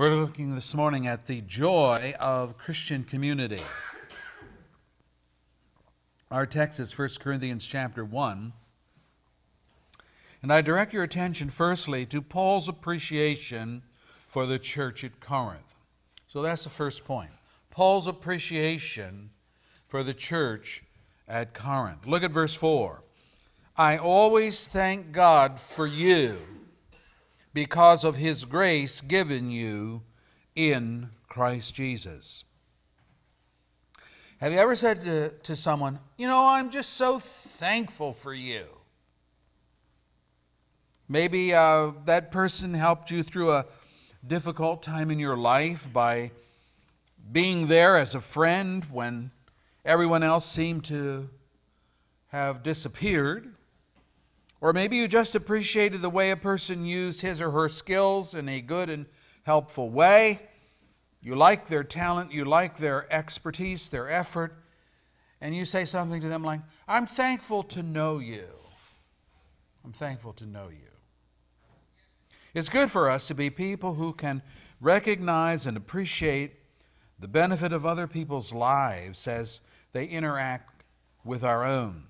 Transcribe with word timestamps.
We're 0.00 0.16
looking 0.16 0.54
this 0.54 0.74
morning 0.74 1.06
at 1.06 1.26
the 1.26 1.42
joy 1.42 2.14
of 2.18 2.56
Christian 2.56 3.04
community. 3.04 3.60
Our 6.30 6.46
text 6.46 6.80
is 6.80 6.98
1 6.98 7.10
Corinthians 7.20 7.66
chapter 7.66 8.02
1. 8.02 8.54
And 10.42 10.50
I 10.50 10.62
direct 10.62 10.94
your 10.94 11.02
attention 11.02 11.50
firstly 11.50 12.06
to 12.06 12.22
Paul's 12.22 12.66
appreciation 12.66 13.82
for 14.26 14.46
the 14.46 14.58
church 14.58 15.04
at 15.04 15.20
Corinth. 15.20 15.76
So 16.28 16.40
that's 16.40 16.64
the 16.64 16.70
first 16.70 17.04
point. 17.04 17.32
Paul's 17.68 18.06
appreciation 18.06 19.28
for 19.86 20.02
the 20.02 20.14
church 20.14 20.82
at 21.28 21.52
Corinth. 21.52 22.06
Look 22.06 22.22
at 22.22 22.30
verse 22.30 22.54
4. 22.54 23.02
I 23.76 23.98
always 23.98 24.66
thank 24.66 25.12
God 25.12 25.60
for 25.60 25.86
you 25.86 26.38
because 27.52 28.04
of 28.04 28.16
his 28.16 28.44
grace 28.44 29.00
given 29.00 29.50
you 29.50 30.02
in 30.54 31.10
Christ 31.28 31.74
Jesus. 31.74 32.44
Have 34.38 34.52
you 34.52 34.58
ever 34.58 34.74
said 34.74 35.02
to, 35.02 35.30
to 35.42 35.54
someone, 35.54 35.98
You 36.16 36.26
know, 36.26 36.46
I'm 36.46 36.70
just 36.70 36.94
so 36.94 37.18
thankful 37.18 38.14
for 38.14 38.32
you? 38.32 38.64
Maybe 41.08 41.52
uh, 41.52 41.90
that 42.04 42.30
person 42.30 42.72
helped 42.72 43.10
you 43.10 43.22
through 43.22 43.52
a 43.52 43.66
difficult 44.26 44.82
time 44.82 45.10
in 45.10 45.18
your 45.18 45.36
life 45.36 45.92
by 45.92 46.30
being 47.32 47.66
there 47.66 47.96
as 47.96 48.14
a 48.14 48.20
friend 48.20 48.84
when 48.90 49.30
everyone 49.84 50.22
else 50.22 50.46
seemed 50.46 50.84
to 50.84 51.28
have 52.28 52.62
disappeared. 52.62 53.52
Or 54.60 54.72
maybe 54.72 54.96
you 54.96 55.08
just 55.08 55.34
appreciated 55.34 56.02
the 56.02 56.10
way 56.10 56.30
a 56.30 56.36
person 56.36 56.84
used 56.84 57.22
his 57.22 57.40
or 57.40 57.50
her 57.50 57.68
skills 57.68 58.34
in 58.34 58.48
a 58.48 58.60
good 58.60 58.90
and 58.90 59.06
helpful 59.44 59.90
way. 59.90 60.40
You 61.22 61.34
like 61.34 61.66
their 61.66 61.84
talent, 61.84 62.32
you 62.32 62.44
like 62.44 62.76
their 62.76 63.10
expertise, 63.12 63.88
their 63.88 64.08
effort, 64.08 64.54
and 65.40 65.54
you 65.56 65.64
say 65.64 65.84
something 65.84 66.20
to 66.20 66.28
them 66.28 66.44
like, 66.44 66.60
I'm 66.86 67.06
thankful 67.06 67.62
to 67.64 67.82
know 67.82 68.18
you. 68.18 68.48
I'm 69.84 69.92
thankful 69.92 70.34
to 70.34 70.46
know 70.46 70.68
you. 70.68 70.90
It's 72.52 72.68
good 72.68 72.90
for 72.90 73.08
us 73.08 73.28
to 73.28 73.34
be 73.34 73.48
people 73.48 73.94
who 73.94 74.12
can 74.12 74.42
recognize 74.80 75.66
and 75.66 75.76
appreciate 75.76 76.56
the 77.18 77.28
benefit 77.28 77.72
of 77.72 77.86
other 77.86 78.06
people's 78.06 78.52
lives 78.52 79.26
as 79.28 79.60
they 79.92 80.06
interact 80.06 80.84
with 81.24 81.44
our 81.44 81.64
own. 81.64 82.09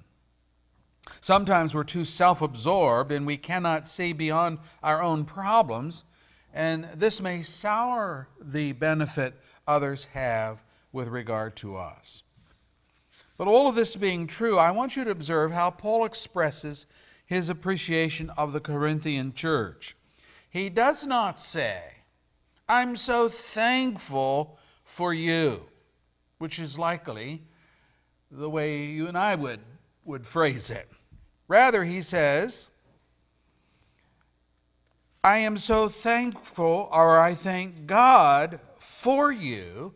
Sometimes 1.21 1.75
we're 1.75 1.85
too 1.85 2.05
self 2.05 2.43
absorbed 2.43 3.13
and 3.13 3.27
we 3.27 3.37
cannot 3.37 3.87
see 3.87 4.13
beyond 4.13 4.59
our 4.83 5.03
own 5.03 5.25
problems, 5.25 6.05
and 6.53 6.85
this 6.95 7.21
may 7.21 7.43
sour 7.43 8.29
the 8.41 8.73
benefit 8.73 9.41
others 9.67 10.07
have 10.13 10.63
with 10.93 11.09
regard 11.09 11.57
to 11.57 11.77
us. 11.77 12.23
But 13.37 13.49
all 13.49 13.69
of 13.69 13.75
this 13.75 13.97
being 13.97 14.27
true, 14.27 14.59
I 14.59 14.71
want 14.71 14.97
you 14.97 15.05
to 15.05 15.11
observe 15.11 15.53
how 15.53 15.71
Paul 15.71 16.05
expresses 16.05 16.87
his 17.25 17.49
appreciation 17.49 18.29
of 18.37 18.53
the 18.53 18.61
Corinthian 18.61 19.33
church. 19.33 19.97
He 20.51 20.69
does 20.69 21.07
not 21.07 21.39
say, 21.39 21.81
I'm 22.69 22.97
so 22.97 23.29
thankful 23.29 24.59
for 24.85 25.15
you, 25.15 25.63
which 26.39 26.59
is 26.59 26.79
likely 26.79 27.43
the 28.31 28.51
way 28.51 28.85
you 28.85 29.07
and 29.07 29.17
I 29.17 29.37
would, 29.37 29.61
would 30.11 30.27
phrase 30.27 30.71
it. 30.71 30.89
Rather, 31.49 31.83
he 31.83 32.01
says, 32.01 32.69
I 35.25 35.39
am 35.39 35.57
so 35.57 35.89
thankful, 35.89 36.89
or 36.93 37.19
I 37.19 37.35
thank 37.35 37.87
God 37.87 38.61
for 38.79 39.33
you. 39.33 39.95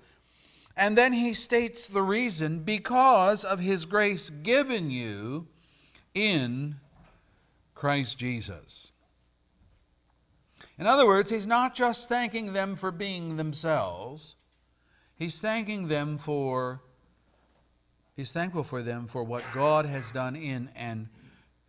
And 0.77 0.99
then 0.99 1.13
he 1.13 1.35
states 1.35 1.87
the 1.87 2.03
reason 2.03 2.61
because 2.61 3.45
of 3.45 3.61
his 3.61 3.85
grace 3.85 4.31
given 4.31 4.91
you 4.91 5.47
in 6.15 6.77
Christ 7.75 8.19
Jesus. 8.19 8.93
In 10.79 10.87
other 10.87 11.07
words, 11.07 11.31
he's 11.31 11.47
not 11.47 11.75
just 11.75 12.09
thanking 12.09 12.53
them 12.53 12.75
for 12.75 12.91
being 12.91 13.37
themselves, 13.37 14.37
he's 15.15 15.41
thanking 15.41 15.87
them 15.89 16.19
for, 16.19 16.83
he's 18.17 18.33
thankful 18.33 18.65
for 18.65 18.83
them 18.83 19.07
for 19.07 19.23
what 19.23 19.45
God 19.53 19.87
has 19.87 20.11
done 20.11 20.37
in 20.37 20.71
and 20.75 21.09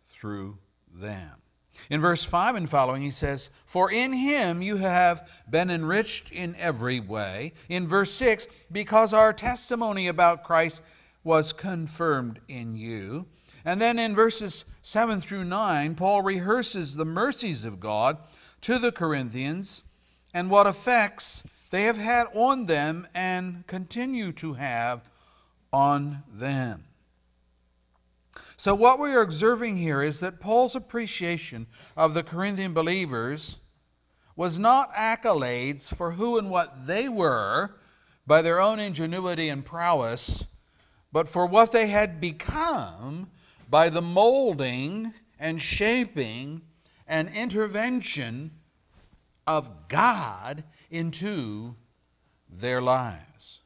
through 0.08 0.58
them. 0.94 1.42
In 1.90 2.00
verse 2.00 2.24
5 2.24 2.54
and 2.54 2.68
following, 2.68 3.02
he 3.02 3.10
says, 3.10 3.50
For 3.66 3.90
in 3.90 4.12
him 4.12 4.62
you 4.62 4.76
have 4.76 5.28
been 5.48 5.70
enriched 5.70 6.32
in 6.32 6.56
every 6.56 7.00
way. 7.00 7.52
In 7.68 7.86
verse 7.86 8.12
6, 8.12 8.46
because 8.72 9.12
our 9.12 9.32
testimony 9.32 10.08
about 10.08 10.42
Christ 10.42 10.82
was 11.22 11.52
confirmed 11.52 12.40
in 12.48 12.76
you. 12.76 13.26
And 13.64 13.80
then 13.82 13.98
in 13.98 14.14
verses 14.14 14.64
7 14.82 15.20
through 15.20 15.44
9, 15.44 15.96
Paul 15.96 16.22
rehearses 16.22 16.94
the 16.94 17.04
mercies 17.04 17.64
of 17.64 17.80
God 17.80 18.18
to 18.62 18.78
the 18.78 18.92
Corinthians 18.92 19.82
and 20.32 20.50
what 20.50 20.66
effects 20.66 21.42
they 21.70 21.82
have 21.82 21.96
had 21.96 22.28
on 22.32 22.66
them 22.66 23.06
and 23.14 23.66
continue 23.66 24.32
to 24.32 24.54
have 24.54 25.08
on 25.72 26.22
them. 26.32 26.84
So, 28.56 28.74
what 28.74 28.98
we 28.98 29.10
are 29.10 29.20
observing 29.20 29.76
here 29.76 30.02
is 30.02 30.20
that 30.20 30.40
Paul's 30.40 30.74
appreciation 30.74 31.66
of 31.96 32.14
the 32.14 32.22
Corinthian 32.22 32.72
believers 32.72 33.58
was 34.34 34.58
not 34.58 34.92
accolades 34.92 35.94
for 35.94 36.12
who 36.12 36.38
and 36.38 36.50
what 36.50 36.86
they 36.86 37.08
were 37.08 37.76
by 38.26 38.42
their 38.42 38.60
own 38.60 38.78
ingenuity 38.78 39.48
and 39.48 39.64
prowess, 39.64 40.46
but 41.12 41.28
for 41.28 41.46
what 41.46 41.72
they 41.72 41.86
had 41.86 42.20
become 42.20 43.30
by 43.70 43.88
the 43.88 44.02
molding 44.02 45.12
and 45.38 45.60
shaping 45.60 46.62
and 47.06 47.28
intervention 47.30 48.50
of 49.46 49.88
God 49.88 50.64
into 50.90 51.74
their 52.48 52.80
lives. 52.80 53.60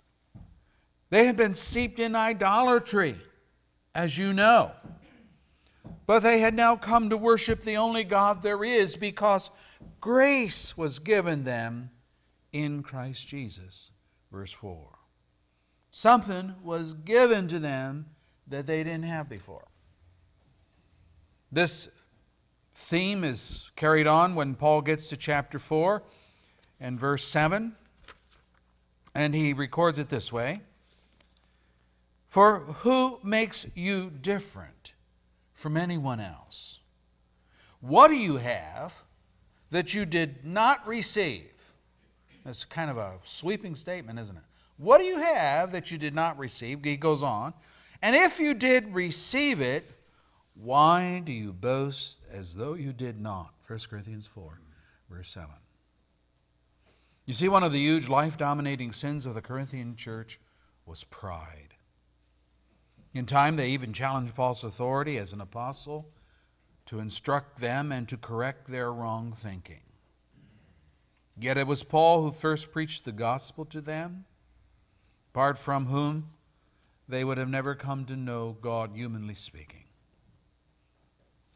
They 1.11 1.27
had 1.27 1.37
been 1.37 1.55
steeped 1.55 1.99
in 1.99 2.17
idolatry 2.17 3.17
as 3.95 4.17
you 4.17 4.33
know. 4.33 4.73
But 6.07 6.21
they 6.21 6.41
had 6.41 6.55
now 6.55 6.77
come 6.77 7.11
to 7.11 7.17
worship 7.17 7.61
the 7.61 7.77
only 7.77 8.05
God 8.05 8.43
there 8.43 8.65
is 8.65 8.97
because 8.97 9.51
grace 10.01 10.77
was 10.77 10.99
given 10.99 11.45
them 11.45 11.91
in 12.53 12.83
Christ 12.83 13.27
Jesus. 13.29 13.91
Verse 14.33 14.53
4. 14.53 14.99
Something 15.91 16.55
was 16.63 16.93
given 16.93 17.49
to 17.49 17.59
them 17.59 18.07
that 18.47 18.67
they 18.67 18.83
didn't 18.83 19.05
have 19.05 19.29
before. 19.29 19.67
This 21.53 21.89
theme 22.75 23.25
is 23.25 23.71
carried 23.75 24.07
on 24.07 24.35
when 24.35 24.55
Paul 24.55 24.83
gets 24.83 25.07
to 25.09 25.17
chapter 25.17 25.59
4 25.59 26.03
and 26.79 26.99
verse 26.99 27.25
7. 27.25 27.75
And 29.15 29.35
he 29.35 29.53
records 29.53 29.99
it 29.99 30.09
this 30.09 30.33
way 30.33 30.61
for 32.31 32.61
who 32.61 33.19
makes 33.25 33.67
you 33.75 34.09
different 34.09 34.95
from 35.53 35.77
anyone 35.77 36.21
else? 36.21 36.79
What 37.81 38.09
do 38.09 38.17
you 38.17 38.37
have 38.37 38.95
that 39.71 39.95
you 39.95 40.07
did 40.07 40.45
not 40.45 40.87
receive? 40.87 41.51
That's 42.45 42.65
kind 42.65 42.91
of 42.91 42.97
a 42.97 43.15
sweeping 43.25 43.75
statement, 43.75 44.19
isn't 44.19 44.37
it? 44.37 44.43
What 44.77 45.01
do 45.01 45.05
you 45.05 45.19
have 45.19 45.73
that 45.73 45.91
you 45.91 45.99
did 45.99 46.15
not 46.15 46.39
receive? 46.39 46.83
He 46.85 46.97
goes 46.97 47.23
on. 47.23 47.53
And 48.01 48.17
if 48.17 48.39
you 48.39 48.55
did 48.55 48.95
receive 48.95 49.61
it, 49.61 49.91
why 50.55 51.23
do 51.25 51.33
you 51.33 51.53
boast 51.53 52.21
as 52.31 52.55
though 52.55 52.75
you 52.75 52.93
did 52.93 53.21
not? 53.21 53.53
1 53.67 53.79
Corinthians 53.91 54.27
4, 54.27 54.61
verse 55.11 55.31
7. 55.31 55.49
You 57.27 57.35
see, 57.35 57.49
one 57.49 57.63
of 57.63 57.73
the 57.73 57.79
huge 57.79 58.09
life 58.09 58.39
dominating 58.39 58.93
sins 58.93 59.27
of 59.27 59.35
the 59.35 59.43
Corinthian 59.43 59.97
church 59.97 60.39
was 60.87 61.05
pride. 61.05 61.70
In 63.13 63.27
time, 63.27 63.57
they 63.57 63.71
even 63.71 63.93
challenged 63.93 64.35
Paul's 64.35 64.63
authority 64.63 65.19
as 65.19 65.33
an 65.33 65.41
apostle 65.41 66.09
to 66.87 67.01
instruct 67.01 67.61
them 67.61 67.91
and 67.93 68.09
to 68.09 68.17
correct 68.17 68.69
their 68.69 68.93
wrong 68.93 69.33
thinking. 69.33 69.81
Yet 71.39 71.57
it 71.57 71.67
was 71.67 71.83
Paul 71.83 72.23
who 72.23 72.33
first 72.33 72.73
preached 72.73 73.05
the 73.05 73.13
gospel 73.13 73.65
to 73.67 73.81
them, 73.81 74.27
apart 75.33 75.59
from 75.59 75.87
whom 75.87 76.31
they 77.09 77.25
would 77.25 77.39
have 77.39 77.49
never 77.49 77.75
come 77.75 78.05
to 78.07 78.17
know 78.17 78.57
God, 78.61 78.93
humanly 78.95 79.35
speaking. 79.35 79.85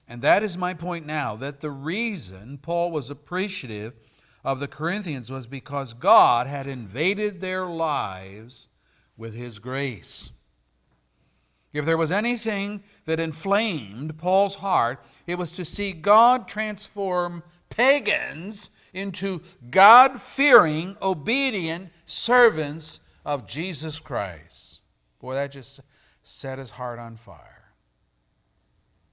And 0.09 0.23
that 0.23 0.43
is 0.43 0.59
my 0.59 0.75
point 0.75 1.07
now 1.07 1.37
that 1.37 1.61
the 1.61 1.71
reason 1.71 2.59
Paul 2.59 2.91
was 2.91 3.11
appreciative 3.11 3.95
of 4.45 4.61
the 4.61 4.69
Corinthians 4.69 5.31
was 5.31 5.47
because 5.47 5.95
God 5.95 6.47
had 6.47 6.67
invaded 6.67 7.41
their 7.41 7.65
lives 7.65 8.69
with 9.17 9.35
his 9.35 9.59
grace. 9.59 10.33
If 11.75 11.85
there 11.85 11.99
was 11.99 12.13
anything 12.13 12.85
that 13.05 13.21
inflamed 13.21 14.17
Paul's 14.17 14.55
heart, 14.55 15.05
it 15.27 15.37
was 15.37 15.53
to 15.53 15.65
see 15.65 15.93
God 15.93 16.49
transform 16.49 17.43
pagans 17.69 18.71
into 18.95 19.43
God 19.71 20.23
fearing, 20.23 20.97
obedient 21.03 21.91
servants 22.07 23.01
of 23.25 23.49
Jesus 23.49 23.99
Christ. 23.99 24.81
Boy, 25.19 25.35
that 25.35 25.51
just 25.51 25.81
set 26.23 26.59
his 26.59 26.71
heart 26.71 27.01
on 27.01 27.17
fire. 27.17 27.73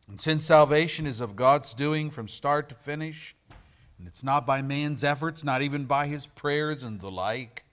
And 0.07 0.19
since 0.19 0.45
salvation 0.45 1.07
is 1.07 1.19
of 1.19 1.35
God's 1.35 1.73
doing 1.73 2.11
from 2.11 2.27
start 2.27 2.69
to 2.69 2.75
finish, 2.75 3.35
and 3.97 4.07
it's 4.07 4.23
not 4.23 4.45
by 4.45 4.61
man's 4.61 5.03
efforts, 5.03 5.43
not 5.43 5.63
even 5.63 5.85
by 5.85 6.05
his 6.05 6.27
prayers 6.27 6.83
and 6.83 7.01
the 7.01 7.09
like, 7.09 7.65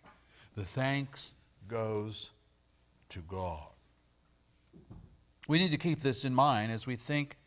the 0.55 0.65
thanks 0.65 1.35
goes 1.67 2.31
to 3.11 3.19
God. 3.21 3.68
We 5.49 5.59
need 5.59 5.71
to 5.71 5.79
keep 5.79 6.01
this 6.01 6.25
in 6.25 6.35
mind 6.35 6.71
as 6.71 6.87
we 6.87 6.95
think 6.95 7.39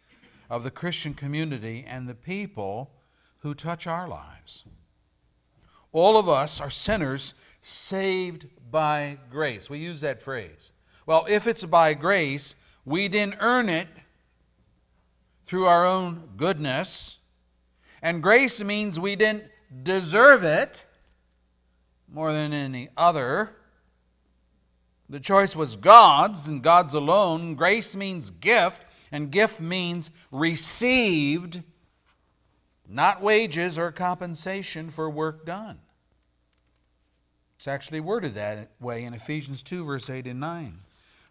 of 0.50 0.64
the 0.64 0.72
Christian 0.72 1.14
community 1.14 1.86
and 1.88 2.10
the 2.10 2.16
people 2.16 2.92
who 3.40 3.54
touch 3.54 3.86
our 3.88 4.08
lives. 4.08 4.66
All 5.94 6.18
of 6.18 6.28
us 6.28 6.60
are 6.60 6.70
sinners 6.70 7.36
saved 7.62 8.48
by 8.72 9.20
grace. 9.30 9.70
We 9.70 9.78
use 9.78 10.02
that 10.02 10.24
phrase. 10.24 10.74
Well, 11.06 11.26
if 11.30 11.46
it's 11.46 11.64
by 11.64 11.94
grace, 11.94 12.56
we 12.86 13.08
didn't 13.08 13.38
earn 13.40 13.70
it 13.70 13.88
through 15.46 15.68
our 15.68 15.86
own 15.86 16.30
goodness. 16.38 17.20
And 18.02 18.24
grace 18.24 18.64
means 18.64 19.00
we 19.00 19.16
didn't 19.16 19.44
deserve 19.84 20.44
it 20.44 20.86
more 22.12 22.34
than 22.34 22.52
any 22.52 22.90
other. 22.98 23.52
The 25.12 25.20
choice 25.20 25.58
was 25.58 25.76
God's 25.76 26.48
and 26.48 26.64
God's 26.64 26.94
alone. 26.94 27.56
Grace 27.56 27.98
means 27.98 28.30
gift, 28.30 28.86
and 29.12 29.30
gift 29.30 29.60
means 29.60 30.10
received, 30.32 31.62
not 32.88 33.22
wages 33.22 33.78
or 33.78 33.92
compensation 33.92 34.90
for 34.90 35.10
work 35.10 35.46
done. 35.46 35.80
It's 37.58 37.68
actually 37.68 38.00
worded 38.00 38.36
that 38.36 38.70
way 38.80 39.04
in 39.04 39.14
Ephesians 39.14 39.62
2, 39.64 39.84
verse 39.84 40.10
8 40.10 40.28
and 40.28 40.40
9. 40.40 40.80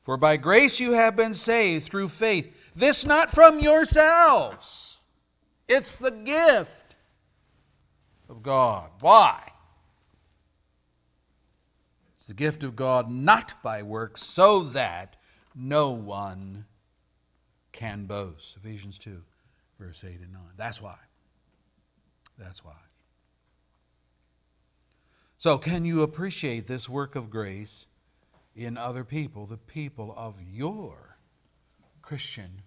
For 0.03 0.19
by 0.19 0.37
grace 0.37 0.79
you 0.79 0.93
have 0.93 1.17
been 1.17 1.33
saved 1.35 1.85
through 1.87 2.09
faith, 2.09 2.55
this 2.76 3.06
not 3.06 3.31
from 3.31 3.61
yourselves, 3.61 5.00
it's 5.69 5.97
the 5.97 6.11
gift 6.11 6.97
of 8.29 8.43
God. 8.43 8.91
Why? 9.00 9.50
The 12.31 12.35
gift 12.35 12.62
of 12.62 12.77
God 12.77 13.11
not 13.11 13.55
by 13.61 13.82
works, 13.82 14.23
so 14.23 14.62
that 14.62 15.17
no 15.53 15.91
one 15.91 16.65
can 17.73 18.06
boast. 18.06 18.56
Ephesians 18.56 18.99
2, 18.99 19.21
verse 19.81 20.05
8 20.06 20.21
and 20.21 20.32
9. 20.32 20.41
That's 20.56 20.81
why. 20.81 20.94
That's 22.38 22.65
why. 22.65 22.77
So, 25.38 25.59
can 25.59 25.85
you 25.85 26.03
appreciate 26.03 26.69
this 26.69 26.88
work 26.88 27.17
of 27.17 27.31
grace 27.31 27.88
in 28.55 28.76
other 28.76 29.03
people, 29.03 29.47
the 29.47 29.56
people 29.56 30.15
of 30.17 30.41
your 30.41 31.17
Christian 32.00 32.62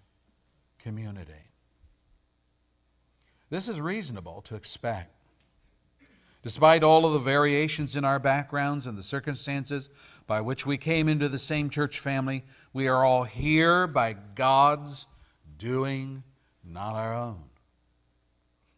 community? 0.78 1.32
This 3.48 3.68
is 3.68 3.80
reasonable 3.80 4.42
to 4.42 4.56
expect. 4.56 5.23
Despite 6.44 6.84
all 6.84 7.06
of 7.06 7.14
the 7.14 7.18
variations 7.18 7.96
in 7.96 8.04
our 8.04 8.18
backgrounds 8.18 8.86
and 8.86 8.98
the 8.98 9.02
circumstances 9.02 9.88
by 10.26 10.42
which 10.42 10.66
we 10.66 10.76
came 10.76 11.08
into 11.08 11.26
the 11.26 11.38
same 11.38 11.70
church 11.70 12.00
family, 12.00 12.44
we 12.74 12.86
are 12.86 13.02
all 13.02 13.24
here 13.24 13.86
by 13.86 14.12
God's 14.34 15.06
doing, 15.56 16.22
not 16.62 16.96
our 16.96 17.14
own. 17.14 17.44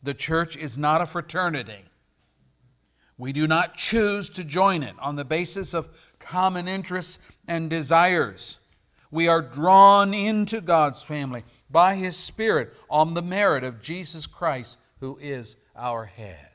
The 0.04 0.14
church 0.14 0.56
is 0.56 0.78
not 0.78 1.00
a 1.00 1.06
fraternity. 1.06 1.82
We 3.18 3.32
do 3.32 3.48
not 3.48 3.74
choose 3.74 4.30
to 4.30 4.44
join 4.44 4.84
it 4.84 4.94
on 5.00 5.16
the 5.16 5.24
basis 5.24 5.74
of 5.74 5.88
common 6.20 6.68
interests 6.68 7.18
and 7.48 7.68
desires. 7.68 8.60
We 9.10 9.26
are 9.26 9.42
drawn 9.42 10.14
into 10.14 10.60
God's 10.60 11.02
family 11.02 11.42
by 11.68 11.96
His 11.96 12.16
Spirit 12.16 12.74
on 12.88 13.14
the 13.14 13.22
merit 13.22 13.64
of 13.64 13.82
Jesus 13.82 14.24
Christ, 14.24 14.78
who 15.00 15.18
is 15.20 15.56
our 15.74 16.04
head. 16.04 16.45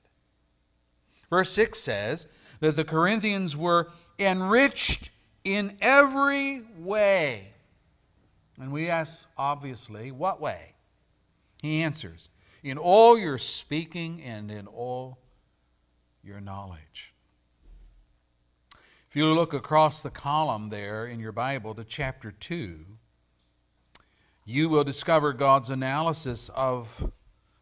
Verse 1.31 1.49
6 1.51 1.79
says 1.79 2.27
that 2.59 2.75
the 2.75 2.83
Corinthians 2.83 3.57
were 3.57 3.89
enriched 4.19 5.09
in 5.43 5.77
every 5.81 6.61
way. 6.77 7.53
And 8.59 8.71
we 8.71 8.89
ask, 8.89 9.27
obviously, 9.37 10.11
what 10.11 10.39
way? 10.39 10.75
He 11.57 11.81
answers, 11.81 12.29
in 12.63 12.77
all 12.77 13.17
your 13.17 13.37
speaking 13.37 14.21
and 14.21 14.51
in 14.51 14.67
all 14.67 15.19
your 16.21 16.41
knowledge. 16.41 17.13
If 19.09 19.15
you 19.15 19.33
look 19.33 19.53
across 19.53 20.01
the 20.01 20.09
column 20.09 20.69
there 20.69 21.05
in 21.07 21.19
your 21.19 21.31
Bible 21.31 21.73
to 21.75 21.83
chapter 21.83 22.31
2, 22.31 22.85
you 24.45 24.69
will 24.69 24.83
discover 24.83 25.31
God's 25.31 25.69
analysis 25.69 26.49
of 26.55 27.11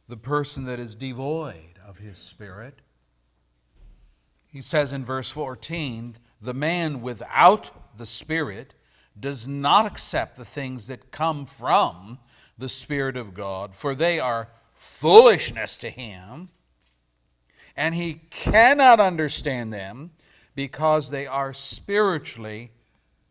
the 0.08 0.18
person 0.18 0.66
that 0.66 0.80
is 0.80 0.96
devoid 0.96 1.80
of 1.88 2.00
His 2.00 2.18
Spirit 2.18 2.82
he 4.52 4.62
says 4.62 4.92
in 4.92 5.06
verse 5.06 5.30
14, 5.30 6.16
the 6.42 6.54
man 6.54 7.02
without 7.02 7.98
the 7.98 8.06
Spirit 8.06 8.74
does 9.20 9.48
not 9.48 9.86
accept 9.86 10.36
the 10.36 10.46
things 10.46 10.88
that 10.88 11.12
come 11.12 11.46
from 11.46 12.20
the 12.58 12.70
Spirit 12.70 13.16
of 13.16 13.34
God, 13.34 13.76
for 13.76 13.94
they 13.94 14.20
are 14.20 14.50
foolishness 14.74 15.78
to 15.78 15.90
him, 15.90 16.50
and 17.76 17.96
he 17.96 18.22
cannot 18.30 19.00
understand 19.00 19.74
them 19.74 20.12
because 20.56 21.10
they 21.10 21.28
are 21.28 21.54
spiritually 21.54 22.72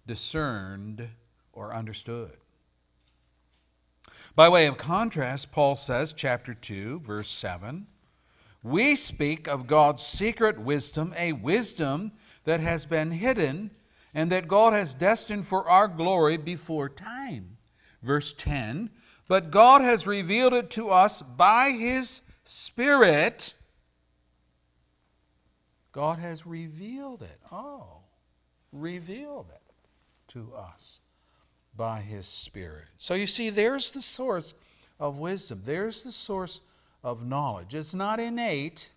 discerned 0.07 1.09
or 1.53 1.75
understood. 1.75 2.37
By 4.35 4.49
way 4.49 4.67
of 4.67 4.79
contrast, 4.79 5.51
Paul 5.51 5.75
says, 5.75 6.13
chapter 6.13 6.55
2, 6.55 7.01
verse 7.01 7.29
7, 7.29 7.87
we 8.63 8.97
speak 8.97 9.47
of 9.47 9.67
God's 9.67 10.03
secret 10.03 10.59
wisdom, 10.59 11.15
a 11.17 11.33
wisdom 11.33 12.13
that 12.45 12.61
has 12.61 12.87
been 12.87 13.13
hidden 13.13 13.71
and 14.15 14.33
that 14.33 14.49
God 14.49 14.73
has 14.73 14.95
destined 14.95 15.47
for 15.47 15.69
our 15.69 15.87
glory 15.87 16.37
before 16.37 16.89
time. 16.89 17.59
Verse 18.03 18.33
10 18.33 18.91
But 19.29 19.51
God 19.51 19.83
has 19.83 20.07
revealed 20.07 20.55
it 20.55 20.71
to 20.71 20.91
us 20.91 21.23
by 21.23 21.71
His 21.71 22.21
Spirit. 22.45 23.55
God 25.93 26.19
has 26.19 26.47
revealed 26.47 27.23
it. 27.23 27.41
Oh, 27.53 28.03
revealed 28.73 29.51
it 29.55 29.63
to 30.29 30.53
us 30.55 31.01
by 31.77 32.01
His 32.01 32.27
Spirit. 32.27 32.87
So 32.97 33.15
you 33.15 33.27
see, 33.27 33.51
there's 33.51 33.91
the 33.91 34.01
source 34.01 34.55
of 34.99 35.19
wisdom. 35.19 35.63
There's 35.65 36.03
the 36.03 36.13
source 36.13 36.61
of 37.03 37.25
knowledge. 37.25 37.75
It's 37.75 37.95
not 37.95 38.21
innate. 38.21 38.91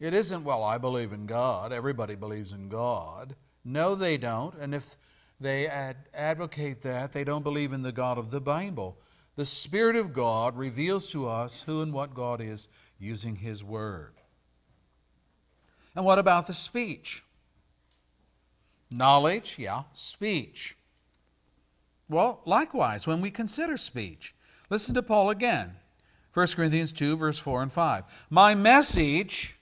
It 0.00 0.14
isn't, 0.14 0.44
well, 0.44 0.62
I 0.62 0.78
believe 0.78 1.12
in 1.12 1.26
God. 1.26 1.72
Everybody 1.72 2.14
believes 2.14 2.52
in 2.52 2.68
God. 2.68 3.36
No, 3.64 3.94
they 3.94 4.16
don't. 4.16 4.54
And 4.56 4.74
if 4.74 4.96
they 5.40 5.66
ad- 5.66 6.08
advocate 6.12 6.82
that, 6.82 7.12
they 7.12 7.24
don't 7.24 7.44
believe 7.44 7.72
in 7.72 7.82
the 7.82 7.92
God 7.92 8.18
of 8.18 8.30
the 8.30 8.40
Bible. 8.40 8.98
The 9.36 9.46
Spirit 9.46 9.96
of 9.96 10.12
God 10.12 10.56
reveals 10.56 11.08
to 11.10 11.28
us 11.28 11.62
who 11.62 11.80
and 11.80 11.92
what 11.92 12.14
God 12.14 12.40
is 12.40 12.68
using 12.98 13.36
His 13.36 13.64
Word. 13.64 14.14
And 15.94 16.04
what 16.04 16.18
about 16.18 16.46
the 16.46 16.54
speech? 16.54 17.24
Knowledge, 18.90 19.56
yeah, 19.58 19.84
speech. 19.92 20.76
Well, 22.08 22.42
likewise, 22.44 23.06
when 23.06 23.20
we 23.20 23.30
consider 23.30 23.76
speech, 23.76 24.34
listen 24.70 24.94
to 24.94 25.02
Paul 25.02 25.30
again. 25.30 25.76
1 26.34 26.48
Corinthians 26.48 26.92
2, 26.92 27.16
verse 27.16 27.38
4 27.38 27.62
and 27.62 27.72
5. 27.72 28.04
My 28.28 28.56
message, 28.56 29.56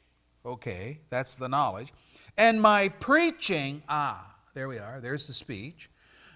okay, 0.45 1.01
that's 1.11 1.37
the 1.37 1.49
knowledge, 1.49 1.93
and 2.39 2.61
my 2.63 2.89
preaching, 2.89 3.83
ah, 3.91 4.35
there 4.55 4.69
we 4.69 4.79
are, 4.79 4.99
there's 4.99 5.27
the 5.27 5.35
speech. 5.35 5.91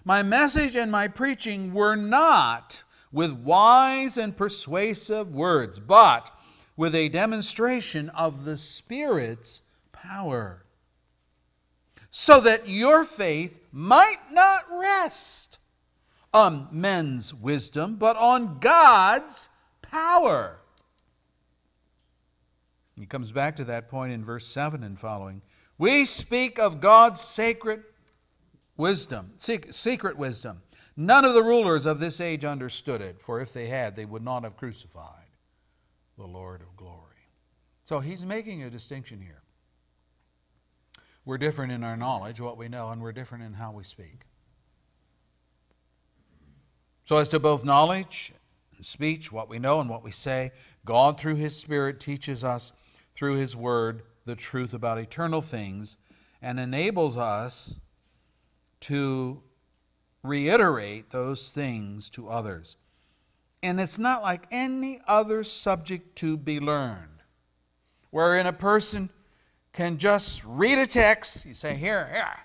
My 0.05 0.23
message 0.23 0.77
and 0.77 0.93
my 0.93 1.09
preaching 1.09 1.73
were 1.73 1.97
not 1.97 2.85
with 3.11 3.33
wise 3.33 4.19
and 4.19 4.37
persuasive 4.37 5.35
words, 5.35 5.81
but 5.81 6.31
with 6.77 6.95
a 6.95 7.09
demonstration 7.09 8.11
of 8.11 8.45
the 8.45 8.59
Spirit's 8.59 9.63
power, 9.93 10.65
so 12.11 12.41
that 12.41 12.69
your 12.69 13.05
faith 13.05 13.61
might 13.73 14.19
not 14.31 14.65
rest 14.71 15.59
on 16.35 16.69
men's 16.71 17.33
wisdom, 17.33 17.97
but 17.97 18.17
on 18.17 18.59
God's 18.59 19.49
power. 19.91 20.59
He 22.99 23.07
comes 23.07 23.33
back 23.33 23.57
to 23.57 23.65
that 23.65 23.89
point 23.89 24.13
in 24.13 24.25
verse 24.25 24.47
7 24.47 24.83
and 24.83 24.99
following. 24.99 25.43
We 25.79 26.05
speak 26.05 26.59
of 26.59 26.81
God's 26.81 27.21
sacred 27.21 27.85
wisdom, 28.77 29.33
secret 29.37 30.17
wisdom. 30.17 30.63
None 30.97 31.27
of 31.27 31.35
the 31.35 31.43
rulers 31.43 31.85
of 31.85 32.01
this 32.01 32.21
age 32.21 32.45
understood 32.45 33.03
it, 33.03 33.21
for 33.21 33.41
if 33.41 33.53
they 33.53 33.67
had, 33.67 33.95
they 33.95 34.07
would 34.07 34.23
not 34.23 34.45
have 34.45 34.57
crucified 34.57 35.27
the 36.17 36.27
Lord 36.27 36.63
of 36.63 36.75
glory. 36.77 37.03
So 37.85 38.01
he's 38.01 38.25
making 38.25 38.63
a 38.63 38.71
distinction 38.71 39.21
here. 39.21 39.43
We're 41.27 41.39
different 41.39 41.73
in 41.73 41.85
our 41.85 41.97
knowledge, 41.97 42.41
what 42.41 42.57
we 42.57 42.69
know, 42.69 42.91
and 42.91 43.03
we're 43.03 43.13
different 43.13 43.45
in 43.45 43.55
how 43.55 43.73
we 43.73 43.85
speak. 43.85 44.23
So, 47.05 47.19
as 47.19 47.29
to 47.29 47.39
both 47.39 47.65
knowledge 47.65 48.33
speech, 48.81 49.33
what 49.33 49.49
we 49.49 49.59
know 49.59 49.81
and 49.81 49.89
what 49.89 50.05
we 50.05 50.11
say, 50.11 50.53
God, 50.85 51.19
through 51.19 51.37
His 51.37 51.57
Spirit, 51.57 52.01
teaches 52.01 52.45
us 52.45 52.73
through 53.15 53.37
His 53.37 53.57
Word 53.57 54.03
the 54.25 54.37
truth 54.37 54.75
about 54.75 54.99
eternal 54.99 55.41
things 55.41 55.97
and 56.43 56.61
enables 56.61 57.17
us 57.17 57.79
to 58.81 59.43
reiterate 60.23 61.11
those 61.11 61.51
things 61.51 62.11
to 62.11 62.29
others. 62.29 62.77
And 63.63 63.81
it's 63.81 63.99
not 63.99 64.23
like 64.23 64.47
any 64.51 65.01
other 65.07 65.43
subject 65.45 66.17
to 66.17 66.37
be 66.37 66.61
learned, 66.61 67.23
wherein 68.11 68.47
a 68.47 68.53
person 68.53 69.11
can 69.73 69.99
just 69.99 70.45
read 70.45 70.79
a 70.79 70.87
text, 70.87 71.45
you 71.45 71.55
say, 71.55 71.75
Here, 71.75 72.09
here, 72.13 72.37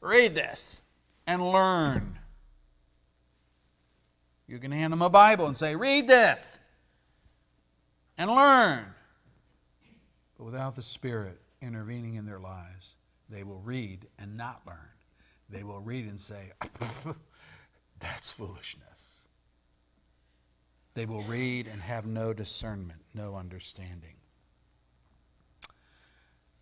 read 0.00 0.34
this, 0.34 0.80
and 1.26 1.52
learn. 1.52 2.15
You 4.48 4.58
can 4.58 4.70
hand 4.70 4.92
them 4.92 5.02
a 5.02 5.10
Bible 5.10 5.46
and 5.46 5.56
say, 5.56 5.74
Read 5.74 6.06
this, 6.06 6.60
and 8.16 8.30
learn. 8.30 8.84
But 10.36 10.44
without 10.44 10.76
the 10.76 10.82
Spirit 10.82 11.40
intervening 11.60 12.14
in 12.14 12.26
their 12.26 12.38
lives, 12.38 12.96
they 13.28 13.42
will 13.42 13.60
read 13.60 14.06
and 14.18 14.36
not 14.36 14.62
learn. 14.66 14.76
They 15.48 15.62
will 15.62 15.80
read 15.80 16.06
and 16.06 16.18
say, 16.20 16.52
That's 17.98 18.30
foolishness. 18.30 19.26
They 20.94 21.06
will 21.06 21.22
read 21.22 21.66
and 21.66 21.82
have 21.82 22.06
no 22.06 22.32
discernment, 22.32 23.00
no 23.14 23.34
understanding. 23.34 24.14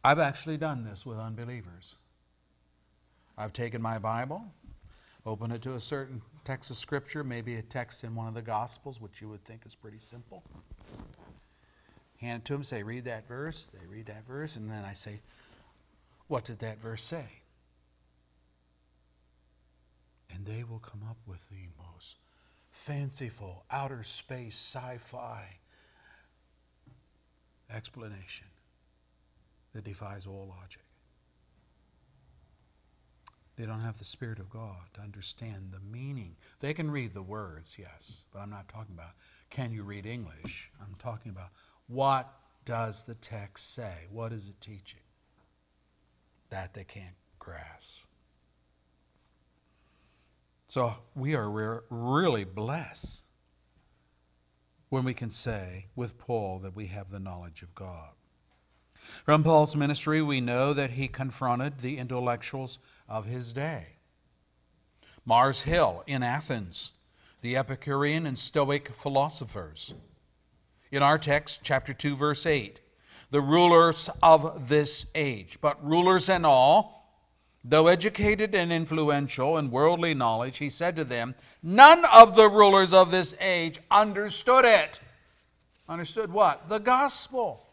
I've 0.02 0.18
actually 0.18 0.56
done 0.56 0.84
this 0.84 1.06
with 1.06 1.18
unbelievers. 1.18 1.96
I've 3.38 3.52
taken 3.52 3.80
my 3.80 3.98
Bible, 3.98 4.44
opened 5.24 5.52
it 5.52 5.62
to 5.62 5.74
a 5.74 5.80
certain 5.80 6.22
text 6.44 6.70
of 6.70 6.76
Scripture, 6.76 7.24
maybe 7.24 7.56
a 7.56 7.62
text 7.62 8.04
in 8.04 8.14
one 8.14 8.28
of 8.28 8.34
the 8.34 8.42
Gospels, 8.42 9.00
which 9.00 9.20
you 9.20 9.28
would 9.28 9.44
think 9.44 9.62
is 9.64 9.74
pretty 9.74 9.98
simple. 9.98 10.42
Hand 12.20 12.42
it 12.42 12.44
to 12.46 12.52
them, 12.52 12.62
say, 12.62 12.82
read 12.82 13.04
that 13.04 13.26
verse. 13.26 13.70
They 13.72 13.86
read 13.86 14.06
that 14.06 14.26
verse, 14.26 14.56
and 14.56 14.70
then 14.70 14.84
I 14.84 14.92
say, 14.92 15.20
what 16.28 16.44
did 16.44 16.60
that 16.60 16.80
verse 16.80 17.02
say? 17.02 17.26
And 20.34 20.46
they 20.46 20.64
will 20.64 20.78
come 20.78 21.02
up 21.08 21.18
with 21.26 21.48
the 21.48 21.68
most 21.92 22.16
fanciful, 22.70 23.64
outer 23.70 24.02
space, 24.02 24.54
sci 24.54 24.98
fi 24.98 25.58
explanation 27.70 28.46
that 29.74 29.84
defies 29.84 30.26
all 30.26 30.54
logic. 30.60 30.83
They 33.56 33.66
don't 33.66 33.80
have 33.80 33.98
the 33.98 34.04
Spirit 34.04 34.40
of 34.40 34.50
God 34.50 34.82
to 34.94 35.00
understand 35.00 35.70
the 35.70 35.80
meaning. 35.80 36.36
They 36.60 36.74
can 36.74 36.90
read 36.90 37.14
the 37.14 37.22
words, 37.22 37.76
yes, 37.78 38.24
but 38.32 38.40
I'm 38.40 38.50
not 38.50 38.68
talking 38.68 38.94
about 38.94 39.12
can 39.50 39.72
you 39.72 39.84
read 39.84 40.06
English? 40.06 40.72
I'm 40.80 40.96
talking 40.98 41.30
about 41.30 41.50
what 41.86 42.32
does 42.64 43.04
the 43.04 43.14
text 43.14 43.74
say? 43.74 44.06
What 44.10 44.32
is 44.32 44.48
it 44.48 44.60
teaching? 44.60 45.00
That 46.50 46.74
they 46.74 46.84
can't 46.84 47.14
grasp. 47.38 48.02
So 50.66 50.94
we 51.14 51.36
are 51.36 51.84
really 51.90 52.44
blessed 52.44 53.26
when 54.88 55.04
we 55.04 55.14
can 55.14 55.30
say 55.30 55.86
with 55.94 56.18
Paul 56.18 56.58
that 56.60 56.74
we 56.74 56.86
have 56.86 57.10
the 57.10 57.20
knowledge 57.20 57.62
of 57.62 57.74
God. 57.74 58.10
From 59.24 59.42
Paul's 59.42 59.76
ministry, 59.76 60.20
we 60.22 60.40
know 60.40 60.72
that 60.72 60.92
he 60.92 61.08
confronted 61.08 61.80
the 61.80 61.98
intellectuals 61.98 62.78
of 63.08 63.26
his 63.26 63.52
day. 63.52 63.94
Mars 65.24 65.62
Hill 65.62 66.02
in 66.06 66.22
Athens, 66.22 66.92
the 67.40 67.56
Epicurean 67.56 68.26
and 68.26 68.38
Stoic 68.38 68.88
philosophers. 68.88 69.94
In 70.90 71.02
our 71.02 71.18
text, 71.18 71.60
chapter 71.62 71.92
2, 71.92 72.16
verse 72.16 72.46
8, 72.46 72.80
the 73.30 73.40
rulers 73.40 74.10
of 74.22 74.68
this 74.68 75.06
age, 75.14 75.58
but 75.60 75.84
rulers 75.84 76.28
and 76.28 76.46
all, 76.46 77.18
though 77.64 77.86
educated 77.86 78.54
and 78.54 78.72
influential 78.72 79.56
in 79.58 79.70
worldly 79.70 80.14
knowledge, 80.14 80.58
he 80.58 80.68
said 80.68 80.94
to 80.96 81.04
them, 81.04 81.34
None 81.62 82.04
of 82.12 82.36
the 82.36 82.48
rulers 82.48 82.92
of 82.92 83.10
this 83.10 83.34
age 83.40 83.80
understood 83.90 84.64
it. 84.64 85.00
Understood 85.88 86.32
what? 86.32 86.68
The 86.68 86.78
gospel. 86.78 87.63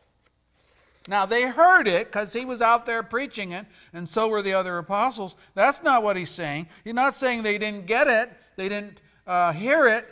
Now, 1.08 1.26
they 1.26 1.44
heard 1.44 1.88
it 1.88 2.08
because 2.08 2.32
he 2.32 2.46
was 2.46 2.62
out 2.62 2.86
there 2.86 3.02
preaching 3.02 3.54
it, 3.54 3.66
and 3.92 4.08
so 4.08 4.28
were 4.28 4.42
the 4.42 4.54
other 4.54 4.78
apostles. 4.78 5.36
That's 5.56 5.82
not 5.82 6.04
what 6.04 6.16
he's 6.16 6.30
saying. 6.30 6.68
He's 6.84 6.94
not 6.94 7.16
saying 7.16 7.42
they 7.42 7.58
didn't 7.58 7.88
get 7.88 8.08
it, 8.08 8.32
they 8.56 8.70
didn't 8.70 9.02
uh, 9.26 9.52
hear 9.52 9.88
it. 9.88 10.08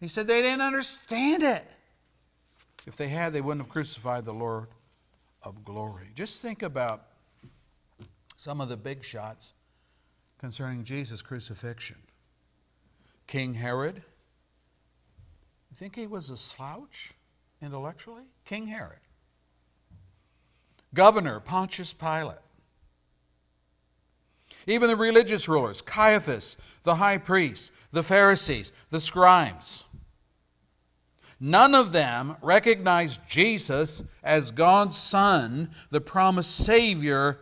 He 0.00 0.08
said 0.08 0.26
they 0.26 0.42
didn't 0.42 0.62
understand 0.62 1.42
it. 1.42 1.64
If 2.86 2.96
they 2.96 3.08
had, 3.08 3.32
they 3.32 3.40
wouldn't 3.40 3.66
have 3.66 3.72
crucified 3.72 4.24
the 4.24 4.32
Lord 4.32 4.68
of 5.42 5.64
glory. 5.64 6.10
Just 6.14 6.42
think 6.42 6.62
about 6.62 7.04
some 8.36 8.60
of 8.60 8.68
the 8.68 8.76
big 8.76 9.04
shots 9.04 9.54
concerning 10.38 10.84
Jesus' 10.84 11.22
crucifixion. 11.22 11.98
King 13.26 13.54
Herod, 13.54 13.96
you 13.96 15.76
think 15.76 15.94
he 15.94 16.06
was 16.06 16.30
a 16.30 16.36
slouch 16.36 17.12
intellectually? 17.60 18.24
King 18.44 18.66
Herod 18.66 19.00
governor 20.94 21.40
Pontius 21.40 21.92
Pilate, 21.92 22.38
even 24.66 24.88
the 24.88 24.96
religious 24.96 25.48
rulers, 25.48 25.80
Caiaphas, 25.82 26.56
the 26.82 26.96
high 26.96 27.18
priest, 27.18 27.72
the 27.90 28.02
Pharisees, 28.02 28.72
the 28.90 29.00
scribes. 29.00 29.84
None 31.40 31.74
of 31.74 31.92
them 31.92 32.36
recognized 32.42 33.20
Jesus 33.28 34.02
as 34.24 34.50
God's 34.50 34.96
Son, 34.96 35.70
the 35.90 36.00
promised 36.00 36.54
Savior 36.54 37.38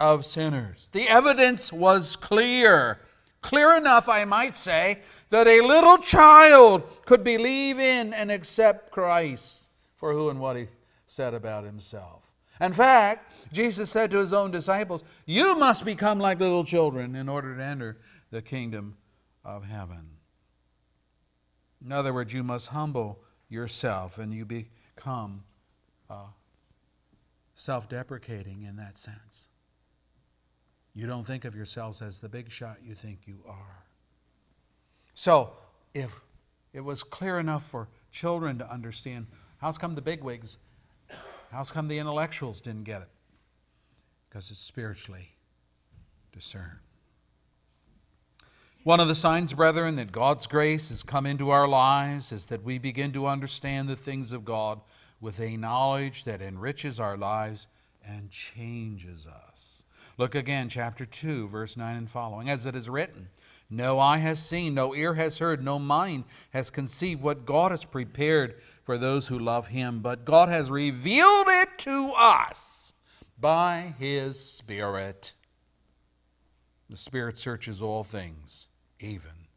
of 0.00 0.24
sinners. 0.24 0.88
The 0.92 1.08
evidence 1.08 1.72
was 1.72 2.16
clear. 2.16 3.00
Clear 3.42 3.76
enough, 3.76 4.08
I 4.08 4.24
might 4.24 4.56
say, 4.56 5.00
that 5.28 5.46
a 5.46 5.60
little 5.60 5.98
child 5.98 6.82
could 7.04 7.22
believe 7.22 7.78
in 7.78 8.12
and 8.14 8.30
accept 8.32 8.90
Christ 8.90 9.68
for 9.94 10.12
who 10.12 10.30
and 10.30 10.40
what 10.40 10.56
he 10.56 10.66
said 11.04 11.34
about 11.34 11.64
himself. 11.64 12.25
In 12.60 12.72
fact, 12.72 13.32
Jesus 13.52 13.90
said 13.90 14.10
to 14.10 14.18
his 14.18 14.32
own 14.32 14.50
disciples, 14.50 15.04
You 15.26 15.56
must 15.56 15.84
become 15.84 16.18
like 16.18 16.40
little 16.40 16.64
children 16.64 17.14
in 17.14 17.28
order 17.28 17.56
to 17.56 17.62
enter 17.62 17.98
the 18.30 18.42
kingdom 18.42 18.96
of 19.44 19.64
heaven. 19.64 20.08
In 21.84 21.92
other 21.92 22.12
words, 22.12 22.32
you 22.32 22.42
must 22.42 22.68
humble 22.68 23.20
yourself 23.48 24.18
and 24.18 24.32
you 24.32 24.44
become 24.44 25.44
uh, 26.10 26.26
self 27.54 27.88
deprecating 27.88 28.62
in 28.62 28.76
that 28.76 28.96
sense. 28.96 29.48
You 30.94 31.06
don't 31.06 31.26
think 31.26 31.44
of 31.44 31.54
yourselves 31.54 32.00
as 32.00 32.20
the 32.20 32.28
big 32.28 32.50
shot 32.50 32.78
you 32.82 32.94
think 32.94 33.20
you 33.26 33.40
are. 33.46 33.84
So, 35.14 35.52
if 35.94 36.20
it 36.72 36.80
was 36.80 37.02
clear 37.02 37.38
enough 37.38 37.64
for 37.64 37.88
children 38.10 38.58
to 38.58 38.70
understand, 38.70 39.26
how's 39.58 39.78
come 39.78 39.94
the 39.94 40.02
bigwigs 40.02 40.58
How's 41.56 41.72
come 41.72 41.88
the 41.88 41.98
intellectuals 41.98 42.60
didn't 42.60 42.84
get 42.84 43.00
it? 43.00 43.08
Because 44.28 44.50
it's 44.50 44.60
spiritually 44.60 45.30
discerned. 46.30 46.80
One 48.84 49.00
of 49.00 49.08
the 49.08 49.14
signs, 49.14 49.54
brethren, 49.54 49.96
that 49.96 50.12
God's 50.12 50.46
grace 50.46 50.90
has 50.90 51.02
come 51.02 51.24
into 51.24 51.48
our 51.48 51.66
lives 51.66 52.30
is 52.30 52.44
that 52.46 52.62
we 52.62 52.76
begin 52.76 53.10
to 53.12 53.26
understand 53.26 53.88
the 53.88 53.96
things 53.96 54.34
of 54.34 54.44
God 54.44 54.82
with 55.18 55.40
a 55.40 55.56
knowledge 55.56 56.24
that 56.24 56.42
enriches 56.42 57.00
our 57.00 57.16
lives 57.16 57.68
and 58.06 58.30
changes 58.30 59.26
us. 59.26 59.82
Look 60.18 60.34
again, 60.34 60.68
chapter 60.68 61.06
2, 61.06 61.48
verse 61.48 61.74
9 61.74 61.96
and 61.96 62.10
following. 62.10 62.50
As 62.50 62.66
it 62.66 62.76
is 62.76 62.90
written, 62.90 63.30
No 63.70 63.98
eye 63.98 64.18
has 64.18 64.40
seen, 64.40 64.74
no 64.74 64.94
ear 64.94 65.14
has 65.14 65.38
heard, 65.38 65.64
no 65.64 65.78
mind 65.78 66.24
has 66.50 66.68
conceived 66.68 67.22
what 67.22 67.46
God 67.46 67.70
has 67.70 67.86
prepared 67.86 68.56
for 68.86 68.96
those 68.96 69.26
who 69.26 69.36
love 69.36 69.66
him, 69.66 69.98
but 69.98 70.24
God 70.24 70.48
has 70.48 70.70
revealed 70.70 71.48
it 71.48 71.76
to 71.78 72.12
us 72.16 72.94
by 73.36 73.94
his 73.98 74.38
Spirit. 74.38 75.34
The 76.88 76.96
Spirit 76.96 77.36
searches 77.36 77.82
all 77.82 78.04
things, 78.04 78.68
even 79.00 79.48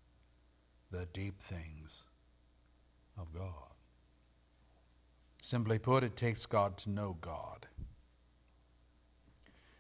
the 0.90 1.06
deep 1.14 1.40
things 1.40 2.08
of 3.20 3.32
God. 3.32 3.54
Simply 5.44 5.78
put, 5.78 6.04
it 6.04 6.18
takes 6.18 6.48
God 6.48 6.76
to 6.78 6.90
know 6.90 7.16
God. 7.22 7.68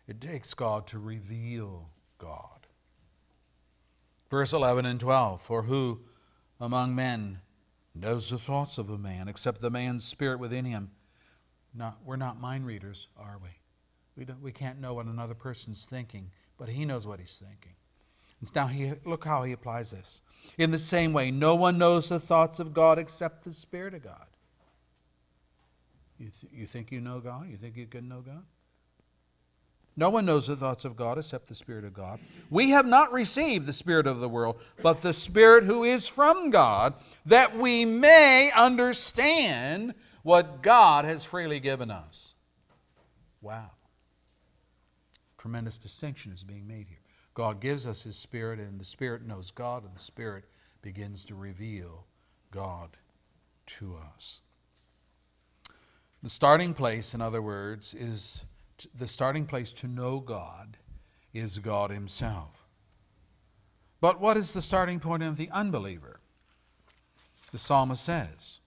It 0.08 0.22
takes 0.22 0.54
God 0.54 0.86
to 0.88 1.00
reveal 1.00 1.90
God. 2.20 2.68
Verse 4.30 4.54
11 4.54 4.86
and 4.86 5.00
12 5.00 5.42
For 5.42 5.64
who 5.64 6.02
among 6.60 6.94
men 6.94 7.40
knows 8.00 8.30
the 8.30 8.38
thoughts 8.38 8.78
of 8.78 8.90
a 8.90 8.98
man, 8.98 9.28
except 9.28 9.62
the 9.62 9.70
man's 9.70 10.04
spirit 10.04 10.40
within 10.40 10.66
him, 10.66 10.92
Not, 11.74 11.98
we're 12.06 12.16
not 12.16 12.40
mind 12.40 12.66
readers, 12.66 13.08
are 13.18 13.40
we? 13.42 13.50
We, 14.16 14.26
don't, 14.26 14.42
we 14.42 14.52
can't 14.52 14.80
know 14.80 14.94
what 14.94 15.06
another 15.06 15.34
person's 15.34 15.86
thinking, 15.86 16.32
but 16.58 16.70
he 16.70 16.86
knows 16.86 17.08
what 17.08 17.20
he's 17.20 17.38
thinking. 17.38 17.74
And 18.42 18.56
now 18.56 18.68
he, 18.68 18.94
look 19.06 19.26
how 19.26 19.44
he 19.44 19.54
applies 19.54 19.92
this. 19.92 20.22
In 20.58 20.72
the 20.72 20.78
same 20.78 21.14
way, 21.14 21.32
no 21.32 21.56
one 21.56 21.78
knows 21.78 22.10
the 22.10 22.20
thoughts 22.20 22.60
of 22.60 22.74
God 22.74 22.98
except 22.98 23.44
the 23.44 23.52
Spirit 23.52 23.94
of 23.94 24.04
God. 24.04 24.26
You, 26.18 26.30
th- 26.30 26.54
you 26.54 26.68
think 26.68 26.92
you 26.92 27.02
know 27.02 27.20
God? 27.20 27.50
You 27.50 27.58
think 27.58 27.78
you 27.78 27.86
can 27.86 28.08
know 28.08 28.22
God? 28.22 28.44
No 29.96 30.10
one 30.10 30.26
knows 30.26 30.48
the 30.48 30.56
thoughts 30.56 30.86
of 30.86 30.96
God 30.96 31.18
except 31.18 31.48
the 31.48 31.56
Spirit 31.56 31.84
of 31.84 31.94
God. 31.94 32.20
We 32.50 32.70
have 32.70 32.86
not 32.86 33.12
received 33.12 33.66
the 33.66 33.74
Spirit 33.74 34.08
of 34.08 34.20
the 34.20 34.30
world, 34.30 34.62
but 34.82 35.02
the 35.02 35.14
Spirit 35.14 35.66
who 35.66 35.84
is 35.84 36.08
from 36.08 36.52
God, 36.52 36.94
that 37.26 37.58
we 37.58 37.84
may 37.84 38.52
understand 38.56 39.94
what 40.24 40.62
God 40.62 41.06
has 41.06 41.26
freely 41.26 41.60
given 41.60 41.92
us. 41.92 42.36
Wow. 43.42 43.72
Tremendous 45.38 45.78
distinction 45.78 46.32
is 46.32 46.44
being 46.44 46.68
made 46.68 46.88
here. 46.88 47.00
God 47.34 47.60
gives 47.60 47.88
us 47.88 48.02
His 48.02 48.16
Spirit, 48.16 48.60
and 48.60 48.80
the 48.80 48.86
Spirit 48.86 49.26
knows 49.26 49.52
God, 49.52 49.84
and 49.84 49.96
the 49.96 50.00
Spirit 50.00 50.46
begins 50.82 51.26
to 51.26 51.36
reveal 51.36 52.06
God 52.52 52.98
to 53.66 53.98
us. 54.16 54.42
The 56.22 56.30
starting 56.30 56.74
place, 56.74 57.14
in 57.14 57.22
other 57.22 57.42
words, 57.42 57.94
is 57.94 58.44
the 58.94 59.08
starting 59.08 59.46
place 59.46 59.74
to 59.74 59.88
know 59.88 60.20
God 60.20 60.78
is 61.34 61.60
God 61.60 61.92
Himself. 61.92 62.66
But 64.02 64.20
what 64.20 64.38
is 64.38 64.54
the 64.54 64.62
starting 64.62 65.00
point 65.00 65.24
of 65.24 65.38
the 65.38 65.50
unbeliever? 65.52 66.20
The 67.52 67.58
psalmist 67.58 68.04
says, 68.04 68.60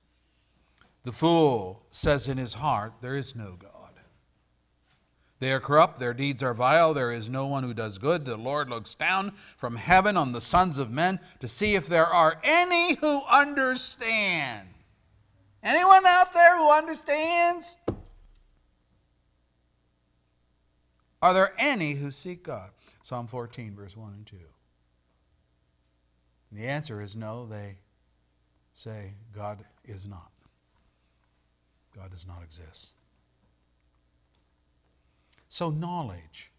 The 1.04 1.12
fool 1.12 1.87
says 1.90 2.28
in 2.28 2.37
his 2.37 2.54
heart, 2.54 2.95
There 3.00 3.16
is 3.16 3.35
no 3.35 3.57
God. 3.59 3.71
They 5.38 5.52
are 5.52 5.61
corrupt, 5.61 5.99
their 5.99 6.14
deeds 6.14 6.40
are 6.40 6.54
vile, 6.54 6.95
there 6.95 7.11
is 7.11 7.28
no 7.28 7.47
one 7.47 7.64
who 7.64 7.75
does 7.75 7.99
good. 7.99 8.25
The 8.25 8.37
Lord 8.37 8.71
looks 8.71 8.95
down 8.95 9.33
from 9.57 9.75
heaven 9.75 10.16
on 10.16 10.31
the 10.31 10.40
sons 10.40 10.78
of 10.78 10.92
men 10.92 11.19
to 11.40 11.49
see 11.49 11.75
if 11.75 11.88
there 11.88 12.07
are 12.07 12.38
any 12.45 12.95
who 12.95 13.23
understand. 13.28 14.69
Anyone 15.64 16.07
out 16.07 16.33
there 16.33 16.57
who 16.57 16.71
understands? 16.71 17.76
Are 21.23 21.33
there 21.33 21.52
any 21.57 21.95
who 21.95 22.11
seek 22.11 22.43
God? 22.43 22.71
Psalm 23.02 23.29
14, 23.29 23.76
verse 23.76 23.97
1 23.97 24.12
and 24.12 24.26
2. 24.26 24.37
And 26.50 26.61
the 26.61 26.67
answer 26.67 27.00
is 27.00 27.14
no, 27.17 27.47
they 27.47 27.79
say 28.75 29.14
God 29.33 29.64
is 29.85 30.07
not. 30.07 30.33
God 31.97 32.11
does 32.11 32.26
not 32.26 32.43
exist. 32.43 32.93
So, 35.49 35.71
knowledge. 35.71 36.50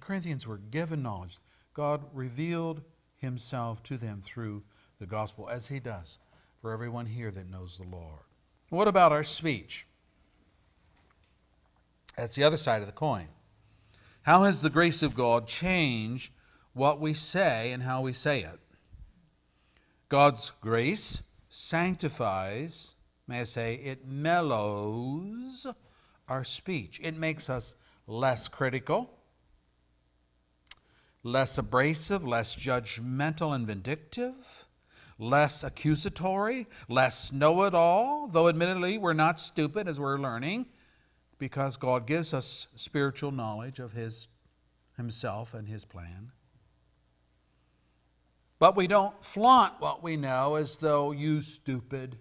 Corinthians 0.00 0.46
were 0.46 0.58
given 0.58 1.02
knowledge. 1.02 1.38
God 1.74 2.02
revealed 2.12 2.82
himself 3.16 3.82
to 3.84 3.96
them 3.96 4.20
through 4.22 4.62
the 4.98 5.06
gospel, 5.06 5.48
as 5.48 5.68
he 5.68 5.78
does 5.78 6.18
for 6.60 6.72
everyone 6.72 7.06
here 7.06 7.30
that 7.30 7.50
knows 7.50 7.78
the 7.78 7.84
Lord. 7.84 8.20
What 8.70 8.88
about 8.88 9.12
our 9.12 9.24
speech? 9.24 9.86
That's 12.16 12.34
the 12.34 12.44
other 12.44 12.56
side 12.56 12.80
of 12.80 12.86
the 12.86 12.92
coin. 12.92 13.28
How 14.28 14.42
has 14.42 14.60
the 14.60 14.68
grace 14.68 15.02
of 15.02 15.14
God 15.14 15.46
changed 15.46 16.34
what 16.74 17.00
we 17.00 17.14
say 17.14 17.72
and 17.72 17.82
how 17.82 18.02
we 18.02 18.12
say 18.12 18.42
it? 18.42 18.60
God's 20.10 20.52
grace 20.60 21.22
sanctifies, 21.48 22.94
may 23.26 23.40
I 23.40 23.44
say, 23.44 23.76
it 23.76 24.06
mellows 24.06 25.66
our 26.28 26.44
speech. 26.44 27.00
It 27.02 27.16
makes 27.16 27.48
us 27.48 27.74
less 28.06 28.48
critical, 28.48 29.08
less 31.22 31.56
abrasive, 31.56 32.22
less 32.22 32.54
judgmental 32.54 33.54
and 33.54 33.66
vindictive, 33.66 34.66
less 35.18 35.64
accusatory, 35.64 36.66
less 36.90 37.32
know 37.32 37.62
it 37.62 37.74
all, 37.74 38.28
though 38.28 38.50
admittedly 38.50 38.98
we're 38.98 39.14
not 39.14 39.40
stupid 39.40 39.88
as 39.88 39.98
we're 39.98 40.18
learning 40.18 40.66
because 41.38 41.76
God 41.76 42.06
gives 42.06 42.34
us 42.34 42.68
spiritual 42.74 43.30
knowledge 43.30 43.80
of 43.80 43.92
His 43.92 44.28
Himself 44.96 45.54
and 45.54 45.68
His 45.68 45.84
plan. 45.84 46.32
But 48.58 48.76
we 48.76 48.86
don't 48.86 49.24
flaunt 49.24 49.74
what 49.78 50.02
we 50.02 50.16
know 50.16 50.56
as 50.56 50.76
though 50.76 51.12
you 51.12 51.40
stupid. 51.40 52.18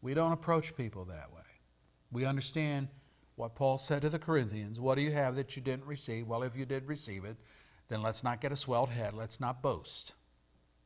We 0.00 0.14
don't 0.14 0.32
approach 0.32 0.76
people 0.76 1.04
that 1.06 1.32
way. 1.32 1.42
We 2.10 2.24
understand 2.24 2.88
what 3.36 3.54
Paul 3.54 3.76
said 3.76 4.02
to 4.02 4.08
the 4.08 4.18
Corinthians 4.18 4.80
What 4.80 4.94
do 4.94 5.02
you 5.02 5.12
have 5.12 5.36
that 5.36 5.56
you 5.56 5.62
didn't 5.62 5.86
receive? 5.86 6.26
Well, 6.26 6.42
if 6.42 6.56
you 6.56 6.64
did 6.64 6.88
receive 6.88 7.24
it, 7.24 7.36
then 7.88 8.02
let's 8.02 8.24
not 8.24 8.40
get 8.40 8.52
a 8.52 8.56
swelled 8.56 8.90
head. 8.90 9.14
Let's 9.14 9.40
not 9.40 9.62
boast. 9.62 10.14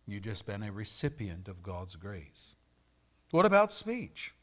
You've 0.07 0.23
just 0.23 0.47
been 0.47 0.63
a 0.63 0.73
recipient 0.73 1.49
of 1.49 1.63
God's 1.63 1.95
grace. 1.97 2.57
What 3.31 3.47
about 3.47 3.73
speech? 3.73 4.35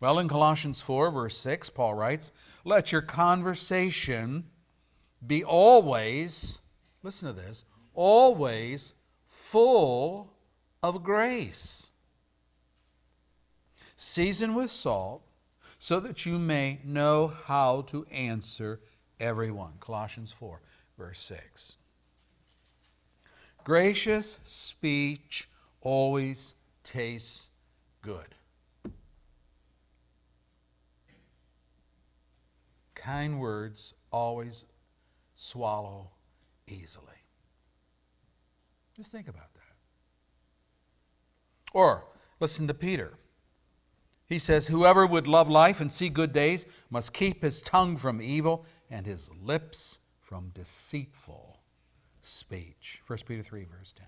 Well, 0.00 0.18
in 0.18 0.28
Colossians 0.28 0.82
4, 0.82 1.10
verse 1.10 1.36
6, 1.38 1.70
Paul 1.70 1.94
writes, 1.94 2.32
Let 2.64 2.92
your 2.92 3.02
conversation 3.02 4.44
be 5.26 5.42
always, 5.42 6.58
listen 7.02 7.28
to 7.28 7.34
this, 7.34 7.64
always 7.94 8.94
full 9.26 10.32
of 10.82 11.02
grace, 11.02 11.88
seasoned 13.96 14.56
with 14.56 14.70
salt, 14.70 15.22
so 15.78 16.00
that 16.00 16.26
you 16.26 16.38
may 16.38 16.80
know 16.84 17.28
how 17.28 17.82
to 17.82 18.04
answer 18.06 18.80
everyone. 19.20 19.72
Colossians 19.80 20.32
4, 20.32 20.60
verse 20.98 21.20
6. 21.20 21.76
Gracious 23.64 24.38
speech 24.42 25.48
always 25.80 26.54
tastes 26.82 27.48
good. 28.02 28.34
Kind 33.04 33.38
words 33.38 33.92
always 34.10 34.64
swallow 35.34 36.10
easily. 36.66 37.06
Just 38.96 39.12
think 39.12 39.28
about 39.28 39.52
that. 39.54 39.60
Or 41.72 42.04
listen 42.40 42.66
to 42.68 42.74
Peter. 42.74 43.14
He 44.26 44.38
says, 44.38 44.66
Whoever 44.68 45.06
would 45.06 45.26
love 45.26 45.50
life 45.50 45.80
and 45.80 45.92
see 45.92 46.08
good 46.08 46.32
days 46.32 46.64
must 46.88 47.12
keep 47.12 47.42
his 47.42 47.60
tongue 47.60 47.96
from 47.98 48.22
evil 48.22 48.64
and 48.90 49.04
his 49.04 49.30
lips 49.42 49.98
from 50.20 50.50
deceitful 50.54 51.60
speech. 52.22 53.02
1 53.06 53.18
Peter 53.26 53.42
3, 53.42 53.64
verse 53.64 53.92
10. 53.92 54.06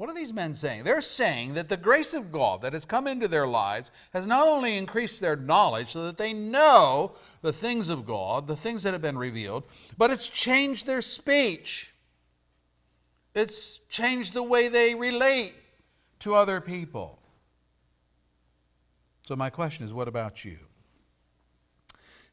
What 0.00 0.08
are 0.08 0.14
these 0.14 0.32
men 0.32 0.54
saying? 0.54 0.84
They're 0.84 1.02
saying 1.02 1.52
that 1.52 1.68
the 1.68 1.76
grace 1.76 2.14
of 2.14 2.32
God 2.32 2.62
that 2.62 2.72
has 2.72 2.86
come 2.86 3.06
into 3.06 3.28
their 3.28 3.46
lives 3.46 3.90
has 4.14 4.26
not 4.26 4.48
only 4.48 4.78
increased 4.78 5.20
their 5.20 5.36
knowledge 5.36 5.90
so 5.90 6.06
that 6.06 6.16
they 6.16 6.32
know 6.32 7.12
the 7.42 7.52
things 7.52 7.90
of 7.90 8.06
God, 8.06 8.46
the 8.46 8.56
things 8.56 8.82
that 8.82 8.94
have 8.94 9.02
been 9.02 9.18
revealed, 9.18 9.64
but 9.98 10.10
it's 10.10 10.26
changed 10.26 10.86
their 10.86 11.02
speech. 11.02 11.92
It's 13.34 13.76
changed 13.90 14.32
the 14.32 14.42
way 14.42 14.68
they 14.68 14.94
relate 14.94 15.52
to 16.20 16.34
other 16.34 16.62
people. 16.62 17.18
So, 19.24 19.36
my 19.36 19.50
question 19.50 19.84
is 19.84 19.92
what 19.92 20.08
about 20.08 20.46
you? 20.46 20.56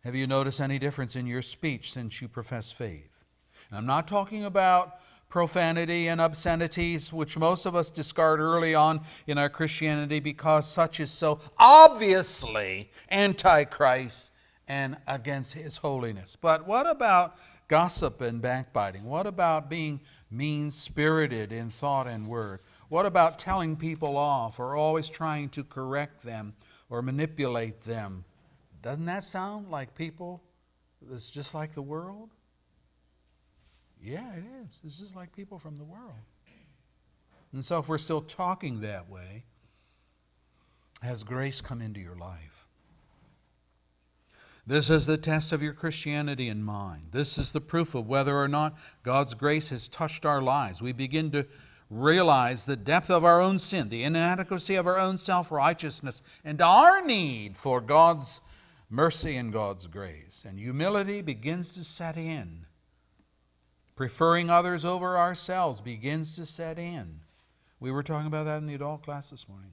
Have 0.05 0.15
you 0.15 0.25
noticed 0.25 0.61
any 0.61 0.79
difference 0.79 1.17
in 1.17 1.27
your 1.27 1.41
speech 1.41 1.91
since 1.91 2.21
you 2.21 2.29
profess 2.29 2.71
faith? 2.71 3.25
And 3.69 3.77
I'm 3.77 3.85
not 3.85 4.07
talking 4.07 4.45
about 4.45 5.01
profanity 5.29 6.07
and 6.07 6.21
obscenities, 6.21 7.11
which 7.11 7.37
most 7.37 7.65
of 7.65 7.75
us 7.75 7.89
discard 7.89 8.39
early 8.39 8.73
on 8.73 9.01
in 9.27 9.37
our 9.37 9.49
Christianity 9.49 10.19
because 10.19 10.67
such 10.67 10.99
is 10.99 11.11
so 11.11 11.39
obviously 11.57 12.89
antichrist 13.11 14.31
and 14.67 14.97
against 15.07 15.53
his 15.53 15.77
holiness. 15.77 16.35
But 16.35 16.67
what 16.67 16.89
about 16.89 17.37
gossip 17.67 18.21
and 18.21 18.41
backbiting? 18.41 19.03
What 19.03 19.27
about 19.27 19.69
being 19.69 19.99
mean 20.31 20.71
spirited 20.71 21.51
in 21.51 21.69
thought 21.69 22.07
and 22.07 22.27
word? 22.27 22.59
What 22.89 23.05
about 23.05 23.39
telling 23.39 23.75
people 23.75 24.17
off 24.17 24.59
or 24.59 24.75
always 24.75 25.09
trying 25.09 25.49
to 25.49 25.63
correct 25.63 26.23
them 26.23 26.53
or 26.89 27.01
manipulate 27.01 27.81
them? 27.81 28.23
Doesn't 28.81 29.05
that 29.05 29.23
sound 29.23 29.69
like 29.69 29.93
people 29.95 30.41
that's 31.01 31.29
just 31.29 31.53
like 31.53 31.73
the 31.73 31.81
world? 31.81 32.29
Yeah, 34.01 34.33
it 34.33 34.43
is. 34.63 34.79
It's 34.83 34.99
just 34.99 35.15
like 35.15 35.35
people 35.35 35.59
from 35.59 35.75
the 35.75 35.83
world. 35.83 36.13
And 37.53 37.63
so, 37.63 37.79
if 37.79 37.87
we're 37.87 37.97
still 37.97 38.21
talking 38.21 38.81
that 38.81 39.09
way, 39.09 39.45
has 41.01 41.23
grace 41.23 41.61
come 41.61 41.81
into 41.81 41.99
your 41.99 42.15
life? 42.15 42.67
This 44.65 44.89
is 44.89 45.05
the 45.05 45.17
test 45.17 45.53
of 45.53 45.63
your 45.63 45.71
Christianity 45.71 46.49
and 46.49 46.63
mine. 46.63 47.03
This 47.11 47.37
is 47.37 47.53
the 47.53 47.61
proof 47.61 47.95
of 47.95 48.07
whether 48.07 48.37
or 48.37 48.49
not 48.49 48.77
God's 49.01 49.33
grace 49.33 49.69
has 49.69 49.87
touched 49.87 50.25
our 50.25 50.41
lives. 50.41 50.81
We 50.81 50.91
begin 50.91 51.31
to 51.31 51.45
realize 51.89 52.65
the 52.65 52.75
depth 52.75 53.09
of 53.09 53.23
our 53.23 53.39
own 53.39 53.59
sin, 53.59 53.87
the 53.87 54.03
inadequacy 54.03 54.75
of 54.75 54.85
our 54.85 54.97
own 54.97 55.17
self 55.17 55.53
righteousness, 55.53 56.21
and 56.43 56.61
our 56.61 57.01
need 57.01 57.55
for 57.55 57.79
God's 57.79 58.41
mercy 58.89 59.37
and 59.37 59.53
God's 59.53 59.87
grace. 59.87 60.45
And 60.47 60.59
humility 60.59 61.21
begins 61.21 61.71
to 61.73 61.83
set 61.85 62.17
in. 62.17 62.66
Preferring 63.97 64.51
others 64.51 64.85
over 64.85 65.17
ourselves 65.17 65.81
begins 65.81 66.35
to 66.35 66.45
set 66.45 66.77
in. 66.77 67.19
We 67.79 67.91
were 67.91 68.03
talking 68.03 68.27
about 68.27 68.45
that 68.45 68.59
in 68.59 68.67
the 68.67 68.75
adult 68.75 69.01
class 69.01 69.31
this 69.31 69.49
morning. 69.49 69.71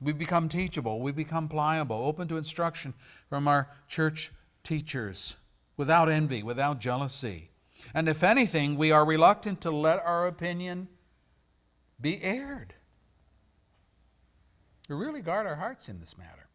We 0.00 0.12
become 0.12 0.48
teachable, 0.48 1.00
we 1.00 1.10
become 1.10 1.48
pliable, 1.48 1.96
open 1.96 2.28
to 2.28 2.36
instruction 2.36 2.94
from 3.28 3.48
our 3.48 3.68
church 3.88 4.32
teachers, 4.62 5.36
without 5.76 6.08
envy, 6.08 6.44
without 6.44 6.78
jealousy. 6.78 7.50
And 7.92 8.08
if 8.08 8.22
anything, 8.22 8.76
we 8.76 8.92
are 8.92 9.04
reluctant 9.04 9.60
to 9.62 9.70
let 9.72 10.04
our 10.04 10.28
opinion 10.28 10.88
be 12.00 12.22
aired. 12.22 12.74
We 14.88 14.94
really 14.94 15.22
guard 15.22 15.46
our 15.46 15.56
hearts 15.56 15.88
in 15.88 15.98
this 16.00 16.16
matter. 16.16 16.46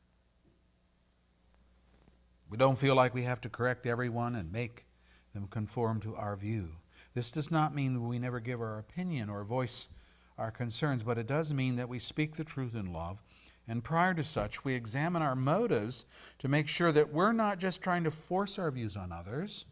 We 2.49 2.57
don't 2.57 2.77
feel 2.77 2.95
like 2.95 3.13
we 3.13 3.23
have 3.23 3.41
to 3.41 3.49
correct 3.49 3.85
everyone 3.85 4.35
and 4.35 4.51
make 4.51 4.85
them 5.33 5.47
conform 5.47 5.99
to 6.01 6.15
our 6.15 6.35
view. 6.35 6.69
This 7.13 7.31
does 7.31 7.51
not 7.51 7.75
mean 7.75 8.07
we 8.07 8.19
never 8.19 8.39
give 8.39 8.61
our 8.61 8.79
opinion 8.79 9.29
or 9.29 9.43
voice 9.43 9.89
our 10.37 10.51
concerns, 10.51 11.03
but 11.03 11.17
it 11.17 11.27
does 11.27 11.53
mean 11.53 11.75
that 11.75 11.89
we 11.89 11.99
speak 11.99 12.35
the 12.35 12.43
truth 12.43 12.75
in 12.75 12.93
love. 12.93 13.21
And 13.67 13.83
prior 13.83 14.13
to 14.15 14.23
such, 14.23 14.63
we 14.63 14.73
examine 14.73 15.21
our 15.21 15.35
motives 15.35 16.05
to 16.39 16.47
make 16.47 16.67
sure 16.67 16.91
that 16.91 17.13
we're 17.13 17.33
not 17.33 17.59
just 17.59 17.81
trying 17.81 18.03
to 18.05 18.11
force 18.11 18.57
our 18.57 18.71
views 18.71 18.97
on 18.97 19.11
others 19.11 19.65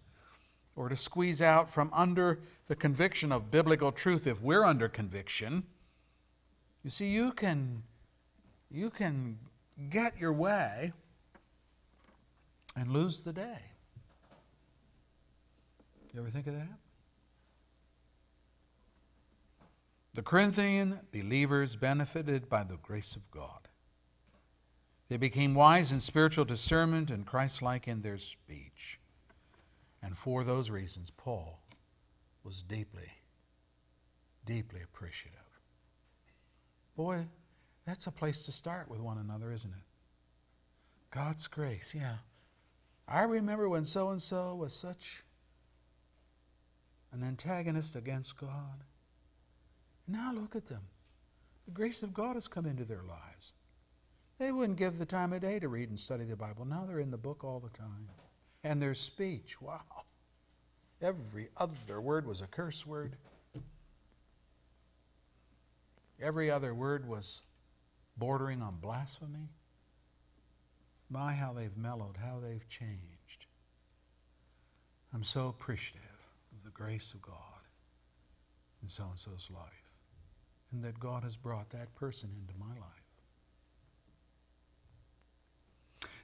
or 0.75 0.89
to 0.89 0.95
squeeze 0.95 1.41
out 1.41 1.67
from 1.67 1.89
under 1.91 2.39
the 2.67 2.75
conviction 2.75 3.31
of 3.31 3.49
biblical 3.49 3.91
truth 3.91 4.27
if 4.27 4.41
we're 4.41 4.63
under 4.63 4.87
conviction. 4.87 5.63
You 6.83 6.91
see, 6.91 7.07
you 7.07 7.31
can, 7.31 7.81
you 8.69 8.91
can 8.91 9.39
get 9.89 10.19
your 10.19 10.33
way 10.33 10.93
and 12.75 12.91
lose 12.91 13.23
the 13.23 13.33
day. 13.33 13.61
You 16.17 16.23
ever 16.23 16.31
think 16.31 16.47
of 16.47 16.55
that? 16.55 16.79
The 20.15 20.23
Corinthian 20.23 21.01
believers 21.13 21.75
benefited 21.75 22.49
by 22.49 22.63
the 22.63 22.77
grace 22.77 23.15
of 23.15 23.29
God. 23.29 23.67
They 25.09 25.17
became 25.17 25.53
wise 25.53 25.91
in 25.91 25.99
spiritual 25.99 26.43
discernment 26.43 27.11
and 27.11 27.23
Christ 27.23 27.61
like 27.61 27.87
in 27.87 28.01
their 28.01 28.17
speech. 28.17 28.99
And 30.01 30.17
for 30.17 30.43
those 30.43 30.71
reasons, 30.71 31.11
Paul 31.11 31.59
was 32.43 32.63
deeply, 32.63 33.11
deeply 34.43 34.81
appreciative. 34.81 35.39
Boy, 36.95 37.27
that's 37.85 38.07
a 38.07 38.11
place 38.11 38.43
to 38.47 38.51
start 38.51 38.89
with 38.89 39.01
one 39.01 39.19
another, 39.19 39.51
isn't 39.51 39.69
it? 39.69 39.85
God's 41.11 41.45
grace, 41.45 41.93
yeah. 41.95 42.15
I 43.07 43.21
remember 43.21 43.69
when 43.69 43.85
so 43.85 44.09
and 44.09 44.19
so 44.19 44.55
was 44.55 44.73
such 44.73 45.21
an 47.11 47.23
antagonist 47.23 47.95
against 47.95 48.37
God. 48.37 48.83
Now 50.07 50.33
look 50.33 50.55
at 50.55 50.67
them. 50.67 50.83
The 51.65 51.71
grace 51.71 52.03
of 52.03 52.13
God 52.13 52.35
has 52.35 52.47
come 52.47 52.65
into 52.65 52.85
their 52.85 53.03
lives. 53.03 53.53
They 54.37 54.51
wouldn't 54.51 54.77
give 54.77 54.97
the 54.97 55.05
time 55.05 55.33
of 55.33 55.41
day 55.41 55.59
to 55.59 55.67
read 55.67 55.89
and 55.89 55.99
study 55.99 56.23
the 56.23 56.35
Bible. 56.35 56.65
Now 56.65 56.85
they're 56.85 56.99
in 56.99 57.11
the 57.11 57.17
book 57.17 57.43
all 57.43 57.59
the 57.59 57.75
time. 57.77 58.07
And 58.63 58.81
their 58.81 58.93
speech, 58.93 59.61
wow. 59.61 59.81
Every 61.01 61.49
other 61.57 62.01
word 62.01 62.25
was 62.25 62.41
a 62.41 62.47
curse 62.47 62.85
word. 62.85 63.15
Every 66.21 66.49
other 66.49 66.73
word 66.73 67.07
was 67.07 67.43
bordering 68.17 68.61
on 68.61 68.77
blasphemy. 68.81 69.49
My, 71.09 71.33
how 71.33 71.53
they've 71.53 71.77
mellowed, 71.77 72.17
how 72.17 72.39
they've 72.39 72.67
changed. 72.67 73.45
I'm 75.13 75.23
so 75.23 75.47
appreciative 75.47 76.06
grace 76.77 77.13
of 77.13 77.21
God 77.21 77.33
in 78.81 78.87
so 78.87 79.05
and 79.09 79.17
so's 79.17 79.49
life, 79.51 79.91
and 80.71 80.83
that 80.83 80.99
God 80.99 81.23
has 81.23 81.35
brought 81.35 81.71
that 81.71 81.93
person 81.95 82.29
into 82.39 82.53
my 82.59 82.73
life. 82.79 83.07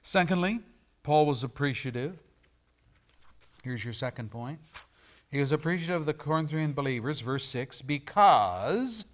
Secondly, 0.02 0.60
Paul 1.02 1.26
was 1.26 1.42
appreciative. 1.42 2.18
Here's 3.64 3.84
your 3.84 3.94
second 3.94 4.30
point. 4.30 4.60
He 5.30 5.40
was 5.40 5.50
appreciative 5.50 6.02
of 6.02 6.06
the 6.06 6.14
Corinthian 6.14 6.72
believers, 6.72 7.20
verse 7.20 7.44
6, 7.46 7.82
because 7.82 9.06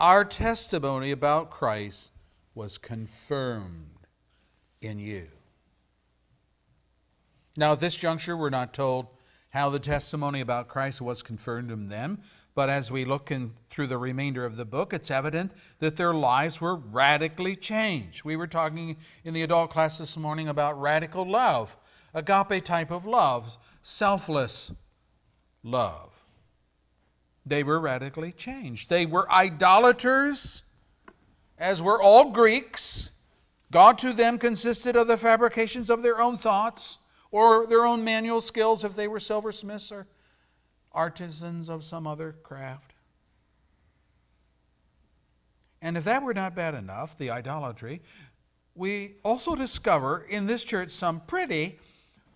our 0.00 0.24
testimony 0.24 1.12
about 1.12 1.50
Christ 1.50 2.10
was 2.54 2.78
confirmed 2.78 4.06
in 4.80 4.98
you. 4.98 5.28
Now, 7.56 7.72
at 7.72 7.80
this 7.80 7.94
juncture, 7.94 8.36
we're 8.36 8.50
not 8.50 8.74
told 8.74 9.06
how 9.50 9.70
the 9.70 9.78
testimony 9.78 10.40
about 10.40 10.68
Christ 10.68 11.00
was 11.00 11.22
confirmed 11.22 11.70
in 11.70 11.88
them, 11.88 12.20
but 12.54 12.68
as 12.68 12.90
we 12.90 13.04
look 13.04 13.30
in, 13.30 13.52
through 13.70 13.86
the 13.86 13.98
remainder 13.98 14.44
of 14.44 14.56
the 14.56 14.64
book, 14.64 14.92
it's 14.92 15.10
evident 15.10 15.52
that 15.78 15.96
their 15.96 16.12
lives 16.12 16.60
were 16.60 16.76
radically 16.76 17.56
changed. 17.56 18.24
We 18.24 18.36
were 18.36 18.46
talking 18.46 18.96
in 19.24 19.32
the 19.32 19.42
adult 19.42 19.70
class 19.70 19.98
this 19.98 20.16
morning 20.16 20.48
about 20.48 20.80
radical 20.80 21.24
love, 21.24 21.76
agape 22.12 22.64
type 22.64 22.90
of 22.90 23.06
love, 23.06 23.56
selfless 23.80 24.74
love. 25.62 26.24
They 27.46 27.62
were 27.62 27.80
radically 27.80 28.32
changed. 28.32 28.90
They 28.90 29.06
were 29.06 29.30
idolaters, 29.30 30.64
as 31.56 31.80
were 31.80 32.02
all 32.02 32.32
Greeks. 32.32 33.12
God 33.70 33.98
to 33.98 34.12
them 34.12 34.38
consisted 34.38 34.96
of 34.96 35.08
the 35.08 35.16
fabrications 35.16 35.88
of 35.88 36.02
their 36.02 36.20
own 36.20 36.36
thoughts 36.36 36.98
or 37.30 37.66
their 37.66 37.84
own 37.84 38.04
manual 38.04 38.40
skills 38.40 38.84
if 38.84 38.96
they 38.96 39.08
were 39.08 39.20
silversmiths 39.20 39.92
or 39.92 40.06
artisans 40.92 41.68
of 41.68 41.84
some 41.84 42.06
other 42.06 42.32
craft. 42.42 42.94
And 45.80 45.96
if 45.96 46.04
that 46.04 46.22
were 46.22 46.34
not 46.34 46.54
bad 46.56 46.74
enough, 46.74 47.16
the 47.16 47.30
idolatry, 47.30 48.02
we 48.74 49.14
also 49.22 49.54
discover 49.54 50.26
in 50.28 50.46
this 50.46 50.64
church 50.64 50.90
some 50.90 51.20
pretty 51.20 51.78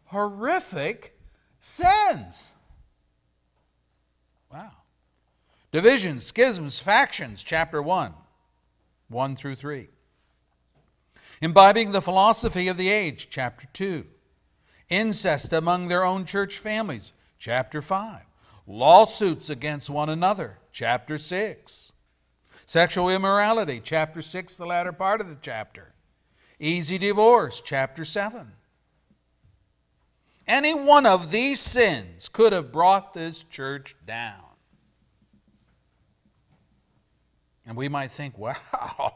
horrific 0.06 1.18
sins. 1.60 2.52
Wow. 4.52 4.72
Divisions, 5.70 6.26
schisms, 6.26 6.78
factions, 6.78 7.42
chapter 7.42 7.80
1, 7.80 8.12
1 9.08 9.36
through 9.36 9.54
3. 9.54 9.88
Imbibing 11.40 11.92
the 11.92 12.02
philosophy 12.02 12.68
of 12.68 12.76
the 12.76 12.90
age, 12.90 13.28
chapter 13.30 13.66
2. 13.72 14.04
Incest 14.92 15.54
among 15.54 15.88
their 15.88 16.04
own 16.04 16.26
church 16.26 16.58
families, 16.58 17.14
chapter 17.38 17.80
5. 17.80 18.20
Lawsuits 18.66 19.48
against 19.48 19.88
one 19.88 20.10
another, 20.10 20.58
chapter 20.70 21.16
6. 21.16 21.92
Sexual 22.66 23.08
immorality, 23.08 23.80
chapter 23.82 24.20
6, 24.20 24.58
the 24.58 24.66
latter 24.66 24.92
part 24.92 25.22
of 25.22 25.30
the 25.30 25.38
chapter. 25.40 25.94
Easy 26.60 26.98
divorce, 26.98 27.62
chapter 27.62 28.04
7. 28.04 28.52
Any 30.46 30.74
one 30.74 31.06
of 31.06 31.30
these 31.30 31.58
sins 31.58 32.28
could 32.28 32.52
have 32.52 32.70
brought 32.70 33.14
this 33.14 33.44
church 33.44 33.96
down. 34.06 34.44
And 37.64 37.78
we 37.78 37.88
might 37.88 38.10
think, 38.10 38.36
wow, 38.38 39.14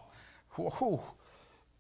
whoa, 0.53 1.05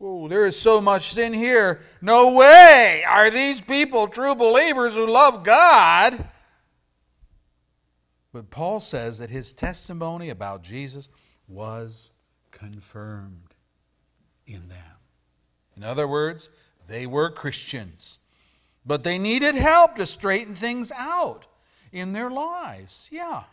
Oh, 0.01 0.29
there 0.29 0.47
is 0.47 0.61
so 0.61 0.81
much 0.81 1.13
sin 1.13 1.33
here. 1.33 1.81
No 2.03 2.33
way 2.33 3.03
are 3.09 3.31
these 3.31 3.61
people 3.61 4.07
true 4.07 4.35
believers 4.35 4.95
who 4.95 5.07
love 5.07 5.43
God. 5.43 6.29
But 8.33 8.51
Paul 8.51 8.81
says 8.81 9.19
that 9.19 9.31
his 9.31 9.55
testimony 9.55 10.29
about 10.29 10.63
Jesus 10.63 11.09
was 11.49 12.13
confirmed 12.51 13.55
in 14.47 14.69
them. 14.69 14.97
In 15.77 15.83
other 15.83 16.07
words, 16.07 16.51
they 16.87 17.07
were 17.07 17.31
Christians, 17.31 18.19
but 18.85 19.05
they 19.05 19.19
needed 19.19 19.55
help 19.55 19.97
to 19.97 20.07
straighten 20.07 20.55
things 20.55 20.93
out 20.93 21.47
in 21.93 22.13
their 22.13 22.31
lives. 22.31 23.09
Yeah. 23.11 23.45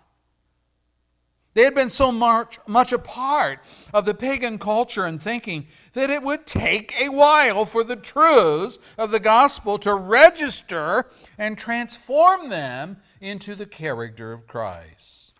They 1.53 1.63
had 1.63 1.75
been 1.75 1.89
so 1.89 2.11
much, 2.11 2.57
much 2.67 2.93
a 2.93 2.97
part 2.97 3.59
of 3.93 4.05
the 4.05 4.15
pagan 4.15 4.57
culture 4.57 5.05
and 5.05 5.21
thinking 5.21 5.67
that 5.93 6.09
it 6.09 6.23
would 6.23 6.47
take 6.47 6.99
a 6.99 7.09
while 7.09 7.65
for 7.65 7.83
the 7.83 7.95
truths 7.95 8.79
of 8.97 9.11
the 9.11 9.19
gospel 9.19 9.77
to 9.79 9.93
register 9.93 11.05
and 11.37 11.55
transform 11.55 12.49
them 12.49 12.97
into 13.21 13.53
the 13.53 13.67
character 13.67 14.33
of 14.33 14.47
Christ. 14.47 15.35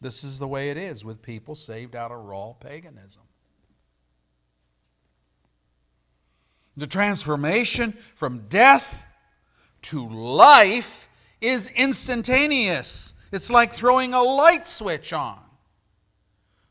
This 0.00 0.24
is 0.24 0.38
the 0.38 0.48
way 0.48 0.70
it 0.70 0.78
is 0.78 1.04
with 1.04 1.20
people 1.20 1.54
saved 1.54 1.94
out 1.94 2.10
of 2.10 2.24
raw 2.24 2.54
paganism. 2.54 3.22
The 6.78 6.86
transformation 6.86 7.94
from 8.14 8.46
death 8.48 9.06
to 9.82 10.08
life 10.08 11.10
is 11.42 11.68
instantaneous. 11.68 13.12
It's 13.30 13.50
like 13.50 13.74
throwing 13.74 14.14
a 14.14 14.22
light 14.22 14.66
switch 14.66 15.12
on. 15.12 15.49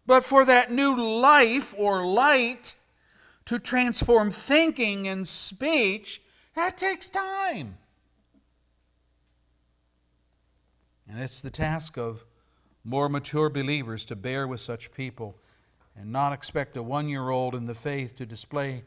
But 0.10 0.26
for 0.26 0.44
that 0.44 0.72
new 0.72 0.96
life 0.96 1.76
or 1.78 2.04
light 2.04 2.76
to 3.46 3.60
transform 3.60 4.32
thinking 4.32 5.08
and 5.08 5.28
speech, 5.28 6.20
That 6.56 6.80
takes 6.80 7.10
time. 7.10 7.78
And 11.08 11.20
it's 11.20 11.42
the 11.42 11.52
task 11.52 11.96
of 11.96 12.26
more 12.84 13.08
mature 13.08 13.52
believers 13.52 14.04
to 14.06 14.16
bear 14.16 14.48
with 14.48 14.62
such 14.62 14.92
people 14.94 15.38
and 15.96 16.12
not 16.12 16.34
expect 16.34 16.76
a 16.76 16.82
one 16.82 17.08
year 17.08 17.30
old 17.30 17.54
in 17.54 17.68
the 17.68 17.76
faith 17.76 18.16
to 18.16 18.26
display 18.26 18.84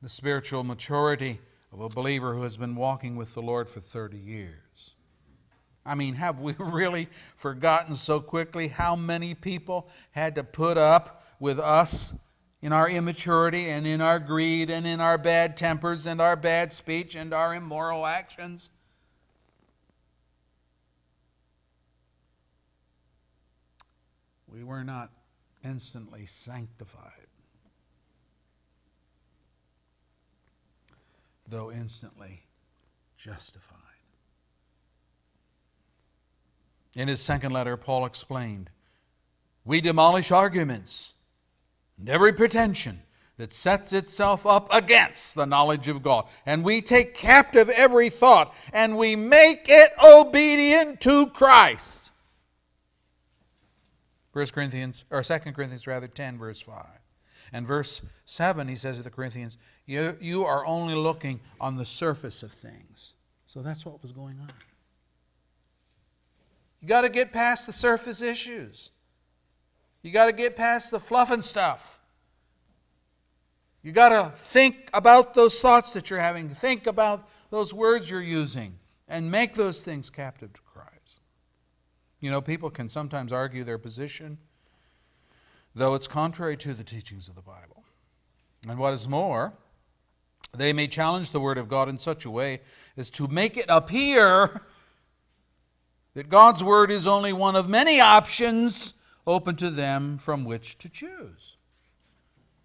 the 0.00 0.08
spiritual 0.08 0.64
maturity 0.64 1.40
of 1.74 1.80
a 1.80 1.90
believer 1.90 2.32
who 2.32 2.42
has 2.42 2.56
been 2.56 2.74
walking 2.74 3.16
with 3.16 3.34
the 3.34 3.42
Lord 3.42 3.68
for 3.68 3.80
30 3.80 4.16
years. 4.16 4.93
I 5.86 5.94
mean, 5.94 6.14
have 6.14 6.40
we 6.40 6.52
really 6.58 7.08
forgotten 7.36 7.94
so 7.94 8.20
quickly 8.20 8.68
how 8.68 8.96
many 8.96 9.34
people 9.34 9.88
had 10.12 10.34
to 10.36 10.44
put 10.44 10.78
up 10.78 11.24
with 11.38 11.58
us 11.58 12.14
in 12.62 12.72
our 12.72 12.88
immaturity 12.88 13.68
and 13.68 13.86
in 13.86 14.00
our 14.00 14.18
greed 14.18 14.70
and 14.70 14.86
in 14.86 15.00
our 15.00 15.18
bad 15.18 15.56
tempers 15.56 16.06
and 16.06 16.20
our 16.20 16.36
bad 16.36 16.72
speech 16.72 17.14
and 17.14 17.34
our 17.34 17.54
immoral 17.54 18.06
actions? 18.06 18.70
We 24.48 24.62
were 24.62 24.84
not 24.84 25.10
instantly 25.64 26.26
sanctified, 26.26 27.26
though 31.48 31.72
instantly 31.72 32.44
justified. 33.16 33.83
In 36.96 37.08
his 37.08 37.20
second 37.20 37.52
letter, 37.52 37.76
Paul 37.76 38.06
explained 38.06 38.70
We 39.64 39.80
demolish 39.80 40.30
arguments 40.30 41.14
and 41.98 42.08
every 42.08 42.32
pretension 42.32 43.02
that 43.36 43.52
sets 43.52 43.92
itself 43.92 44.46
up 44.46 44.72
against 44.72 45.34
the 45.34 45.44
knowledge 45.44 45.88
of 45.88 46.02
God. 46.02 46.26
And 46.46 46.62
we 46.62 46.80
take 46.80 47.14
captive 47.14 47.68
every 47.68 48.10
thought 48.10 48.54
and 48.72 48.96
we 48.96 49.16
make 49.16 49.66
it 49.68 49.90
obedient 50.02 51.00
to 51.00 51.26
Christ. 51.26 52.12
1 54.32 54.46
Corinthians, 54.46 55.04
or 55.10 55.22
2 55.22 55.38
Corinthians 55.52 55.86
rather, 55.86 56.08
10, 56.08 56.38
verse 56.38 56.60
5. 56.60 56.84
And 57.52 57.66
verse 57.66 58.02
7, 58.24 58.66
he 58.66 58.74
says 58.74 58.96
to 58.96 59.02
the 59.02 59.10
Corinthians, 59.10 59.58
you, 59.86 60.16
you 60.20 60.44
are 60.44 60.66
only 60.66 60.94
looking 60.94 61.40
on 61.60 61.76
the 61.76 61.84
surface 61.84 62.42
of 62.42 62.50
things. 62.50 63.14
So 63.46 63.62
that's 63.62 63.86
what 63.86 64.02
was 64.02 64.10
going 64.10 64.40
on. 64.40 64.50
You 66.84 66.88
got 66.88 67.00
to 67.00 67.08
get 67.08 67.32
past 67.32 67.64
the 67.64 67.72
surface 67.72 68.20
issues. 68.20 68.90
You 70.02 70.10
got 70.10 70.26
to 70.26 70.32
get 70.32 70.54
past 70.54 70.90
the 70.90 71.00
fluff 71.00 71.30
and 71.30 71.42
stuff. 71.42 71.98
You 73.82 73.90
got 73.90 74.10
to 74.10 74.36
think 74.36 74.90
about 74.92 75.32
those 75.32 75.58
thoughts 75.62 75.94
that 75.94 76.10
you're 76.10 76.20
having, 76.20 76.50
think 76.50 76.86
about 76.86 77.26
those 77.48 77.72
words 77.72 78.10
you're 78.10 78.20
using, 78.20 78.78
and 79.08 79.30
make 79.30 79.54
those 79.54 79.82
things 79.82 80.10
captive 80.10 80.52
to 80.52 80.60
Christ. 80.60 81.20
You 82.20 82.30
know, 82.30 82.42
people 82.42 82.68
can 82.68 82.90
sometimes 82.90 83.32
argue 83.32 83.64
their 83.64 83.78
position, 83.78 84.36
though 85.74 85.94
it's 85.94 86.06
contrary 86.06 86.58
to 86.58 86.74
the 86.74 86.84
teachings 86.84 87.30
of 87.30 87.34
the 87.34 87.40
Bible. 87.40 87.82
And 88.68 88.78
what 88.78 88.92
is 88.92 89.08
more, 89.08 89.54
they 90.54 90.74
may 90.74 90.86
challenge 90.86 91.30
the 91.30 91.40
Word 91.40 91.56
of 91.56 91.66
God 91.66 91.88
in 91.88 91.96
such 91.96 92.26
a 92.26 92.30
way 92.30 92.60
as 92.98 93.08
to 93.12 93.26
make 93.26 93.56
it 93.56 93.64
appear 93.70 94.60
that 96.14 96.28
God's 96.28 96.64
Word 96.64 96.90
is 96.90 97.06
only 97.06 97.32
one 97.32 97.56
of 97.56 97.68
many 97.68 98.00
options 98.00 98.94
open 99.26 99.56
to 99.56 99.70
them 99.70 100.18
from 100.18 100.44
which 100.44 100.78
to 100.78 100.88
choose. 100.88 101.56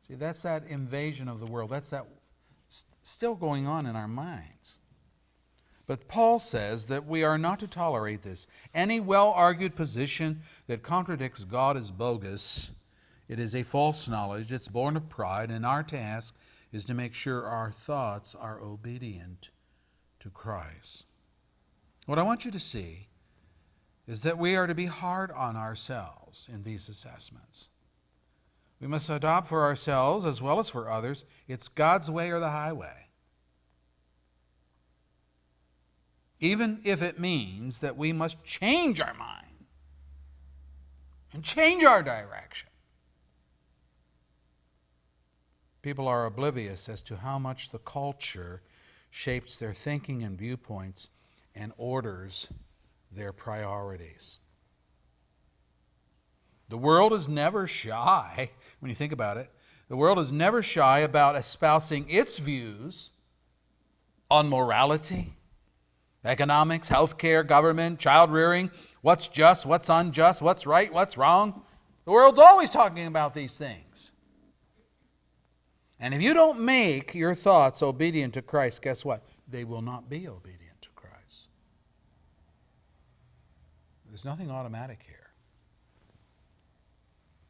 See, 0.08 0.16
that's 0.16 0.42
that 0.44 0.68
invasion 0.68 1.28
of 1.28 1.40
the 1.40 1.46
world. 1.46 1.70
That's 1.70 1.90
that 1.90 2.06
still 3.04 3.36
going 3.36 3.68
on 3.68 3.86
in 3.86 3.96
our 3.96 4.08
minds. 4.08 4.80
But 5.88 6.08
Paul 6.08 6.38
says 6.38 6.86
that 6.86 7.08
we 7.08 7.24
are 7.24 7.40
not 7.40 7.60
to 7.62 7.68
tolerate 7.68 8.22
this. 8.22 8.46
Any 8.76 9.00
well 9.00 9.32
argued 9.32 9.76
position 9.76 10.42
that 10.68 10.84
contradicts 10.84 11.44
God 11.44 11.78
is 11.78 11.90
bogus. 11.90 12.72
It 13.28 13.40
is 13.40 13.56
a 13.56 13.64
false 13.64 14.08
knowledge. 14.08 14.54
It's 14.54 14.68
born 14.68 14.96
of 14.96 15.10
pride, 15.10 15.50
and 15.50 15.66
our 15.66 15.82
task 15.82 16.36
is 16.72 16.86
to 16.86 16.94
make 16.94 17.16
sure 17.16 17.46
our 17.46 17.72
thoughts 17.72 18.36
are 18.36 18.62
obedient 18.62 19.50
to 20.20 20.30
Christ. 20.30 21.06
What 22.06 22.20
I 22.20 22.24
want 22.24 22.46
you 22.46 22.52
to 22.52 22.60
see 22.60 23.09
is 24.10 24.22
that 24.22 24.38
we 24.38 24.58
are 24.58 24.67
to 24.67 24.76
be 24.76 24.88
hard 24.88 25.32
on 25.32 25.56
ourselves 25.56 26.50
in 26.52 26.63
these 26.63 26.89
assessments. 26.89 27.69
We 28.82 28.88
must 28.88 29.10
adopt 29.10 29.48
for 29.48 29.63
ourselves 29.63 30.26
as 30.26 30.41
well 30.41 30.60
as 30.60 30.69
for 30.69 30.89
others 30.89 31.24
it's 31.48 31.69
God's 31.69 32.12
way 32.12 32.32
or 32.32 32.39
the 32.41 32.50
highway. 32.50 33.10
even 36.39 36.80
if 36.84 37.02
it 37.02 37.19
means 37.19 37.80
that 37.80 37.98
we 37.98 38.13
must 38.13 38.43
change 38.43 39.02
our 39.02 39.13
mind 39.13 39.65
and 41.34 41.43
change 41.43 41.84
our 41.84 42.02
direction. 42.02 42.69
People 45.82 46.08
are 46.08 46.26
oblivious 46.26 46.89
as 46.89 47.02
to 47.04 47.17
how 47.17 47.39
much 47.39 47.69
the 47.69 47.80
culture 47.80 48.62
shapes 49.12 49.58
their 49.58 49.74
thinking 49.74 50.24
and 50.24 50.38
viewpoints 50.38 51.10
and 51.56 51.72
orders 51.78 52.48
their 53.12 53.32
priorities. 53.34 54.39
The 56.69 56.78
world 56.78 57.13
is 57.13 57.28
never 57.28 57.65
shy, 57.67 58.52
when 58.80 58.89
you 58.89 58.95
think 58.95 59.12
about 59.12 59.38
it, 59.38 59.50
the 59.88 59.98
world 59.98 60.19
is 60.19 60.32
never 60.32 60.62
shy 60.62 61.00
about 61.00 61.36
espousing 61.36 62.06
its 62.10 62.38
views 62.38 63.10
on 64.30 64.48
morality 64.48 65.34
economics, 66.26 66.89
healthcare, 66.89 67.45
government, 67.48 67.98
child 67.98 68.32
rearing, 68.32 68.69
what's 69.02 69.28
just, 69.30 69.65
what's 69.65 69.89
unjust, 69.89 70.41
what's 70.41 70.67
right, 70.67 70.91
what's 70.91 71.17
wrong. 71.17 71.62
The 72.06 72.12
world's 72.12 72.39
always 72.39 72.72
talking 72.72 73.08
about 73.08 73.34
these 73.34 73.58
things. 73.58 74.12
And 76.00 76.13
if 76.13 76.22
you 76.22 76.34
don't 76.34 76.60
make 76.60 77.13
your 77.13 77.36
thoughts 77.36 77.84
obedient 77.84 78.34
to 78.36 78.41
Christ, 78.41 78.82
guess 78.82 79.04
what? 79.04 79.24
They 79.48 79.63
will 79.63 79.82
not 79.82 80.10
be 80.10 80.28
obedient 80.28 80.82
to 80.82 80.89
Christ. 80.95 81.48
There's 84.19 84.38
nothing 84.38 84.51
automatic 84.51 84.99
here. 85.08 85.29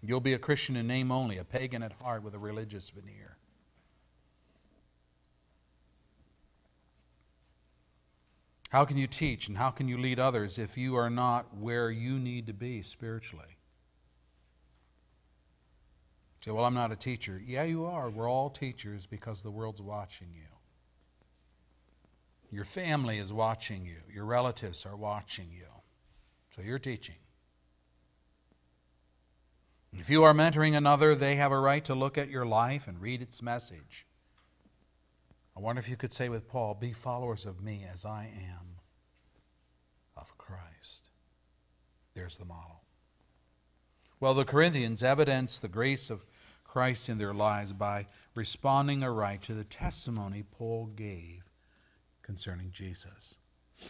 You'll 0.03 0.19
be 0.19 0.35
a 0.35 0.37
Christian 0.37 0.75
in 0.75 0.85
name 0.85 1.11
only, 1.11 1.39
a 1.39 1.43
pagan 1.43 1.81
at 1.81 1.93
heart 1.93 2.21
with 2.21 2.35
a 2.35 2.37
religious 2.37 2.91
veneer. 2.91 3.37
How 8.69 8.85
can 8.85 8.99
you 8.99 9.07
teach 9.07 9.47
and 9.47 9.57
how 9.57 9.71
can 9.71 9.87
you 9.87 9.97
lead 9.97 10.19
others 10.19 10.59
if 10.59 10.77
you 10.77 10.95
are 10.95 11.09
not 11.09 11.57
where 11.57 11.89
you 11.89 12.19
need 12.19 12.45
to 12.45 12.53
be 12.53 12.83
spiritually? 12.83 13.57
say, 16.41 16.51
well, 16.51 16.65
I'm 16.65 16.75
not 16.75 16.91
a 16.91 16.95
teacher. 16.95 17.41
Yeah, 17.43 17.63
you 17.63 17.85
are. 17.85 18.11
We're 18.11 18.29
all 18.29 18.51
teachers 18.51 19.07
because 19.07 19.41
the 19.41 19.49
world's 19.49 19.81
watching 19.81 20.27
you. 20.35 20.45
Your 22.51 22.63
family 22.63 23.17
is 23.17 23.33
watching 23.33 23.87
you. 23.87 23.97
Your 24.13 24.25
relatives 24.25 24.85
are 24.85 24.95
watching 24.95 25.49
you. 25.51 25.68
So 26.55 26.61
you're 26.61 26.79
teaching. 26.79 27.15
If 29.93 30.09
you 30.09 30.23
are 30.23 30.33
mentoring 30.33 30.75
another, 30.75 31.15
they 31.15 31.35
have 31.35 31.51
a 31.51 31.59
right 31.59 31.83
to 31.85 31.95
look 31.95 32.17
at 32.17 32.29
your 32.29 32.45
life 32.45 32.87
and 32.87 33.01
read 33.01 33.21
its 33.21 33.41
message. 33.41 34.05
I 35.57 35.61
wonder 35.61 35.79
if 35.79 35.89
you 35.89 35.97
could 35.97 36.13
say 36.13 36.29
with 36.29 36.47
Paul, 36.47 36.75
Be 36.75 36.93
followers 36.93 37.45
of 37.45 37.61
me 37.61 37.85
as 37.91 38.05
I 38.05 38.31
am 38.33 38.77
of 40.15 40.37
Christ. 40.37 41.09
There's 42.13 42.37
the 42.37 42.45
model. 42.45 42.83
Well, 44.19 44.33
the 44.33 44.45
Corinthians 44.45 45.03
evidenced 45.03 45.61
the 45.61 45.67
grace 45.67 46.09
of 46.09 46.25
Christ 46.63 47.09
in 47.09 47.17
their 47.17 47.33
lives 47.33 47.73
by 47.73 48.05
responding 48.35 49.03
aright 49.03 49.41
to 49.43 49.53
the 49.53 49.63
testimony 49.63 50.43
Paul 50.43 50.87
gave 50.95 51.43
concerning 52.21 52.71
Jesus. 52.71 53.38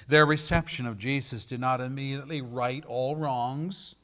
Their 0.07 0.25
reception 0.25 0.85
of 0.85 0.97
Jesus 0.97 1.45
did 1.45 1.59
not 1.59 1.81
immediately 1.81 2.41
right 2.41 2.83
all 2.85 3.15
wrongs, 3.15 3.95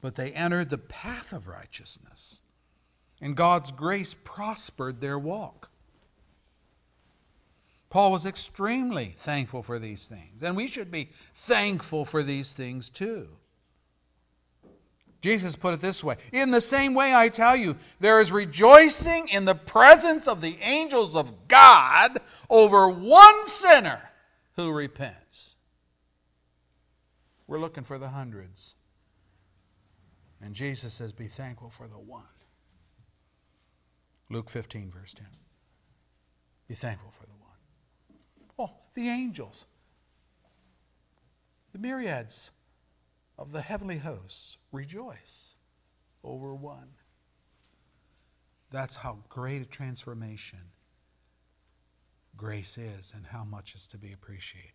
but 0.00 0.14
they 0.14 0.32
entered 0.32 0.70
the 0.70 0.78
path 0.78 1.32
of 1.32 1.48
righteousness, 1.48 2.42
and 3.20 3.36
God's 3.36 3.70
grace 3.70 4.14
prospered 4.14 5.00
their 5.00 5.18
walk. 5.18 5.70
Paul 7.90 8.12
was 8.12 8.24
extremely 8.24 9.14
thankful 9.16 9.62
for 9.62 9.78
these 9.78 10.06
things, 10.06 10.42
and 10.42 10.56
we 10.56 10.68
should 10.68 10.90
be 10.90 11.10
thankful 11.34 12.04
for 12.04 12.22
these 12.22 12.52
things 12.52 12.88
too. 12.88 13.28
Jesus 15.20 15.54
put 15.54 15.74
it 15.74 15.80
this 15.80 16.02
way 16.02 16.16
In 16.32 16.50
the 16.50 16.60
same 16.60 16.94
way, 16.94 17.14
I 17.14 17.28
tell 17.28 17.56
you, 17.56 17.76
there 17.98 18.20
is 18.20 18.32
rejoicing 18.32 19.28
in 19.28 19.44
the 19.44 19.54
presence 19.54 20.26
of 20.28 20.40
the 20.40 20.56
angels 20.62 21.14
of 21.14 21.48
God 21.48 22.20
over 22.48 22.88
one 22.88 23.46
sinner 23.46 24.00
who 24.56 24.70
repents. 24.70 25.54
We're 27.46 27.60
looking 27.60 27.84
for 27.84 27.98
the 27.98 28.08
hundreds. 28.08 28.76
And 30.40 30.54
Jesus 30.54 30.94
says, 30.94 31.12
Be 31.12 31.26
thankful 31.26 31.70
for 31.70 31.88
the 31.88 31.98
one. 31.98 32.22
Luke 34.30 34.48
15, 34.48 34.90
verse 34.90 35.12
10. 35.12 35.26
Be 36.68 36.74
thankful 36.74 37.10
for 37.10 37.26
the 37.26 37.32
one. 37.32 38.20
Oh, 38.58 38.76
the 38.94 39.08
angels, 39.08 39.66
the 41.72 41.78
myriads 41.78 42.52
of 43.36 43.52
the 43.52 43.62
heavenly 43.62 43.98
hosts 43.98 44.58
rejoice 44.70 45.56
over 46.22 46.54
one. 46.54 46.90
That's 48.70 48.96
how 48.96 49.18
great 49.28 49.62
a 49.62 49.66
transformation 49.66 50.60
grace 52.40 52.78
is 52.78 53.12
and 53.14 53.26
how 53.26 53.44
much 53.44 53.74
is 53.74 53.86
to 53.86 53.98
be 53.98 54.14
appreciated. 54.14 54.72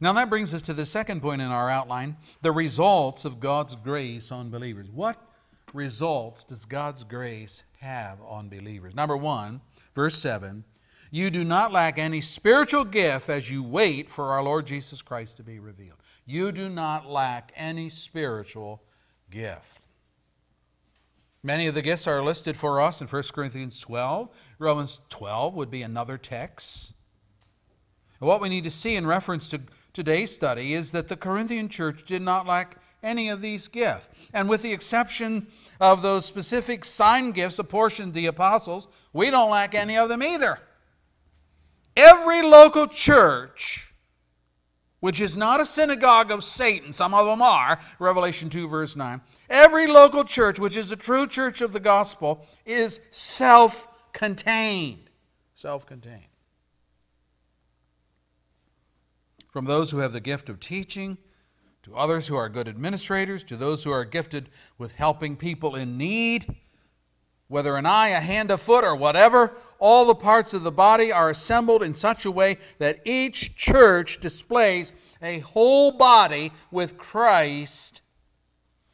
Now, 0.00 0.12
that 0.12 0.28
brings 0.28 0.52
us 0.52 0.60
to 0.62 0.74
the 0.74 0.84
second 0.84 1.22
point 1.22 1.40
in 1.40 1.48
our 1.48 1.70
outline 1.70 2.18
the 2.42 2.52
results 2.52 3.24
of 3.24 3.40
God's 3.40 3.74
grace 3.74 4.30
on 4.30 4.50
believers. 4.50 4.90
What 4.90 5.16
results 5.72 6.44
does 6.44 6.66
God's 6.66 7.04
grace 7.04 7.62
have 7.80 8.20
on 8.20 8.50
believers? 8.50 8.94
Number 8.94 9.16
one, 9.16 9.62
verse 9.94 10.18
7 10.18 10.62
you 11.10 11.30
do 11.30 11.44
not 11.44 11.70
lack 11.70 11.96
any 11.96 12.20
spiritual 12.20 12.84
gift 12.84 13.28
as 13.28 13.48
you 13.48 13.62
wait 13.62 14.10
for 14.10 14.32
our 14.32 14.42
Lord 14.42 14.66
Jesus 14.66 15.00
Christ 15.00 15.36
to 15.36 15.44
be 15.44 15.60
revealed. 15.60 15.98
You 16.26 16.50
do 16.50 16.68
not 16.68 17.08
lack 17.08 17.52
any 17.54 17.88
spiritual 17.88 18.82
gift. 19.30 19.83
Many 21.46 21.66
of 21.66 21.74
the 21.74 21.82
gifts 21.82 22.06
are 22.06 22.22
listed 22.22 22.56
for 22.56 22.80
us 22.80 23.02
in 23.02 23.06
1 23.06 23.22
Corinthians 23.34 23.78
12. 23.78 24.30
Romans 24.58 25.00
12 25.10 25.54
would 25.54 25.70
be 25.70 25.82
another 25.82 26.16
text. 26.16 26.94
what 28.18 28.40
we 28.40 28.48
need 28.48 28.64
to 28.64 28.70
see 28.70 28.96
in 28.96 29.06
reference 29.06 29.46
to 29.48 29.60
today's 29.92 30.32
study 30.32 30.72
is 30.72 30.92
that 30.92 31.08
the 31.08 31.16
Corinthian 31.16 31.68
church 31.68 32.04
did 32.04 32.22
not 32.22 32.46
lack 32.46 32.78
any 33.02 33.28
of 33.28 33.42
these 33.42 33.68
gifts. 33.68 34.08
And 34.32 34.48
with 34.48 34.62
the 34.62 34.72
exception 34.72 35.46
of 35.82 36.00
those 36.00 36.24
specific 36.24 36.82
sign 36.82 37.32
gifts 37.32 37.58
apportioned 37.58 38.14
to 38.14 38.20
the 38.20 38.26
apostles, 38.26 38.88
we 39.12 39.28
don't 39.28 39.50
lack 39.50 39.74
any 39.74 39.98
of 39.98 40.08
them 40.08 40.22
either. 40.22 40.58
Every 41.94 42.40
local 42.40 42.86
church 42.86 43.83
which 45.04 45.20
is 45.20 45.36
not 45.36 45.60
a 45.60 45.66
synagogue 45.66 46.30
of 46.30 46.42
Satan, 46.42 46.90
some 46.90 47.12
of 47.12 47.26
them 47.26 47.42
are, 47.42 47.78
Revelation 47.98 48.48
2, 48.48 48.66
verse 48.66 48.96
9. 48.96 49.20
Every 49.50 49.86
local 49.86 50.24
church, 50.24 50.58
which 50.58 50.78
is 50.78 50.90
a 50.90 50.96
true 50.96 51.26
church 51.26 51.60
of 51.60 51.74
the 51.74 51.78
gospel, 51.78 52.46
is 52.64 53.02
self 53.10 53.86
contained. 54.14 55.10
Self 55.52 55.84
contained. 55.84 56.30
From 59.50 59.66
those 59.66 59.90
who 59.90 59.98
have 59.98 60.14
the 60.14 60.20
gift 60.20 60.48
of 60.48 60.58
teaching, 60.58 61.18
to 61.82 61.94
others 61.94 62.28
who 62.28 62.36
are 62.36 62.48
good 62.48 62.66
administrators, 62.66 63.44
to 63.44 63.58
those 63.58 63.84
who 63.84 63.90
are 63.90 64.06
gifted 64.06 64.48
with 64.78 64.92
helping 64.92 65.36
people 65.36 65.74
in 65.74 65.98
need, 65.98 66.56
whether 67.48 67.76
an 67.76 67.86
eye, 67.86 68.08
a 68.08 68.20
hand, 68.20 68.50
a 68.50 68.58
foot, 68.58 68.84
or 68.84 68.96
whatever, 68.96 69.52
all 69.78 70.06
the 70.06 70.14
parts 70.14 70.54
of 70.54 70.62
the 70.62 70.72
body 70.72 71.12
are 71.12 71.30
assembled 71.30 71.82
in 71.82 71.94
such 71.94 72.24
a 72.24 72.30
way 72.30 72.56
that 72.78 73.00
each 73.04 73.54
church 73.56 74.20
displays 74.20 74.92
a 75.22 75.40
whole 75.40 75.92
body 75.92 76.52
with 76.70 76.96
Christ 76.96 78.02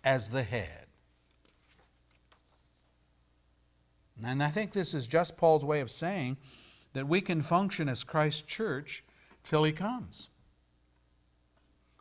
as 0.02 0.30
the 0.30 0.42
head. 0.42 0.86
And 4.22 4.42
I 4.42 4.48
think 4.48 4.72
this 4.72 4.92
is 4.92 5.06
just 5.06 5.36
Paul's 5.36 5.64
way 5.64 5.80
of 5.80 5.90
saying 5.90 6.36
that 6.92 7.08
we 7.08 7.20
can 7.20 7.42
function 7.42 7.88
as 7.88 8.04
Christ's 8.04 8.42
church 8.42 9.02
till 9.44 9.64
he 9.64 9.72
comes. 9.72 10.28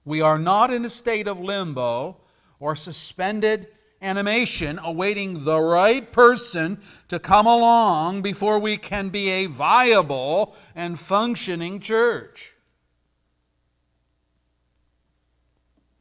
We 0.04 0.22
are 0.22 0.40
not 0.40 0.74
in 0.74 0.84
a 0.84 0.90
state 0.90 1.28
of 1.28 1.40
limbo 1.40 2.18
or 2.60 2.76
suspended 2.76 3.68
animation, 4.02 4.80
awaiting 4.84 5.44
the 5.44 5.60
right 5.60 6.12
person 6.12 6.80
to 7.08 7.20
come 7.20 7.46
along 7.46 8.22
before 8.22 8.60
we 8.60 8.78
can 8.78 9.10
be 9.10 9.30
a 9.30 9.46
viable 9.48 10.56
and 10.76 11.00
functioning 11.00 11.80
church. 11.80 12.54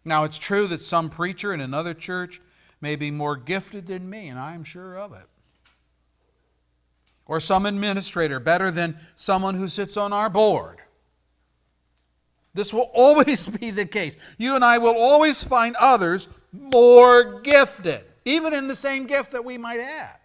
Now, 0.04 0.24
it's 0.24 0.38
true 0.38 0.66
that 0.68 0.80
some 0.80 1.10
preacher 1.10 1.52
in 1.52 1.60
another 1.60 1.92
church 1.92 2.40
may 2.80 2.96
be 2.96 3.10
more 3.10 3.36
gifted 3.36 3.86
than 3.86 4.08
me, 4.08 4.28
and 4.28 4.38
I'm 4.38 4.64
sure 4.64 4.96
of 4.96 5.12
it. 5.12 5.26
Or 7.26 7.40
some 7.40 7.66
administrator 7.66 8.40
better 8.40 8.70
than 8.70 8.96
someone 9.16 9.54
who 9.54 9.68
sits 9.68 9.96
on 9.96 10.12
our 10.12 10.30
board. 10.30 10.78
This 12.54 12.72
will 12.72 12.90
always 12.94 13.46
be 13.46 13.70
the 13.70 13.84
case. 13.84 14.16
You 14.38 14.54
and 14.54 14.64
I 14.64 14.78
will 14.78 14.96
always 14.96 15.44
find 15.44 15.76
others 15.76 16.28
more 16.52 17.40
gifted, 17.40 18.04
even 18.24 18.54
in 18.54 18.68
the 18.68 18.76
same 18.76 19.06
gift 19.06 19.32
that 19.32 19.44
we 19.44 19.58
might 19.58 19.80
have. 19.80 20.18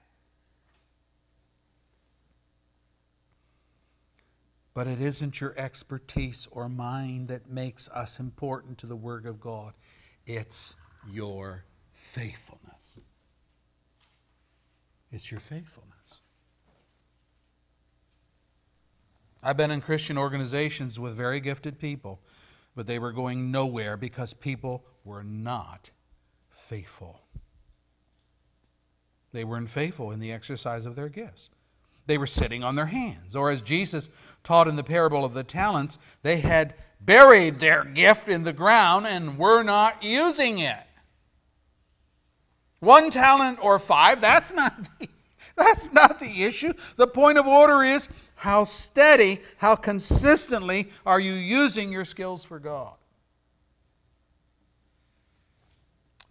But 4.74 4.88
it 4.88 5.00
isn't 5.00 5.40
your 5.40 5.54
expertise 5.58 6.48
or 6.52 6.68
mine 6.68 7.28
that 7.28 7.50
makes 7.50 7.88
us 7.90 8.20
important 8.20 8.78
to 8.80 8.88
the 8.88 8.96
work 8.96 9.26
of 9.26 9.40
God. 9.40 9.74
It's 10.26 10.76
your 11.12 11.66
faithfulness. 11.92 13.00
It's 15.12 15.30
your 15.30 15.40
faithfulness. 15.40 16.22
I've 19.44 19.58
been 19.58 19.72
in 19.72 19.82
Christian 19.82 20.18
organizations 20.18 21.00
with 21.00 21.16
very 21.16 21.40
gifted 21.40 21.78
people, 21.78 22.22
but 22.76 22.88
they 22.88 22.98
were 22.98 23.12
going 23.12 23.52
nowhere 23.52 23.96
because 23.98 24.34
people 24.34 24.86
were 25.04 25.24
not 25.24 25.92
faithful. 26.64 27.20
They 29.34 29.44
weren't 29.44 29.70
faithful 29.70 30.12
in 30.12 30.20
the 30.20 30.32
exercise 30.32 30.86
of 30.86 30.96
their 30.96 31.10
gifts. 31.10 31.50
They 32.06 32.18
were 32.18 32.28
sitting 32.28 32.64
on 32.64 32.76
their 32.76 32.86
hands. 32.86 33.36
Or, 33.36 33.50
as 33.50 33.62
Jesus 33.62 34.10
taught 34.44 34.68
in 34.68 34.76
the 34.76 34.84
parable 34.84 35.26
of 35.26 35.34
the 35.34 35.44
talents, 35.44 35.98
they 36.22 36.38
had 36.38 36.74
buried 37.02 37.60
their 37.60 37.84
gift 37.84 38.30
in 38.30 38.44
the 38.44 38.54
ground 38.54 39.08
and 39.08 39.38
were 39.38 39.64
not 39.64 40.04
using 40.04 40.60
it. 40.60 40.84
One 42.80 43.10
talent 43.10 43.60
or 43.62 43.80
five, 43.80 44.22
that's 44.22 44.54
not 44.54 44.90
the, 45.00 45.10
that's 45.56 45.92
not 45.94 46.20
the 46.20 46.44
issue. 46.44 46.74
The 46.96 47.08
point 47.08 47.38
of 47.38 47.48
order 47.48 47.84
is 47.84 48.10
how 48.36 48.64
steady, 48.64 49.40
how 49.58 49.76
consistently 49.76 50.90
are 51.06 51.20
you 51.20 51.34
using 51.34 51.92
your 51.92 52.06
skills 52.06 52.44
for 52.44 52.60
God? 52.60 52.96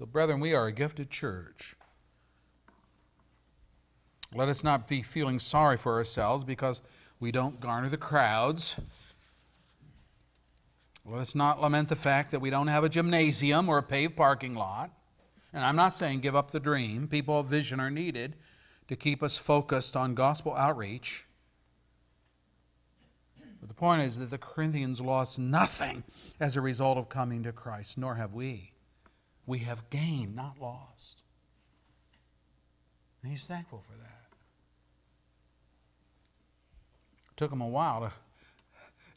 So, 0.02 0.06
brethren, 0.06 0.40
we 0.40 0.52
are 0.52 0.66
a 0.66 0.72
gifted 0.72 1.10
church. 1.10 1.76
Let 4.34 4.48
us 4.48 4.64
not 4.64 4.88
be 4.88 5.00
feeling 5.00 5.38
sorry 5.38 5.76
for 5.76 5.94
ourselves 5.94 6.42
because 6.42 6.82
we 7.20 7.30
don't 7.30 7.60
garner 7.60 7.88
the 7.88 7.96
crowds. 7.96 8.80
Let 11.06 11.20
us 11.20 11.36
not 11.36 11.60
lament 11.60 11.88
the 11.88 11.94
fact 11.94 12.32
that 12.32 12.40
we 12.40 12.50
don't 12.50 12.66
have 12.66 12.82
a 12.82 12.88
gymnasium 12.88 13.68
or 13.68 13.78
a 13.78 13.82
paved 13.84 14.16
parking 14.16 14.56
lot. 14.56 14.90
And 15.52 15.64
I'm 15.64 15.76
not 15.76 15.90
saying 15.90 16.18
give 16.18 16.34
up 16.34 16.50
the 16.50 16.58
dream. 16.58 17.06
People 17.06 17.38
of 17.38 17.46
vision 17.46 17.78
are 17.78 17.88
needed 17.88 18.34
to 18.88 18.96
keep 18.96 19.22
us 19.22 19.38
focused 19.38 19.96
on 19.96 20.16
gospel 20.16 20.52
outreach. 20.56 21.28
But 23.60 23.68
the 23.68 23.74
point 23.76 24.02
is 24.02 24.18
that 24.18 24.30
the 24.30 24.38
Corinthians 24.38 25.00
lost 25.00 25.38
nothing 25.38 26.02
as 26.40 26.56
a 26.56 26.60
result 26.60 26.98
of 26.98 27.08
coming 27.08 27.44
to 27.44 27.52
Christ, 27.52 27.96
nor 27.96 28.16
have 28.16 28.34
we 28.34 28.71
we 29.46 29.58
have 29.60 29.88
gained, 29.90 30.34
not 30.36 30.60
lost. 30.60 31.22
And 33.22 33.30
he's 33.30 33.46
thankful 33.46 33.80
for 33.80 33.96
that. 33.98 34.22
It 37.30 37.36
took 37.36 37.52
him 37.52 37.60
a 37.60 37.68
while 37.68 38.00
to 38.00 38.10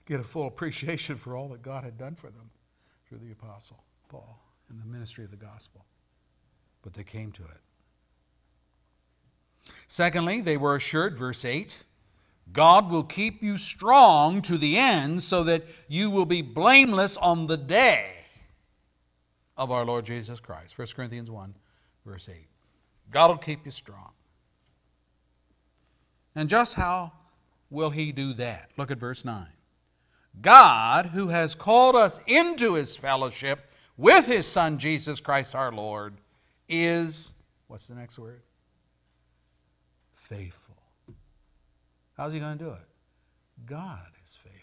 get 0.06 0.20
a 0.20 0.24
full 0.24 0.48
appreciation 0.48 1.16
for 1.16 1.36
all 1.36 1.50
that 1.50 1.62
God 1.62 1.84
had 1.84 1.98
done 1.98 2.16
for 2.16 2.28
them 2.28 2.50
through 3.08 3.20
the 3.20 3.32
apostle 3.32 3.84
Paul 4.10 4.40
and 4.70 4.80
the 4.80 4.86
ministry 4.86 5.24
of 5.24 5.32
the 5.32 5.38
gospel. 5.38 5.86
But 6.82 6.94
they 6.94 7.04
came 7.04 7.32
to 7.34 7.44
it. 7.44 7.62
Secondly, 9.88 10.42
they 10.42 10.58
were 10.58 10.76
assured, 10.76 11.18
verse 11.18 11.44
8, 11.44 11.86
God 12.54 12.92
will 12.92 13.04
keep 13.04 13.42
you 13.42 13.58
strong 13.58 14.42
to 14.44 14.58
the 14.58 14.78
end 14.78 15.24
so 15.24 15.44
that 15.44 15.64
you 15.88 16.12
will 16.12 16.26
be 16.26 16.44
blameless 16.44 17.18
on 17.18 17.48
the 17.48 17.58
day 17.58 18.15
of 19.58 19.72
our 19.72 19.86
Lord 19.86 20.06
Jesus 20.06 20.40
Christ. 20.40 20.78
1 20.78 20.88
Corinthians 20.96 21.32
1, 21.32 21.56
verse 22.06 22.30
8. 22.30 22.48
God 23.12 23.30
will 23.30 23.38
keep 23.38 23.66
you 23.66 23.72
strong. 23.72 24.12
And 26.36 26.50
just 26.50 26.74
how 26.74 27.14
will 27.70 27.90
He 27.90 28.12
do 28.12 28.34
that? 28.34 28.72
Look 28.78 28.92
at 28.92 28.98
verse 28.98 29.24
9. 29.24 29.48
God, 30.42 31.08
who 31.08 31.30
has 31.30 31.56
called 31.56 31.96
us 31.96 32.20
into 32.28 32.74
His 32.74 32.98
fellowship 32.98 33.72
with 33.98 34.28
His 34.28 34.46
Son, 34.46 34.78
Jesus 34.78 35.20
Christ 35.22 35.56
our 35.56 35.72
Lord, 35.72 36.16
is, 36.68 37.34
what's 37.68 37.88
the 37.88 37.96
next 37.96 38.20
word? 38.20 38.42
Faithful. 40.14 40.76
How's 42.18 42.34
He 42.34 42.40
going 42.40 42.58
to 42.58 42.64
do 42.64 42.72
it? 42.72 42.88
God 43.66 44.12
is 44.24 44.36
faithful. 44.36 44.55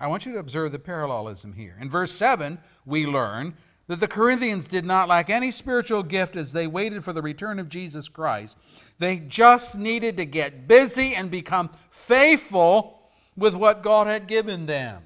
I 0.00 0.06
want 0.06 0.26
you 0.26 0.32
to 0.32 0.38
observe 0.38 0.72
the 0.72 0.78
parallelism 0.78 1.54
here. 1.54 1.76
In 1.80 1.90
verse 1.90 2.12
7, 2.12 2.58
we 2.86 3.06
learn 3.06 3.54
that 3.88 4.00
the 4.00 4.08
Corinthians 4.08 4.68
did 4.68 4.84
not 4.84 5.08
lack 5.08 5.30
any 5.30 5.50
spiritual 5.50 6.02
gift 6.02 6.36
as 6.36 6.52
they 6.52 6.66
waited 6.66 7.02
for 7.02 7.12
the 7.12 7.22
return 7.22 7.58
of 7.58 7.68
Jesus 7.68 8.08
Christ. 8.08 8.56
They 8.98 9.18
just 9.18 9.78
needed 9.78 10.16
to 10.18 10.24
get 10.24 10.68
busy 10.68 11.14
and 11.14 11.30
become 11.30 11.70
faithful 11.90 13.10
with 13.36 13.54
what 13.54 13.82
God 13.82 14.06
had 14.06 14.26
given 14.26 14.66
them. 14.66 15.04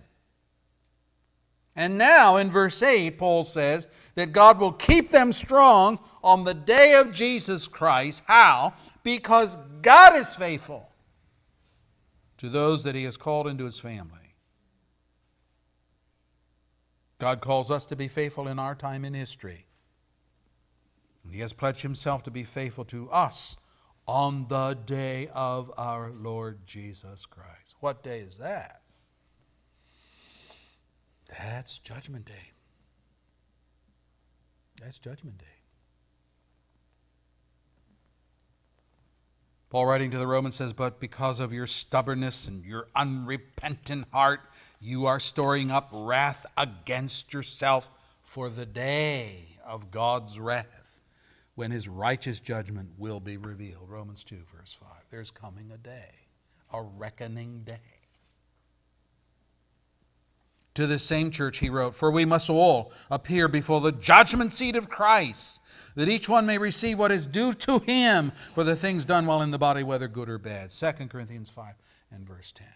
And 1.75 1.97
now 1.97 2.37
in 2.37 2.51
verse 2.51 2.83
8, 2.83 3.17
Paul 3.17 3.45
says 3.45 3.89
that 4.15 4.33
God 4.33 4.59
will 4.59 4.73
keep 4.73 5.11
them 5.11 5.33
strong 5.33 5.99
on 6.23 6.45
the 6.45 6.55
day 6.55 6.95
of 6.95 7.15
Jesus 7.15 7.67
Christ. 7.67 8.23
How? 8.27 8.75
Because 9.03 9.57
God 9.81 10.17
is 10.17 10.35
faithful 10.35 10.91
to 12.39 12.49
those 12.49 12.85
that 12.85 12.95
He 12.95 13.05
has 13.05 13.17
called 13.17 13.47
into 13.47 13.65
His 13.65 13.79
family. 13.79 14.22
God 17.23 17.41
calls 17.41 17.71
us 17.71 17.87
to 17.87 17.95
be 17.95 18.09
faithful 18.09 18.49
in 18.49 18.59
our 18.59 18.75
time 18.75 19.05
in 19.05 19.15
history. 19.15 19.67
And 21.23 21.33
He 21.33 21.39
has 21.39 21.53
pledged 21.53 21.83
Himself 21.83 22.25
to 22.25 22.33
be 22.33 22.43
faithful 22.43 22.85
to 22.87 23.09
us 23.11 23.57
on 24.09 24.47
the 24.49 24.77
day 24.85 25.29
of 25.33 25.71
our 25.79 26.11
Lord 26.11 26.67
Jesus 26.67 27.25
Christ. 27.25 27.77
What 27.79 28.03
day 28.03 28.19
is 28.19 28.39
that? 28.39 28.83
That's 31.29 31.79
Judgment 31.79 32.25
Day. 32.25 32.51
That's 34.83 34.99
Judgment 34.99 35.39
Day. 35.39 35.45
Paul, 39.71 39.87
writing 39.87 40.11
to 40.11 40.19
the 40.19 40.27
Romans, 40.27 40.57
says, 40.57 40.73
But 40.73 40.99
because 40.99 41.39
of 41.39 41.53
your 41.53 41.69
stubbornness 41.69 42.49
and 42.49 42.65
your 42.65 42.89
unrepentant 42.97 44.07
heart, 44.13 44.41
you 44.83 45.07
are 45.07 45.21
storing 45.21 45.71
up 45.71 45.89
wrath 45.93 46.45
against 46.57 47.33
yourself 47.33 47.89
for 48.23 48.51
the 48.51 48.67
day 48.67 49.57
of 49.65 49.91
God's 49.93 50.41
wrath 50.41 51.01
when 51.55 51.71
his 51.71 51.89
righteous 51.89 52.41
judgment 52.41 52.91
will 52.99 53.21
be 53.21 53.37
revealed. 53.37 53.89
Romans 53.89 54.25
2, 54.25 54.37
verse 54.57 54.77
5. 54.79 54.89
There's 55.11 55.31
coming 55.31 55.71
a 55.71 55.77
day, 55.77 56.11
a 56.73 56.83
reckoning 56.83 57.63
day. 57.65 57.79
To 60.75 60.87
the 60.87 60.99
same 60.99 61.31
church 61.31 61.59
he 61.59 61.69
wrote, 61.69 61.95
For 61.95 62.11
we 62.11 62.25
must 62.25 62.51
all 62.51 62.93
appear 63.11 63.47
before 63.47 63.81
the 63.81 63.93
judgment 63.93 64.53
seat 64.53 64.75
of 64.75 64.89
Christ, 64.89 65.61
that 65.95 66.09
each 66.09 66.29
one 66.29 66.47
may 66.47 66.59
receive 66.59 66.99
what 66.99 67.13
is 67.13 67.27
due 67.27 67.53
to 67.53 67.79
him 67.81 68.33
for 68.55 68.65
the 68.65 68.75
things 68.75 69.05
done 69.05 69.27
while 69.27 69.43
in 69.43 69.51
the 69.51 69.59
body, 69.59 69.83
whether 69.83 70.09
good 70.09 70.31
or 70.31 70.39
bad. 70.39 70.71
2 70.71 70.93
Corinthians 71.09 71.51
5 71.51 71.75
and 72.11 72.27
verse 72.27 72.53
10. 72.53 72.67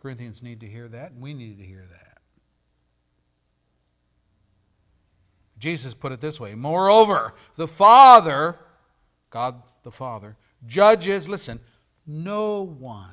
Corinthians 0.00 0.42
need 0.42 0.60
to 0.60 0.66
hear 0.66 0.88
that, 0.88 1.12
and 1.12 1.20
we 1.20 1.34
need 1.34 1.58
to 1.58 1.64
hear 1.64 1.86
that. 1.90 2.18
Jesus 5.58 5.92
put 5.92 6.10
it 6.10 6.20
this 6.20 6.40
way 6.40 6.54
Moreover, 6.54 7.34
the 7.56 7.68
Father, 7.68 8.58
God 9.28 9.62
the 9.82 9.90
Father, 9.90 10.36
judges, 10.66 11.28
listen, 11.28 11.60
no 12.06 12.62
one. 12.62 13.10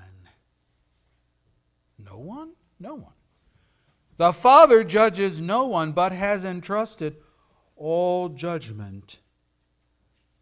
No 2.00 2.18
one? 2.18 2.54
No 2.80 2.96
one. 2.96 3.14
The 4.16 4.32
Father 4.32 4.84
judges 4.84 5.42
no 5.42 5.66
one, 5.66 5.92
but 5.92 6.14
has 6.14 6.46
entrusted 6.46 7.18
all 7.76 8.30
judgment 8.30 9.18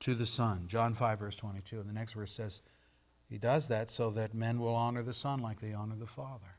to 0.02 0.14
the 0.14 0.26
Son. 0.26 0.66
John 0.68 0.94
5, 0.94 1.20
verse 1.20 1.36
22. 1.36 1.80
And 1.80 1.90
the 1.90 1.94
next 1.94 2.14
verse 2.14 2.32
says, 2.32 2.62
He 3.30 3.38
does 3.38 3.68
that 3.70 3.90
so 3.90 4.12
that 4.12 4.34
men 4.34 4.60
will 4.60 4.76
honor 4.76 5.04
the 5.04 5.14
Son 5.14 5.40
like 5.40 5.60
they 5.60 5.74
honor 5.74 5.96
the 5.96 6.06
Father. 6.06 6.58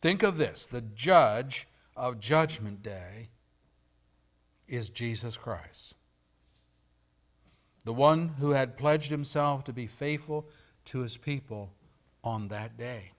Think 0.00 0.22
of 0.22 0.36
this 0.36 0.66
the 0.66 0.82
judge 0.82 1.66
of 1.96 2.20
Judgment 2.20 2.82
Day 2.82 3.30
is 4.68 4.88
Jesus 4.88 5.36
Christ. 5.36 5.94
The 7.84 7.92
one 7.92 8.28
who 8.40 8.50
had 8.50 8.76
pledged 8.76 9.10
himself 9.10 9.64
to 9.64 9.72
be 9.72 9.86
faithful 9.86 10.48
to 10.86 11.00
his 11.00 11.16
people 11.16 11.72
on 12.22 12.48
that 12.48 12.76
day. 12.76 13.12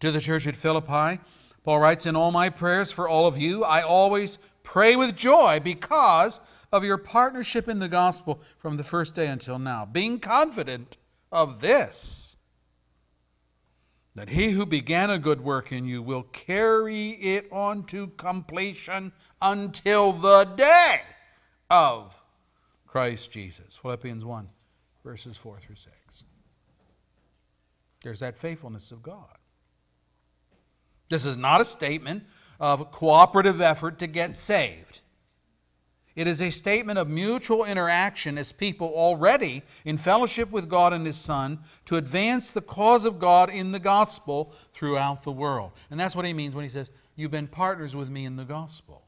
To 0.00 0.10
the 0.10 0.20
church 0.20 0.46
at 0.46 0.56
Philippi, 0.56 1.20
Paul 1.62 1.78
writes, 1.78 2.06
In 2.06 2.16
all 2.16 2.32
my 2.32 2.48
prayers 2.48 2.92
for 2.92 3.08
all 3.08 3.26
of 3.26 3.38
you, 3.38 3.64
I 3.64 3.82
always 3.82 4.38
pray 4.62 4.96
with 4.96 5.16
joy 5.16 5.60
because 5.62 6.40
of 6.72 6.84
your 6.84 6.98
partnership 6.98 7.68
in 7.68 7.78
the 7.78 7.88
gospel 7.88 8.40
from 8.58 8.76
the 8.76 8.84
first 8.84 9.14
day 9.14 9.26
until 9.26 9.58
now, 9.58 9.84
being 9.84 10.18
confident 10.18 10.96
of 11.32 11.60
this, 11.60 12.36
that 14.14 14.30
he 14.30 14.50
who 14.50 14.66
began 14.66 15.10
a 15.10 15.18
good 15.18 15.40
work 15.40 15.72
in 15.72 15.86
you 15.86 16.02
will 16.02 16.24
carry 16.24 17.10
it 17.10 17.46
on 17.50 17.84
to 17.84 18.08
completion 18.08 19.12
until 19.40 20.12
the 20.12 20.44
day 20.44 21.00
of 21.70 22.20
Christ 22.86 23.30
Jesus. 23.30 23.76
Philippians 23.76 24.24
1 24.24 24.48
verses 25.04 25.36
4 25.36 25.58
through 25.60 25.76
6. 25.76 26.24
There's 28.02 28.20
that 28.20 28.38
faithfulness 28.38 28.92
of 28.92 29.02
God. 29.02 29.36
This 31.08 31.26
is 31.26 31.36
not 31.36 31.60
a 31.60 31.64
statement 31.64 32.24
of 32.58 32.92
cooperative 32.92 33.60
effort 33.60 33.98
to 33.98 34.06
get 34.06 34.36
saved. 34.36 35.00
It 36.16 36.26
is 36.26 36.42
a 36.42 36.50
statement 36.50 36.98
of 36.98 37.08
mutual 37.08 37.64
interaction 37.64 38.36
as 38.36 38.52
people 38.52 38.88
already 38.88 39.62
in 39.84 39.96
fellowship 39.96 40.50
with 40.50 40.68
God 40.68 40.92
and 40.92 41.06
His 41.06 41.16
Son 41.16 41.60
to 41.84 41.96
advance 41.96 42.52
the 42.52 42.60
cause 42.60 43.04
of 43.04 43.18
God 43.18 43.48
in 43.48 43.72
the 43.72 43.78
gospel 43.78 44.52
throughout 44.72 45.22
the 45.22 45.32
world. 45.32 45.72
And 45.90 46.00
that's 46.00 46.16
what 46.16 46.24
he 46.24 46.32
means 46.32 46.54
when 46.54 46.64
he 46.64 46.68
says, 46.68 46.90
You've 47.14 47.30
been 47.30 47.46
partners 47.46 47.94
with 47.94 48.08
me 48.08 48.24
in 48.24 48.36
the 48.36 48.44
gospel. 48.44 49.02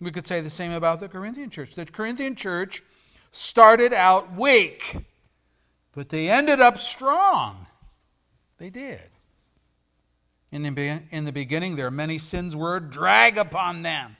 We 0.00 0.10
could 0.10 0.26
say 0.26 0.40
the 0.40 0.50
same 0.50 0.72
about 0.72 1.00
the 1.00 1.08
Corinthian 1.08 1.50
church. 1.50 1.74
The 1.74 1.86
Corinthian 1.86 2.34
church 2.34 2.82
started 3.32 3.92
out 3.92 4.34
weak, 4.34 4.98
but 5.92 6.08
they 6.08 6.30
ended 6.30 6.60
up 6.60 6.78
strong. 6.78 7.66
They 8.58 8.70
did. 8.70 9.00
In 10.50 10.62
the, 10.62 11.02
in 11.10 11.24
the 11.24 11.32
beginning, 11.32 11.76
their 11.76 11.90
many 11.90 12.18
sins 12.18 12.56
were 12.56 12.76
a 12.76 12.80
drag 12.80 13.36
upon 13.36 13.82
them. 13.82 14.16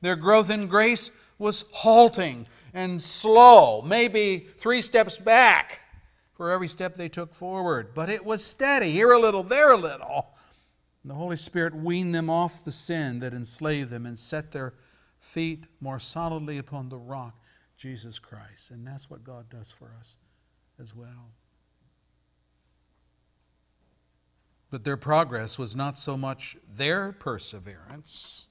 Their 0.00 0.16
growth 0.16 0.50
in 0.50 0.66
grace 0.66 1.10
was 1.38 1.64
halting 1.70 2.46
and 2.74 3.00
slow, 3.00 3.82
maybe 3.82 4.38
three 4.38 4.82
steps 4.82 5.18
back 5.18 5.80
for 6.34 6.50
every 6.50 6.68
step 6.68 6.94
they 6.94 7.08
took 7.08 7.34
forward. 7.34 7.94
But 7.94 8.10
it 8.10 8.24
was 8.24 8.44
steady, 8.44 8.92
here 8.92 9.12
a 9.12 9.18
little, 9.18 9.42
there 9.42 9.72
a 9.72 9.76
little. 9.76 10.34
And 11.02 11.10
the 11.10 11.16
Holy 11.16 11.36
Spirit 11.36 11.74
weaned 11.74 12.14
them 12.14 12.28
off 12.28 12.64
the 12.64 12.72
sin 12.72 13.20
that 13.20 13.32
enslaved 13.32 13.90
them 13.90 14.06
and 14.06 14.18
set 14.18 14.52
their 14.52 14.74
feet 15.20 15.64
more 15.80 15.98
solidly 15.98 16.58
upon 16.58 16.88
the 16.88 16.98
rock, 16.98 17.34
Jesus 17.76 18.18
Christ. 18.18 18.70
And 18.70 18.86
that's 18.86 19.08
what 19.10 19.24
God 19.24 19.48
does 19.48 19.70
for 19.70 19.92
us 19.98 20.18
as 20.80 20.94
well. 20.94 21.32
But 24.70 24.84
their 24.84 24.96
progress 24.96 25.58
was 25.58 25.74
not 25.74 25.96
so 25.96 26.16
much 26.16 26.56
their 26.68 27.12
perseverance, 27.12 28.46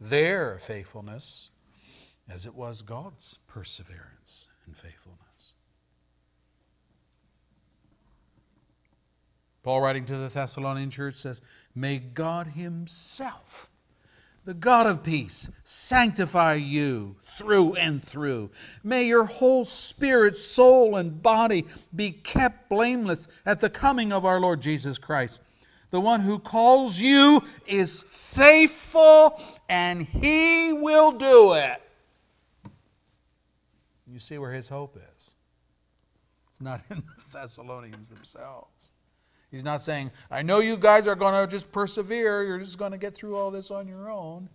their 0.00 0.58
faithfulness, 0.58 1.50
as 2.28 2.46
it 2.46 2.54
was 2.54 2.82
God's 2.82 3.38
perseverance 3.46 4.48
and 4.66 4.76
faithfulness. 4.76 5.52
Paul, 9.62 9.80
writing 9.82 10.06
to 10.06 10.16
the 10.16 10.28
Thessalonian 10.28 10.88
church, 10.88 11.16
says, 11.16 11.42
May 11.74 11.98
God 11.98 12.46
Himself 12.48 13.68
the 14.48 14.54
God 14.54 14.86
of 14.86 15.02
peace, 15.02 15.50
sanctify 15.62 16.54
you 16.54 17.16
through 17.20 17.74
and 17.74 18.02
through. 18.02 18.48
May 18.82 19.04
your 19.04 19.24
whole 19.24 19.66
spirit, 19.66 20.38
soul, 20.38 20.96
and 20.96 21.22
body 21.22 21.66
be 21.94 22.12
kept 22.12 22.70
blameless 22.70 23.28
at 23.44 23.60
the 23.60 23.68
coming 23.68 24.10
of 24.10 24.24
our 24.24 24.40
Lord 24.40 24.62
Jesus 24.62 24.96
Christ. 24.96 25.42
The 25.90 26.00
one 26.00 26.20
who 26.20 26.38
calls 26.38 26.98
you 26.98 27.42
is 27.66 28.00
faithful, 28.00 29.38
and 29.68 30.00
he 30.00 30.72
will 30.72 31.12
do 31.12 31.52
it. 31.52 31.82
You 34.10 34.18
see 34.18 34.38
where 34.38 34.54
his 34.54 34.70
hope 34.70 34.98
is. 35.14 35.34
It's 36.48 36.62
not 36.62 36.80
in 36.88 36.96
the 36.96 37.38
Thessalonians 37.38 38.08
themselves. 38.08 38.92
He's 39.50 39.64
not 39.64 39.80
saying, 39.80 40.10
I 40.30 40.42
know 40.42 40.60
you 40.60 40.76
guys 40.76 41.06
are 41.06 41.14
going 41.14 41.34
to 41.34 41.50
just 41.50 41.72
persevere. 41.72 42.44
You're 42.44 42.58
just 42.58 42.78
going 42.78 42.92
to 42.92 42.98
get 42.98 43.14
through 43.14 43.36
all 43.36 43.50
this 43.50 43.70
on 43.70 43.88
your 43.88 44.10
own. 44.10 44.50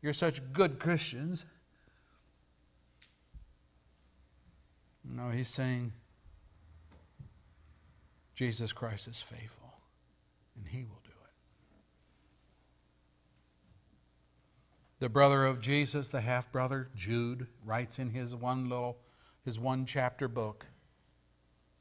You're 0.00 0.14
such 0.14 0.40
good 0.52 0.78
Christians. 0.78 1.44
No, 5.04 5.28
he's 5.30 5.48
saying, 5.48 5.92
Jesus 8.34 8.72
Christ 8.72 9.08
is 9.08 9.20
faithful, 9.20 9.72
and 10.56 10.66
he 10.66 10.84
will 10.84 11.00
do 11.02 11.10
it. 11.10 11.32
The 15.00 15.08
brother 15.08 15.44
of 15.44 15.60
Jesus, 15.60 16.08
the 16.08 16.20
half 16.20 16.52
brother, 16.52 16.88
Jude, 16.94 17.48
writes 17.64 17.98
in 17.98 18.10
his 18.10 18.36
one 18.36 18.68
little, 18.68 18.98
his 19.44 19.58
one 19.58 19.84
chapter 19.86 20.28
book 20.28 20.66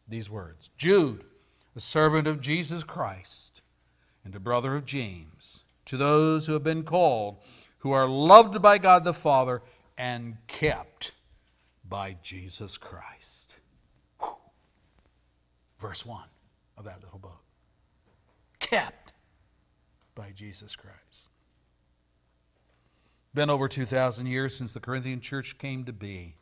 these 0.08 0.30
words 0.30 0.70
Jude, 0.78 1.26
the 1.78 1.82
servant 1.82 2.28
of 2.28 2.42
Jesus 2.42 2.84
Christ, 2.84 3.62
and 4.26 4.34
a 4.34 4.40
brother 4.40 4.76
of 4.76 4.84
James, 4.84 5.64
to 5.86 5.96
those 5.96 6.48
who 6.48 6.54
have 6.54 6.64
been 6.64 6.82
called, 6.82 7.38
who 7.78 7.92
are 7.92 8.08
loved 8.08 8.60
by 8.64 8.80
God 8.80 9.04
the 9.04 9.14
Father 9.14 9.62
and 9.96 10.38
kept 10.48 11.12
by 11.88 12.18
Jesus 12.24 12.80
Christ. 12.80 13.60
Whew. 14.20 14.36
Verse 15.78 16.04
1 16.04 16.24
of 16.80 16.86
that 16.86 17.04
little 17.04 17.20
book. 17.20 17.44
Kept 18.58 19.14
by 20.16 20.32
Jesus 20.32 20.76
Christ. 20.76 21.30
Been 23.36 23.52
over 23.52 23.68
2,000 23.68 24.26
years 24.26 24.58
since 24.58 24.74
the 24.74 24.80
Corinthian 24.80 25.22
church 25.22 25.60
came 25.60 25.84
to 25.84 25.94
be. 25.94 26.38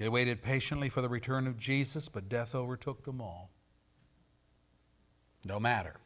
They 0.00 0.08
waited 0.08 0.40
patiently 0.40 0.88
for 0.88 1.02
the 1.02 1.10
return 1.10 1.46
of 1.46 1.58
Jesus, 1.58 2.08
but 2.08 2.30
death 2.30 2.54
overtook 2.54 3.04
them 3.04 3.20
all. 3.20 3.50
No 5.44 5.60
matter. 5.60 5.96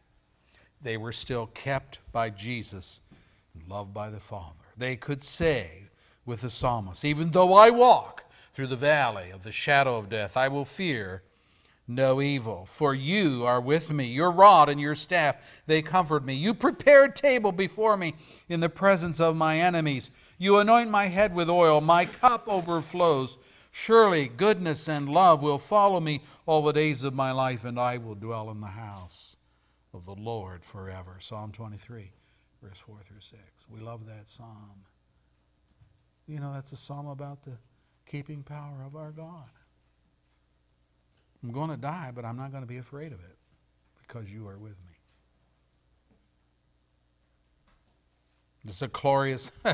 They 0.82 0.96
were 0.96 1.12
still 1.12 1.46
kept 1.54 2.00
by 2.10 2.30
Jesus 2.30 3.02
and 3.54 3.70
loved 3.70 3.94
by 3.94 4.10
the 4.10 4.18
Father. 4.18 4.56
They 4.76 4.96
could 4.96 5.22
say 5.22 5.84
with 6.26 6.40
the 6.40 6.50
psalmist, 6.50 7.04
Even 7.04 7.30
though 7.30 7.54
I 7.54 7.70
walk 7.70 8.24
through 8.52 8.66
the 8.66 8.74
valley 8.74 9.30
of 9.30 9.44
the 9.44 9.52
shadow 9.52 9.96
of 9.96 10.08
death, 10.08 10.36
I 10.36 10.48
will 10.48 10.64
fear 10.64 11.22
no 11.86 12.20
evil. 12.20 12.66
For 12.66 12.96
you 12.96 13.44
are 13.44 13.60
with 13.60 13.92
me. 13.92 14.06
Your 14.06 14.32
rod 14.32 14.68
and 14.68 14.80
your 14.80 14.96
staff, 14.96 15.36
they 15.66 15.82
comfort 15.82 16.24
me. 16.24 16.34
You 16.34 16.52
prepare 16.52 17.04
a 17.04 17.12
table 17.12 17.52
before 17.52 17.96
me 17.96 18.14
in 18.48 18.58
the 18.58 18.68
presence 18.68 19.20
of 19.20 19.36
my 19.36 19.60
enemies. 19.60 20.10
You 20.36 20.58
anoint 20.58 20.90
my 20.90 21.06
head 21.06 21.32
with 21.32 21.48
oil. 21.48 21.80
My 21.80 22.06
cup 22.06 22.48
overflows. 22.48 23.38
Surely 23.76 24.28
goodness 24.28 24.86
and 24.86 25.08
love 25.08 25.42
will 25.42 25.58
follow 25.58 25.98
me 25.98 26.22
all 26.46 26.62
the 26.62 26.72
days 26.72 27.02
of 27.02 27.12
my 27.12 27.32
life, 27.32 27.64
and 27.64 27.76
I 27.76 27.98
will 27.98 28.14
dwell 28.14 28.48
in 28.52 28.60
the 28.60 28.68
house 28.68 29.36
of 29.92 30.04
the 30.04 30.14
Lord 30.14 30.64
forever. 30.64 31.16
Psalm 31.18 31.50
23, 31.50 32.12
verse 32.62 32.78
4 32.78 32.98
through 33.04 33.18
6. 33.18 33.40
We 33.68 33.80
love 33.80 34.06
that 34.06 34.28
psalm. 34.28 34.84
You 36.28 36.38
know, 36.38 36.52
that's 36.52 36.70
a 36.70 36.76
psalm 36.76 37.08
about 37.08 37.42
the 37.42 37.58
keeping 38.06 38.44
power 38.44 38.84
of 38.86 38.94
our 38.94 39.10
God. 39.10 39.50
I'm 41.42 41.50
going 41.50 41.70
to 41.70 41.76
die, 41.76 42.12
but 42.14 42.24
I'm 42.24 42.36
not 42.36 42.52
going 42.52 42.62
to 42.62 42.68
be 42.68 42.78
afraid 42.78 43.12
of 43.12 43.18
it 43.18 43.36
because 44.06 44.32
you 44.32 44.46
are 44.46 44.56
with 44.56 44.76
me. 44.86 44.94
It's 48.66 48.82
a 48.82 48.88
glorious, 48.88 49.50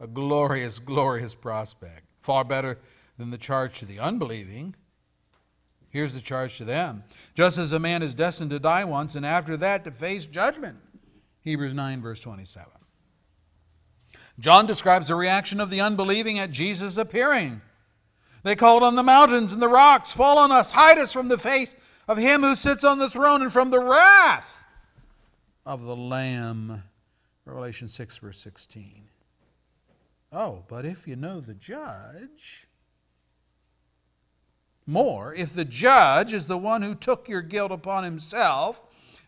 a 0.00 0.06
glorious, 0.06 0.78
glorious 0.78 1.34
prospect. 1.34 2.06
Far 2.22 2.44
better 2.44 2.78
than 3.22 3.30
the 3.30 3.38
charge 3.38 3.78
to 3.78 3.86
the 3.86 4.00
unbelieving. 4.00 4.74
Here's 5.90 6.12
the 6.12 6.20
charge 6.20 6.58
to 6.58 6.64
them. 6.64 7.04
Just 7.36 7.56
as 7.56 7.72
a 7.72 7.78
man 7.78 8.02
is 8.02 8.14
destined 8.14 8.50
to 8.50 8.58
die 8.58 8.82
once 8.82 9.14
and 9.14 9.24
after 9.24 9.56
that 9.58 9.84
to 9.84 9.92
face 9.92 10.26
judgment. 10.26 10.78
Hebrews 11.42 11.72
9, 11.72 12.02
verse 12.02 12.18
27. 12.18 12.68
John 14.40 14.66
describes 14.66 15.06
the 15.06 15.14
reaction 15.14 15.60
of 15.60 15.70
the 15.70 15.80
unbelieving 15.80 16.40
at 16.40 16.50
Jesus' 16.50 16.96
appearing. 16.96 17.60
They 18.42 18.56
called 18.56 18.82
on 18.82 18.96
the 18.96 19.04
mountains 19.04 19.52
and 19.52 19.62
the 19.62 19.68
rocks, 19.68 20.12
Fall 20.12 20.36
on 20.38 20.50
us, 20.50 20.72
hide 20.72 20.98
us 20.98 21.12
from 21.12 21.28
the 21.28 21.38
face 21.38 21.76
of 22.08 22.18
him 22.18 22.40
who 22.40 22.56
sits 22.56 22.82
on 22.82 22.98
the 22.98 23.08
throne 23.08 23.40
and 23.40 23.52
from 23.52 23.70
the 23.70 23.78
wrath 23.78 24.64
of 25.64 25.82
the 25.82 25.94
Lamb. 25.94 26.82
Revelation 27.44 27.86
6, 27.86 28.16
verse 28.16 28.40
16. 28.40 29.04
Oh, 30.32 30.64
but 30.66 30.84
if 30.84 31.06
you 31.06 31.14
know 31.14 31.40
the 31.40 31.54
judge, 31.54 32.66
more, 34.86 35.34
if 35.34 35.54
the 35.54 35.64
judge 35.64 36.32
is 36.32 36.46
the 36.46 36.58
one 36.58 36.82
who 36.82 36.94
took 36.94 37.28
your 37.28 37.42
guilt 37.42 37.72
upon 37.72 38.04
himself, 38.04 38.82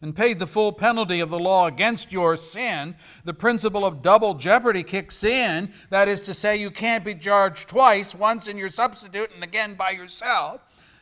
and 0.04 0.14
paid 0.14 0.38
the 0.38 0.46
full 0.46 0.70
penalty 0.70 1.20
of 1.20 1.30
the 1.30 1.38
law 1.38 1.66
against 1.66 2.12
your 2.12 2.36
sin, 2.36 2.94
the 3.24 3.32
principle 3.32 3.86
of 3.86 4.02
double 4.02 4.34
jeopardy 4.34 4.82
kicks 4.82 5.24
in. 5.24 5.72
That 5.88 6.08
is 6.08 6.20
to 6.22 6.34
say, 6.34 6.58
you 6.58 6.70
can't 6.70 7.02
be 7.02 7.14
charged 7.14 7.70
twice, 7.70 8.14
once 8.14 8.46
in 8.46 8.58
your 8.58 8.68
substitute 8.68 9.30
and 9.34 9.42
again 9.42 9.72
by 9.72 9.92
yourself. 9.92 10.60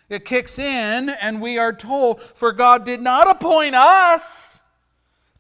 It 0.09 0.24
kicks 0.24 0.57
in, 0.57 1.09
and 1.09 1.40
we 1.40 1.59
are 1.59 1.72
told, 1.72 2.22
For 2.22 2.53
God 2.53 2.84
did 2.84 3.00
not 3.00 3.28
appoint 3.28 3.74
us 3.74 4.62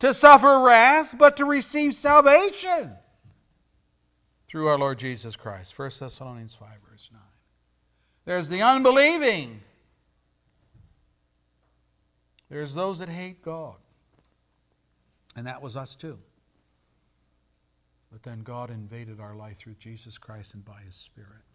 to 0.00 0.12
suffer 0.12 0.58
wrath, 0.64 1.14
but 1.16 1.36
to 1.36 1.44
receive 1.44 1.94
salvation 1.94 2.96
through 4.48 4.66
our 4.66 4.78
Lord 4.78 4.98
Jesus 4.98 5.36
Christ. 5.36 5.78
1 5.78 5.90
Thessalonians 6.00 6.56
5, 6.56 6.68
verse 6.90 7.10
9. 7.12 7.21
There's 8.24 8.48
the 8.48 8.62
unbelieving 8.62 9.60
there's 12.52 12.74
those 12.74 12.98
that 12.98 13.08
hate 13.08 13.40
God. 13.40 13.76
And 15.34 15.46
that 15.46 15.62
was 15.62 15.74
us 15.74 15.96
too. 15.96 16.18
But 18.12 18.22
then 18.22 18.42
God 18.42 18.68
invaded 18.68 19.20
our 19.20 19.34
life 19.34 19.56
through 19.56 19.76
Jesus 19.78 20.18
Christ 20.18 20.52
and 20.52 20.62
by 20.62 20.82
His 20.84 20.94
Spirit. 20.94 21.46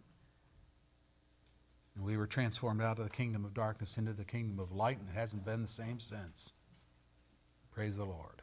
And 1.94 2.04
we 2.04 2.16
were 2.16 2.26
transformed 2.26 2.82
out 2.82 2.98
of 2.98 3.04
the 3.04 3.10
kingdom 3.10 3.44
of 3.44 3.54
darkness 3.54 3.96
into 3.96 4.12
the 4.12 4.24
kingdom 4.24 4.58
of 4.58 4.72
light, 4.72 4.98
and 4.98 5.08
it 5.08 5.16
hasn't 5.16 5.44
been 5.44 5.62
the 5.62 5.68
same 5.68 6.00
since. 6.00 6.52
Praise 7.70 7.96
the 7.96 8.04
Lord. 8.04 8.42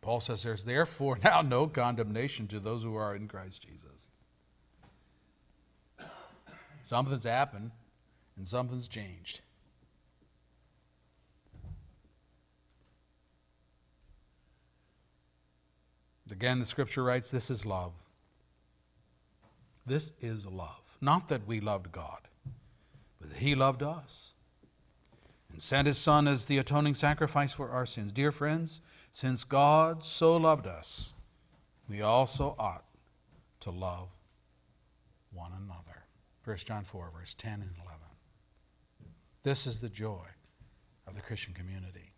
Paul 0.00 0.20
says 0.20 0.42
there's 0.42 0.64
therefore 0.64 1.18
now 1.24 1.42
no 1.42 1.66
condemnation 1.66 2.48
to 2.48 2.60
those 2.60 2.82
who 2.82 2.96
are 2.96 3.14
in 3.14 3.28
Christ 3.28 3.68
Jesus. 3.68 4.08
Something's 6.82 7.24
happened 7.24 7.70
and 8.36 8.46
something's 8.46 8.88
changed. 8.88 9.40
Again, 16.30 16.58
the 16.58 16.64
scripture 16.64 17.04
writes 17.04 17.30
this 17.30 17.50
is 17.50 17.66
love. 17.66 17.92
This 19.86 20.12
is 20.20 20.46
love. 20.46 20.96
Not 21.00 21.28
that 21.28 21.46
we 21.46 21.60
loved 21.60 21.92
God, 21.92 22.20
but 23.20 23.30
that 23.30 23.38
He 23.38 23.54
loved 23.54 23.82
us 23.82 24.32
and 25.50 25.60
sent 25.60 25.86
His 25.86 25.98
Son 25.98 26.26
as 26.26 26.46
the 26.46 26.58
atoning 26.58 26.94
sacrifice 26.94 27.52
for 27.52 27.68
our 27.70 27.84
sins. 27.84 28.12
Dear 28.12 28.30
friends, 28.30 28.80
since 29.12 29.44
God 29.44 30.02
so 30.02 30.36
loved 30.36 30.66
us, 30.66 31.12
we 31.88 32.00
also 32.00 32.56
ought 32.58 32.84
to 33.60 33.70
love 33.70 34.08
one 35.32 35.52
another. 35.52 35.91
1 36.44 36.56
John 36.58 36.84
4, 36.84 37.10
verse 37.16 37.34
10 37.38 37.52
and 37.52 37.70
11. 37.84 37.98
This 39.42 39.66
is 39.66 39.80
the 39.80 39.88
joy 39.88 40.26
of 41.06 41.14
the 41.14 41.20
Christian 41.20 41.54
community. 41.54 42.12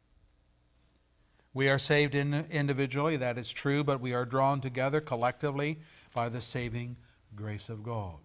We 1.53 1.69
are 1.69 1.79
saved 1.79 2.15
in 2.15 2.35
individually, 2.51 3.17
that 3.19 3.39
is 3.39 3.51
true, 3.51 3.85
but 3.85 4.01
we 4.01 4.13
are 4.13 4.25
drawn 4.25 4.61
together 4.61 5.01
collectively 5.01 5.79
by 6.13 6.29
the 6.29 6.41
saving 6.41 6.97
grace 7.37 7.69
of 7.69 7.83
God. 7.83 8.17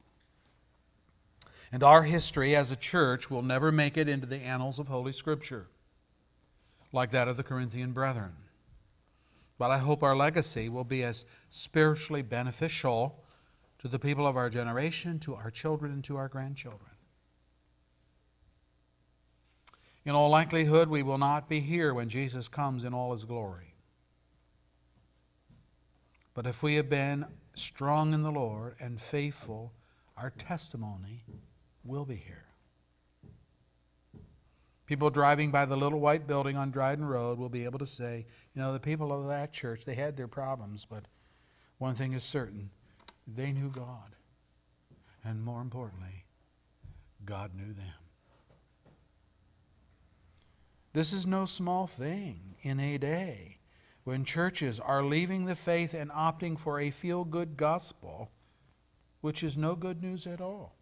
And 1.72 1.84
our 1.84 2.04
history 2.04 2.56
as 2.56 2.72
a 2.72 2.76
church 2.76 3.30
will 3.30 3.43
never 3.43 3.72
make 3.72 3.97
it 3.97 4.10
into 4.10 4.26
the 4.26 4.39
annals 4.39 4.80
of 4.80 4.88
Holy 4.88 5.12
Scripture, 5.12 5.68
like 6.91 7.12
that 7.12 7.28
of 7.28 7.38
the 7.38 7.43
Corinthian 7.43 7.91
brethren. 7.91 8.34
But 9.60 9.70
I 9.70 9.78
hope 9.78 10.02
our 10.02 10.16
legacy 10.16 10.68
will 10.68 10.84
be 10.84 11.04
as 11.04 11.26
spiritually 11.50 12.24
beneficial 12.24 13.24
to 13.80 13.88
the 13.88 13.99
people 13.99 14.27
of 14.27 14.38
our 14.38 14.49
generation, 14.49 15.19
to 15.19 15.36
our 15.36 15.49
children, 15.49 15.91
and 15.91 16.03
to 16.03 16.17
our 16.17 16.27
grandchildren. 16.27 16.91
In 20.05 20.15
all 20.15 20.30
likelihood, 20.30 20.89
we 20.89 21.03
will 21.03 21.17
not 21.17 21.49
be 21.49 21.59
here 21.59 21.93
when 21.93 22.09
Jesus 22.09 22.47
comes 22.47 22.84
in 22.84 22.93
all 22.93 23.11
his 23.11 23.23
glory. 23.23 23.73
But 26.34 26.45
if 26.45 26.63
we 26.63 26.75
have 26.75 26.89
been 26.89 27.25
strong 27.53 28.13
in 28.13 28.23
the 28.23 28.32
Lord 28.32 28.75
and 28.80 28.99
faithful, 28.99 29.73
our 30.17 30.30
testimony 30.32 31.23
will 31.84 32.05
be 32.05 32.15
here. 32.15 32.45
People 34.86 35.09
driving 35.09 35.51
by 35.51 35.65
the 35.65 35.77
little 35.77 35.99
white 35.99 36.27
building 36.27 36.57
on 36.57 36.71
Dryden 36.71 37.05
Road 37.05 37.38
will 37.38 37.49
be 37.49 37.63
able 37.63 37.80
to 37.80 37.86
say, 37.86 38.25
you 38.55 38.61
know, 38.61 38.73
the 38.73 38.80
people 38.80 39.13
of 39.13 39.27
that 39.27 39.53
church, 39.53 39.86
they 39.86 39.93
had 39.93 40.17
their 40.17 40.27
problems, 40.27 40.86
but 40.89 41.05
one 41.77 41.93
thing 41.93 42.13
is 42.13 42.23
certain 42.23 42.71
they 43.36 43.51
knew 43.51 43.69
God. 43.69 44.15
And 45.23 45.43
more 45.43 45.61
importantly, 45.61 46.25
God 47.25 47.51
knew 47.55 47.73
them. 47.73 47.93
This 50.93 51.13
is 51.13 51.27
no 51.27 51.45
small 51.45 51.86
thing 51.86 52.55
in 52.61 52.80
a 52.80 52.97
day 52.97 53.59
when 54.03 54.23
churches 54.23 54.80
are 54.80 55.03
leaving 55.03 55.45
the 55.45 55.55
faith 55.55 55.93
and 55.93 56.09
opting 56.11 56.57
for 56.57 56.80
a 56.80 56.89
feel 56.89 57.23
good 57.23 57.57
gospel, 57.57 58.32
which 59.21 59.43
is 59.43 59.55
no 59.55 59.75
good 59.75 60.01
news 60.01 60.25
at 60.25 60.41
all. 60.41 60.75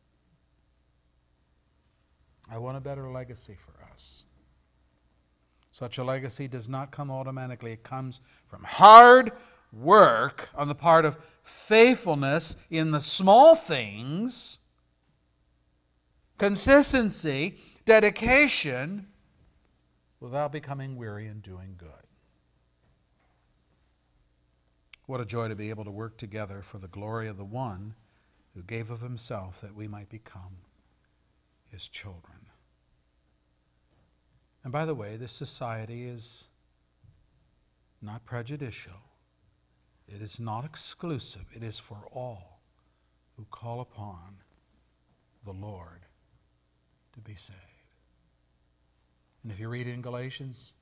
I 2.49 2.57
want 2.57 2.77
a 2.77 2.81
better 2.81 3.09
legacy 3.09 3.55
for 3.57 3.73
us. 3.91 4.23
Such 5.71 5.97
a 5.97 6.03
legacy 6.03 6.47
does 6.47 6.69
not 6.69 6.91
come 6.91 7.11
automatically, 7.11 7.73
it 7.73 7.83
comes 7.83 8.21
from 8.47 8.63
hard 8.63 9.33
work 9.71 10.49
on 10.55 10.67
the 10.67 10.75
part 10.75 11.05
of 11.05 11.17
faithfulness 11.43 12.55
in 12.69 12.91
the 12.91 13.01
small 13.01 13.55
things 13.55 14.57
consistency, 16.37 17.55
dedication, 17.85 19.07
without 20.19 20.51
becoming 20.51 20.95
weary 20.95 21.27
in 21.27 21.39
doing 21.39 21.75
good. 21.77 21.89
What 25.07 25.21
a 25.21 25.25
joy 25.25 25.47
to 25.47 25.55
be 25.55 25.69
able 25.69 25.85
to 25.85 25.91
work 25.91 26.17
together 26.17 26.61
for 26.61 26.79
the 26.79 26.87
glory 26.87 27.27
of 27.27 27.37
the 27.37 27.45
one 27.45 27.95
who 28.53 28.61
gave 28.61 28.91
of 28.91 29.01
himself 29.01 29.61
that 29.61 29.73
we 29.73 29.87
might 29.87 30.09
become 30.09 30.57
his 31.69 31.87
children. 31.87 32.37
And 34.63 34.73
by 34.73 34.85
the 34.85 34.95
way, 34.95 35.15
this 35.15 35.31
society 35.31 36.05
is 36.05 36.49
not 38.01 38.25
prejudicial, 38.25 39.06
it 40.07 40.21
is 40.21 40.39
not 40.39 40.65
exclusive, 40.65 41.45
it 41.53 41.63
is 41.63 41.77
for 41.79 42.07
all 42.11 42.61
who 43.35 43.45
call 43.51 43.81
upon 43.81 44.37
the 45.43 45.51
Lord 45.51 46.05
to 47.13 47.19
be 47.19 47.35
saved. 47.35 47.57
And 49.43 49.51
if 49.51 49.59
you 49.59 49.69
read 49.69 49.87
in 49.87 50.01
Galatians, 50.01 50.73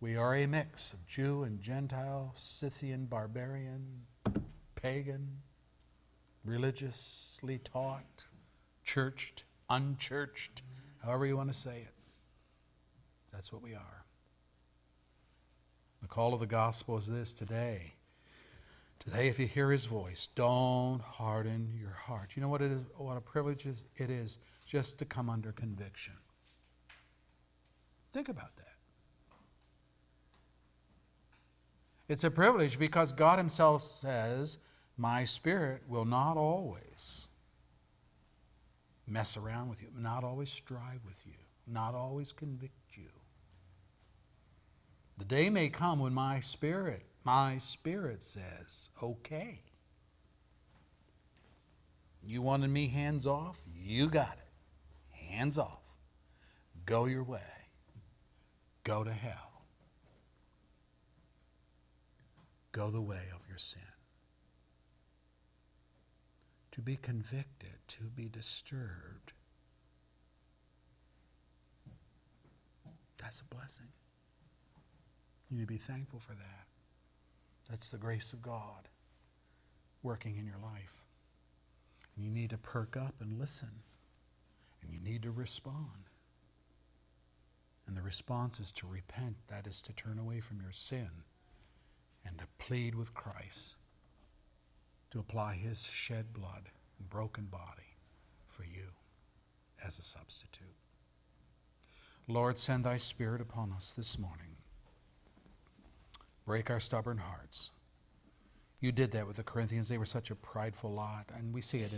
we 0.00 0.16
are 0.16 0.34
a 0.34 0.46
mix 0.46 0.92
of 0.92 1.06
Jew 1.06 1.42
and 1.42 1.60
Gentile, 1.60 2.32
Scythian, 2.34 3.06
barbarian, 3.06 4.06
pagan, 4.74 5.42
religiously 6.44 7.58
taught, 7.58 8.28
churched, 8.82 9.44
unchurched, 9.68 10.62
however 11.02 11.26
you 11.26 11.36
want 11.36 11.52
to 11.52 11.58
say 11.58 11.78
it. 11.78 11.94
That's 13.32 13.52
what 13.52 13.62
we 13.62 13.74
are. 13.74 14.04
The 16.02 16.08
call 16.08 16.32
of 16.32 16.40
the 16.40 16.46
gospel 16.46 16.96
is 16.96 17.06
this 17.06 17.34
today. 17.34 17.94
Today, 19.00 19.28
if 19.28 19.38
you 19.38 19.46
hear 19.46 19.72
his 19.72 19.86
voice, 19.86 20.28
don't 20.34 21.00
harden 21.00 21.72
your 21.80 21.90
heart. 21.90 22.36
You 22.36 22.42
know 22.42 22.48
what 22.48 22.60
it 22.60 22.70
is? 22.70 22.84
What 22.96 23.16
a 23.16 23.20
privilege 23.20 23.66
it 23.66 24.10
is 24.10 24.38
just 24.66 24.98
to 24.98 25.04
come 25.06 25.30
under 25.30 25.52
conviction. 25.52 26.12
Think 28.12 28.28
about 28.28 28.54
that. 28.56 28.66
It's 32.08 32.24
a 32.24 32.30
privilege 32.30 32.78
because 32.78 33.12
God 33.12 33.38
Himself 33.38 33.82
says, 33.82 34.58
My 34.96 35.24
spirit 35.24 35.82
will 35.88 36.04
not 36.04 36.36
always 36.36 37.28
mess 39.06 39.36
around 39.36 39.70
with 39.70 39.80
you, 39.80 39.88
not 39.96 40.24
always 40.24 40.50
strive 40.50 41.00
with 41.06 41.24
you, 41.24 41.38
not 41.66 41.94
always 41.94 42.32
convict 42.32 42.96
you. 42.96 43.08
The 45.18 45.24
day 45.24 45.50
may 45.50 45.68
come 45.68 46.00
when 46.00 46.12
my 46.12 46.40
spirit, 46.40 47.09
my 47.24 47.58
spirit 47.58 48.22
says, 48.22 48.88
okay. 49.02 49.62
You 52.22 52.42
wanted 52.42 52.70
me 52.70 52.88
hands 52.88 53.26
off? 53.26 53.60
You 53.74 54.08
got 54.08 54.32
it. 54.32 55.26
Hands 55.30 55.58
off. 55.58 55.82
Go 56.86 57.06
your 57.06 57.24
way. 57.24 57.40
Go 58.84 59.04
to 59.04 59.12
hell. 59.12 59.64
Go 62.72 62.90
the 62.90 63.00
way 63.00 63.24
of 63.34 63.46
your 63.48 63.58
sin. 63.58 63.82
To 66.72 66.80
be 66.80 66.96
convicted, 66.96 67.78
to 67.88 68.04
be 68.04 68.28
disturbed. 68.28 69.32
That's 73.18 73.40
a 73.40 73.44
blessing. 73.44 73.88
You 75.50 75.58
need 75.58 75.64
to 75.64 75.66
be 75.66 75.78
thankful 75.78 76.20
for 76.20 76.32
that. 76.32 76.69
That's 77.70 77.90
the 77.90 77.98
grace 77.98 78.32
of 78.32 78.42
God 78.42 78.88
working 80.02 80.36
in 80.36 80.44
your 80.44 80.58
life. 80.62 81.06
And 82.14 82.24
you 82.24 82.30
need 82.30 82.50
to 82.50 82.58
perk 82.58 82.96
up 82.96 83.14
and 83.20 83.38
listen. 83.38 83.70
And 84.82 84.92
you 84.92 85.00
need 85.00 85.22
to 85.22 85.30
respond. 85.30 86.10
And 87.86 87.96
the 87.96 88.02
response 88.02 88.58
is 88.60 88.72
to 88.72 88.86
repent, 88.86 89.36
that 89.48 89.66
is 89.66 89.80
to 89.82 89.92
turn 89.92 90.18
away 90.18 90.40
from 90.40 90.60
your 90.60 90.72
sin 90.72 91.10
and 92.26 92.38
to 92.38 92.44
plead 92.58 92.94
with 92.94 93.14
Christ 93.14 93.76
to 95.10 95.18
apply 95.18 95.54
his 95.54 95.84
shed 95.84 96.32
blood 96.32 96.70
and 96.98 97.10
broken 97.10 97.44
body 97.44 97.96
for 98.46 98.64
you 98.64 98.86
as 99.84 99.98
a 99.98 100.02
substitute. 100.02 100.66
Lord, 102.28 102.58
send 102.58 102.84
thy 102.84 102.96
Spirit 102.96 103.40
upon 103.40 103.72
us 103.72 103.92
this 103.92 104.18
morning 104.18 104.56
break 106.50 106.68
our 106.68 106.80
stubborn 106.80 107.16
hearts. 107.16 107.70
You 108.80 108.90
did 108.90 109.12
that 109.12 109.24
with 109.24 109.36
the 109.36 109.44
Corinthians. 109.44 109.88
They 109.88 109.98
were 109.98 110.04
such 110.04 110.32
a 110.32 110.34
prideful 110.34 110.90
lot. 110.90 111.30
And 111.32 111.54
we 111.54 111.60
see 111.60 111.78
it 111.78 111.92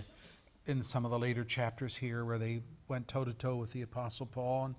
in 0.66 0.82
some 0.82 1.07
of 1.07 1.11
the 1.11 1.18
later 1.18 1.42
chapters 1.42 1.96
here 1.96 2.22
where 2.22 2.36
they 2.36 2.61
went 2.86 3.09
toe 3.09 3.24
to 3.24 3.32
toe 3.32 3.57
with 3.57 3.72
the 3.72 3.80
Apostle 3.80 4.26
Paul. 4.26 4.66
And 4.66 4.74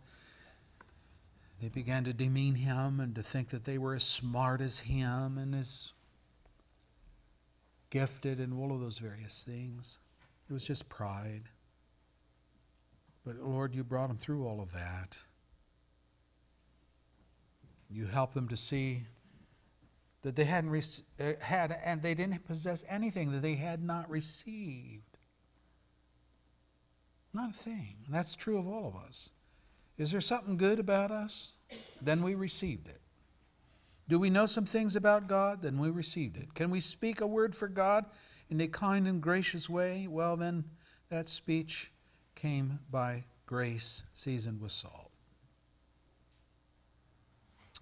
they 1.59 1.69
began 1.69 2.03
to 2.03 2.13
demean 2.13 2.53
him 2.53 2.99
and 2.99 3.15
to 3.15 3.23
think 3.23 3.49
that 3.49 3.63
they 3.63 3.79
were 3.79 3.95
as 3.95 4.03
smart 4.03 4.61
as 4.61 4.77
him 4.77 5.39
and 5.39 5.55
as 5.55 5.93
gifted 7.89 8.39
and 8.39 8.53
all 8.53 8.71
of 8.75 8.79
those 8.79 8.99
various 8.99 9.43
things. 9.43 9.97
It 10.47 10.53
was 10.53 10.63
just 10.63 10.87
pride. 10.87 11.49
But 13.25 13.37
Lord, 13.37 13.73
you 13.73 13.83
brought 13.83 14.09
them 14.09 14.19
through 14.19 14.45
all 14.45 14.61
of 14.61 14.71
that. 14.73 15.17
You 17.89 18.05
helped 18.05 18.35
them 18.35 18.49
to 18.49 18.55
see 18.55 19.05
that 20.23 20.37
they 20.37 20.45
hadn't 20.45 20.69
re- 20.69 20.81
uh, 21.19 21.33
had, 21.41 21.77
and 21.83 22.01
they 22.01 22.15
didn't 22.15 22.45
possess 22.45 22.83
anything 22.87 23.31
that 23.33 23.41
they 23.41 23.55
had 23.55 23.83
not 23.83 24.09
received. 24.09 25.17
Not 27.33 27.51
a 27.51 27.53
thing. 27.53 27.97
That's 28.09 28.35
true 28.35 28.57
of 28.57 28.67
all 28.67 28.87
of 28.87 29.07
us. 29.07 29.31
Is 29.97 30.11
there 30.11 30.21
something 30.21 30.57
good 30.57 30.79
about 30.79 31.11
us? 31.11 31.53
Then 32.01 32.23
we 32.23 32.35
received 32.35 32.87
it. 32.87 33.01
Do 34.07 34.17
we 34.17 34.29
know 34.29 34.45
some 34.45 34.65
things 34.65 34.95
about 34.95 35.27
God? 35.27 35.61
Then 35.61 35.77
we 35.77 35.89
received 35.89 36.37
it. 36.37 36.53
Can 36.53 36.69
we 36.69 36.79
speak 36.79 37.21
a 37.21 37.27
word 37.27 37.55
for 37.55 37.67
God 37.67 38.05
in 38.49 38.59
a 38.61 38.67
kind 38.67 39.07
and 39.07 39.21
gracious 39.21 39.69
way? 39.69 40.07
Well, 40.07 40.37
then 40.37 40.65
that 41.09 41.29
speech 41.29 41.91
came 42.35 42.79
by 42.89 43.25
grace 43.45 44.03
seasoned 44.13 44.61
with 44.61 44.71
salt. 44.71 45.11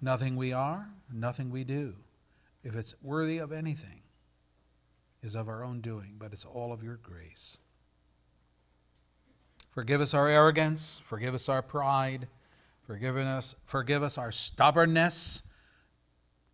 Nothing 0.01 0.35
we 0.35 0.53
are, 0.53 0.89
nothing 1.11 1.51
we 1.51 1.63
do 1.63 1.95
if 2.63 2.75
it's 2.75 2.95
worthy 3.01 3.37
of 3.37 3.51
anything, 3.51 4.01
is 5.21 5.35
of 5.35 5.47
our 5.47 5.63
own 5.63 5.81
doing, 5.81 6.15
but 6.17 6.33
it's 6.33 6.45
all 6.45 6.73
of 6.73 6.83
your 6.83 6.97
grace. 6.97 7.59
Forgive 9.71 10.01
us 10.01 10.13
our 10.13 10.27
arrogance, 10.27 11.01
forgive 11.03 11.33
us 11.33 11.47
our 11.47 11.61
pride, 11.61 12.27
forgive 12.85 13.15
us, 13.17 13.55
forgive 13.65 14.03
us 14.03 14.17
our 14.17 14.31
stubbornness 14.31 15.43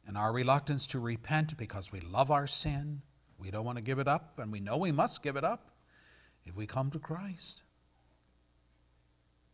and 0.05 0.17
our 0.17 0.31
reluctance 0.31 0.85
to 0.87 0.99
repent 0.99 1.57
because 1.57 1.91
we 1.91 1.99
love 1.99 2.29
our 2.29 2.47
sin. 2.47 3.01
We 3.39 3.51
don't 3.51 3.65
want 3.65 3.77
to 3.77 3.83
give 3.83 3.99
it 3.99 4.07
up, 4.07 4.39
and 4.39 4.51
we 4.51 4.59
know 4.59 4.77
we 4.77 4.91
must 4.91 5.23
give 5.23 5.35
it 5.35 5.43
up 5.43 5.71
if 6.45 6.55
we 6.55 6.65
come 6.65 6.91
to 6.91 6.99
Christ. 6.99 7.63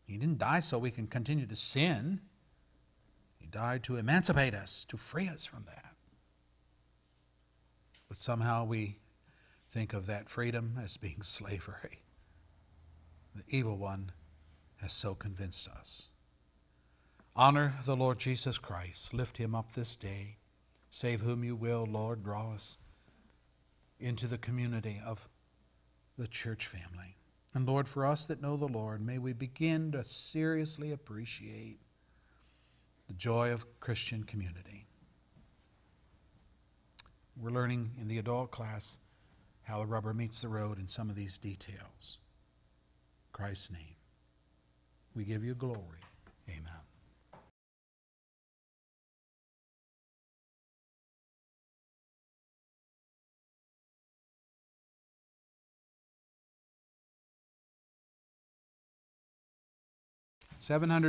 He 0.06 0.16
didn't 0.18 0.38
die 0.38 0.60
so 0.60 0.78
we 0.78 0.90
can 0.90 1.06
continue 1.06 1.46
to 1.46 1.56
sin. 1.56 2.20
He 3.38 3.46
died 3.46 3.82
to 3.84 3.96
emancipate 3.96 4.54
us, 4.54 4.84
to 4.88 4.96
free 4.96 5.28
us 5.28 5.46
from 5.46 5.62
that. 5.64 5.83
But 8.14 8.20
somehow 8.20 8.64
we 8.64 9.00
think 9.68 9.92
of 9.92 10.06
that 10.06 10.30
freedom 10.30 10.78
as 10.80 10.96
being 10.96 11.22
slavery. 11.22 12.04
The 13.34 13.42
evil 13.48 13.76
one 13.76 14.12
has 14.76 14.92
so 14.92 15.16
convinced 15.16 15.66
us. 15.66 16.10
Honor 17.34 17.74
the 17.84 17.96
Lord 17.96 18.20
Jesus 18.20 18.56
Christ. 18.56 19.12
Lift 19.12 19.38
him 19.38 19.52
up 19.52 19.72
this 19.72 19.96
day. 19.96 20.36
Save 20.90 21.22
whom 21.22 21.42
you 21.42 21.56
will, 21.56 21.86
Lord. 21.90 22.22
Draw 22.22 22.52
us 22.52 22.78
into 23.98 24.28
the 24.28 24.38
community 24.38 25.02
of 25.04 25.28
the 26.16 26.28
church 26.28 26.68
family. 26.68 27.16
And 27.52 27.66
Lord, 27.66 27.88
for 27.88 28.06
us 28.06 28.26
that 28.26 28.40
know 28.40 28.56
the 28.56 28.68
Lord, 28.68 29.04
may 29.04 29.18
we 29.18 29.32
begin 29.32 29.90
to 29.90 30.04
seriously 30.04 30.92
appreciate 30.92 31.80
the 33.08 33.14
joy 33.14 33.50
of 33.50 33.80
Christian 33.80 34.22
community. 34.22 34.83
We're 37.36 37.50
learning 37.50 37.90
in 38.00 38.08
the 38.08 38.18
adult 38.18 38.52
class 38.52 39.00
how 39.62 39.80
the 39.80 39.86
rubber 39.86 40.14
meets 40.14 40.40
the 40.40 40.48
road 40.48 40.78
in 40.78 40.86
some 40.86 41.10
of 41.10 41.16
these 41.16 41.36
details. 41.36 42.18
Christ's 43.32 43.70
name. 43.70 43.96
We 45.14 45.24
give 45.24 45.44
you 45.44 45.54
glory. 45.54 46.00
Amen. 46.48 46.62
Seven 60.58 60.88
hundred. 60.88 61.02